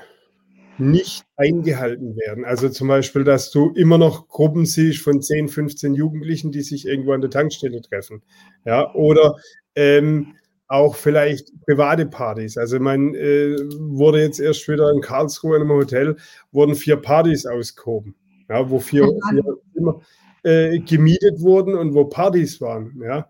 [0.78, 2.44] nicht eingehalten werden.
[2.44, 6.86] Also zum Beispiel, dass du immer noch Gruppen siehst von 10, 15 Jugendlichen, die sich
[6.86, 8.22] irgendwo an der Tankstelle treffen.
[8.64, 9.36] Ja, oder
[9.74, 10.36] ähm,
[10.68, 12.56] auch vielleicht private Partys.
[12.56, 16.16] Also meine, äh, wurde jetzt erst wieder in Karlsruhe in einem Hotel,
[16.52, 18.14] wurden vier Partys ausgehoben,
[18.48, 20.00] ja, wo vier, vier immer
[20.44, 23.00] äh, gemietet wurden und wo Partys waren.
[23.02, 23.28] Ja.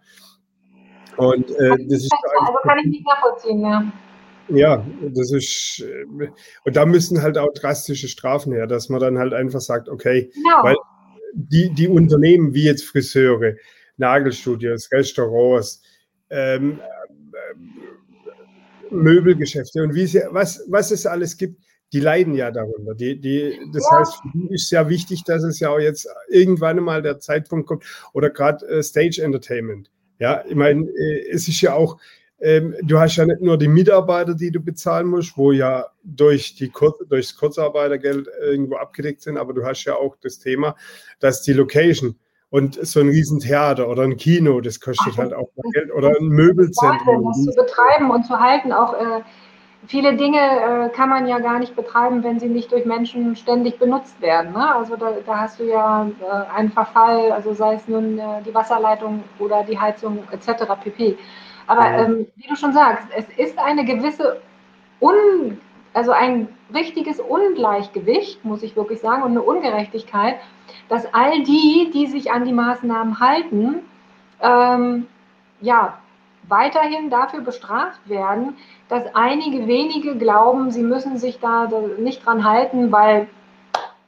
[1.17, 3.93] Und äh, das ist also kann ich nicht nachvollziehen, ja.
[4.51, 6.29] Ja, das ist, äh,
[6.65, 10.31] und da müssen halt auch drastische Strafen her, dass man dann halt einfach sagt, okay,
[10.35, 10.65] genau.
[10.65, 10.77] weil
[11.35, 13.55] die, die Unternehmen wie jetzt Friseure,
[13.99, 15.83] Nagelstudios, Restaurants,
[16.31, 16.98] ähm, äh,
[18.91, 21.61] Möbelgeschäfte und wie sie, was, was es alles gibt,
[21.93, 22.95] die leiden ja darunter.
[22.95, 23.99] Die, die, das ja.
[23.99, 27.67] heißt, für die ist sehr wichtig, dass es ja auch jetzt irgendwann mal der Zeitpunkt
[27.67, 29.91] kommt oder gerade äh, Stage Entertainment.
[30.19, 31.99] Ja, ich meine, äh, es ist ja auch,
[32.41, 36.55] ähm, du hast ja nicht nur die Mitarbeiter, die du bezahlen musst, wo ja durch
[36.57, 40.77] die Kur durchs Kurzarbeitergeld irgendwo abgedeckt sind, aber du hast ja auch das Thema,
[41.21, 42.17] dass die Location
[42.51, 46.29] und so ein Riesentheater oder ein Kino, das kostet Ach, halt auch Geld oder ein
[46.29, 47.25] Möbelzentrum.
[47.25, 49.23] Das zu betreiben und zu halten, auch äh,
[49.87, 53.79] viele Dinge äh, kann man ja gar nicht betreiben, wenn sie nicht durch Menschen ständig
[53.79, 54.53] benutzt werden.
[54.53, 54.75] Ne?
[54.75, 58.55] Also da, da, hast du ja äh, einen Verfall, also sei es nun äh, die
[58.55, 60.65] Wasserleitung oder die Heizung etc.
[60.83, 61.19] pp.
[61.67, 64.41] Aber ähm, wie du schon sagst, es ist eine gewisse,
[65.01, 65.61] Un,
[65.95, 70.37] also ein richtiges Ungleichgewicht, muss ich wirklich sagen, und eine Ungerechtigkeit,
[70.89, 73.83] dass all die, die sich an die Maßnahmen halten,
[74.41, 75.07] ähm,
[75.61, 75.99] ja,
[76.49, 78.57] weiterhin dafür bestraft werden,
[78.89, 83.29] dass einige wenige glauben, sie müssen sich da nicht dran halten, weil,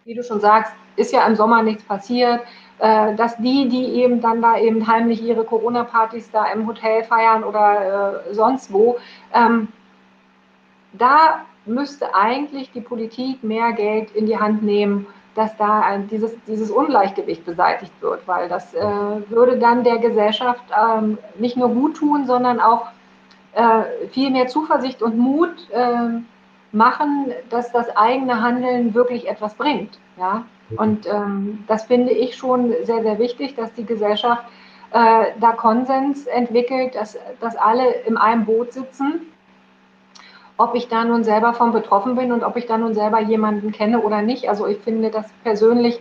[0.05, 2.41] wie du schon sagst, ist ja im Sommer nichts passiert,
[2.79, 7.45] äh, dass die, die eben dann da eben heimlich ihre Corona-Partys da im Hotel feiern
[7.45, 8.97] oder äh, sonst wo,
[9.35, 9.69] ähm,
[10.93, 16.33] da müsste eigentlich die Politik mehr Geld in die Hand nehmen, dass da ein, dieses,
[16.47, 18.83] dieses Ungleichgewicht beseitigt wird, weil das äh,
[19.29, 22.87] würde dann der Gesellschaft ähm, nicht nur gut tun, sondern auch
[23.53, 26.21] äh, viel mehr Zuversicht und Mut äh,
[26.73, 29.99] machen, dass das eigene Handeln wirklich etwas bringt.
[30.19, 30.45] Ja?
[30.77, 34.45] Und ähm, das finde ich schon sehr, sehr wichtig, dass die Gesellschaft
[34.93, 39.27] äh, da Konsens entwickelt, dass, dass alle in einem Boot sitzen
[40.61, 43.73] ob ich da nun selber von betroffen bin und ob ich da nun selber jemanden
[43.73, 44.47] kenne oder nicht.
[44.47, 45.99] Also ich finde das persönlich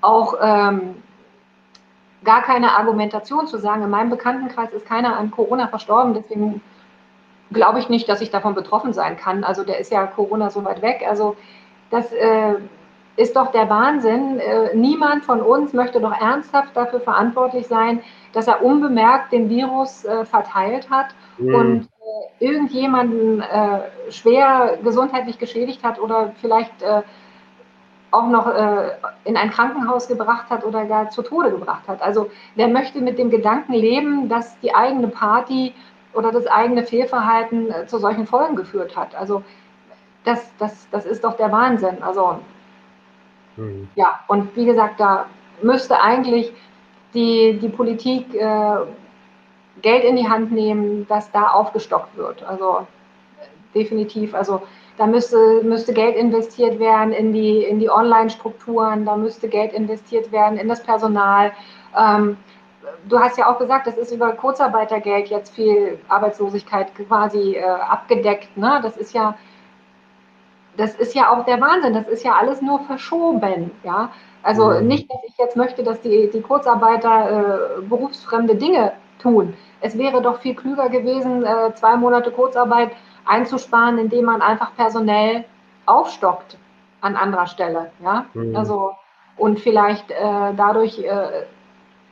[0.00, 1.02] auch ähm,
[2.22, 6.62] gar keine Argumentation zu sagen, in meinem Bekanntenkreis ist keiner an Corona verstorben, deswegen
[7.50, 9.42] glaube ich nicht, dass ich davon betroffen sein kann.
[9.42, 11.04] Also der ist ja Corona so weit weg.
[11.08, 11.34] Also
[11.90, 12.54] das äh,
[13.16, 14.38] ist doch der Wahnsinn.
[14.38, 20.04] Äh, niemand von uns möchte doch ernsthaft dafür verantwortlich sein, dass er unbemerkt den Virus
[20.04, 21.08] äh, verteilt hat
[21.38, 21.54] mhm.
[21.54, 21.88] und
[22.38, 23.80] irgendjemanden äh,
[24.10, 27.02] schwer gesundheitlich geschädigt hat oder vielleicht äh,
[28.10, 28.90] auch noch äh,
[29.24, 32.00] in ein Krankenhaus gebracht hat oder gar zu Tode gebracht hat.
[32.02, 35.74] Also wer möchte mit dem Gedanken leben, dass die eigene Party
[36.14, 39.14] oder das eigene Fehlverhalten äh, zu solchen Folgen geführt hat?
[39.14, 39.42] Also
[40.24, 42.02] das, das, das ist doch der Wahnsinn.
[42.02, 42.38] Also
[43.56, 43.88] mhm.
[43.96, 45.26] ja, und wie gesagt, da
[45.62, 46.52] müsste eigentlich
[47.14, 48.76] die, die Politik äh,
[49.82, 52.42] Geld in die Hand nehmen, dass da aufgestockt wird.
[52.42, 52.86] Also
[53.74, 54.34] definitiv.
[54.34, 54.62] Also
[54.96, 60.32] da müsste, müsste Geld investiert werden in die, in die Online-Strukturen, da müsste Geld investiert
[60.32, 61.52] werden in das Personal.
[61.96, 62.38] Ähm,
[63.08, 68.56] du hast ja auch gesagt, das ist über Kurzarbeitergeld jetzt viel Arbeitslosigkeit quasi äh, abgedeckt.
[68.56, 68.80] Ne?
[68.82, 69.36] Das ist ja
[70.76, 71.94] das ist ja auch der Wahnsinn.
[71.94, 73.70] Das ist ja alles nur verschoben.
[73.82, 74.10] Ja?
[74.42, 74.86] Also mhm.
[74.86, 79.54] nicht, dass ich jetzt möchte, dass die, die Kurzarbeiter äh, berufsfremde Dinge tun.
[79.80, 82.92] Es wäre doch viel klüger gewesen, äh, zwei Monate Kurzarbeit
[83.24, 85.44] einzusparen, indem man einfach personell
[85.84, 86.56] aufstockt
[87.00, 87.90] an anderer Stelle.
[88.02, 88.26] Ja?
[88.34, 88.56] Mhm.
[88.56, 88.92] Also,
[89.36, 91.44] und vielleicht äh, dadurch äh,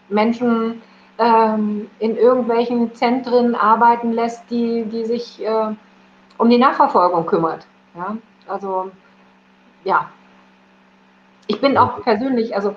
[0.08, 0.82] Menschen
[1.18, 5.74] ähm, in irgendwelchen Zentren arbeiten lässt, die, die sich äh,
[6.38, 7.66] um die Nachverfolgung kümmert.
[7.96, 8.16] Ja?
[8.46, 8.90] Also,
[9.84, 10.10] ja.
[11.46, 12.74] Ich bin auch persönlich, also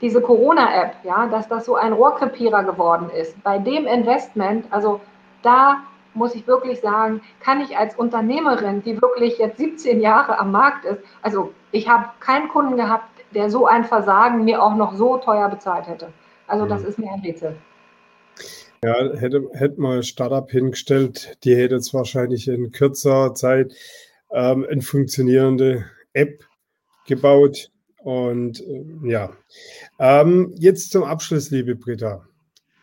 [0.00, 3.42] diese Corona-App, ja, dass das so ein Rohrkrepierer geworden ist.
[3.42, 5.00] Bei dem Investment, also
[5.42, 5.82] da
[6.14, 10.84] muss ich wirklich sagen, kann ich als Unternehmerin, die wirklich jetzt 17 Jahre am Markt
[10.84, 15.18] ist, also ich habe keinen Kunden gehabt, der so ein Versagen mir auch noch so
[15.18, 16.08] teuer bezahlt hätte.
[16.46, 16.88] Also das mhm.
[16.88, 17.56] ist mir ein Rätsel.
[18.82, 23.74] Ja, hätte, hätte man Startup hingestellt, die hätte jetzt wahrscheinlich in kürzer Zeit
[24.32, 26.44] ähm, eine funktionierende App
[27.06, 27.70] gebaut,
[28.02, 29.30] und äh, ja,
[29.98, 32.22] ähm, jetzt zum Abschluss, liebe Britta.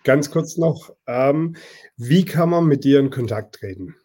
[0.03, 1.55] Ganz kurz noch, ähm,
[1.97, 3.95] wie kann man mit dir in Kontakt treten?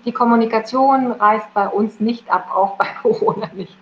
[0.05, 3.77] die Kommunikation reißt bei uns nicht ab, auch bei Corona nicht.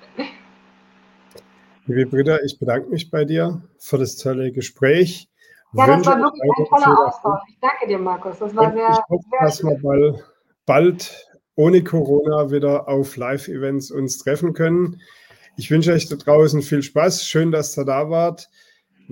[1.86, 5.28] Liebe Britta, ich bedanke mich bei dir für das tolle Gespräch.
[5.72, 7.40] Ja, das war wirklich ein toller Austausch.
[7.48, 8.38] Ich danke dir, Markus.
[8.38, 10.24] Das war sehr, ich hoffe, sehr dass wir bald,
[10.66, 15.00] bald ohne Corona wieder auf Live-Events uns treffen können.
[15.56, 17.24] Ich wünsche euch da draußen viel Spaß.
[17.24, 18.48] Schön, dass ihr da wart.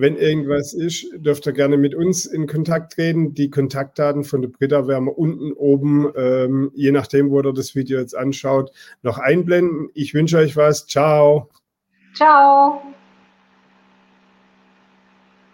[0.00, 3.34] Wenn irgendwas ist, dürft ihr gerne mit uns in Kontakt treten.
[3.34, 7.74] Die Kontaktdaten von der Britta werden wir unten oben, ähm, je nachdem, wo ihr das
[7.74, 8.70] Video jetzt anschaut,
[9.02, 9.90] noch einblenden.
[9.94, 10.86] Ich wünsche euch was.
[10.86, 11.50] Ciao.
[12.14, 12.80] Ciao.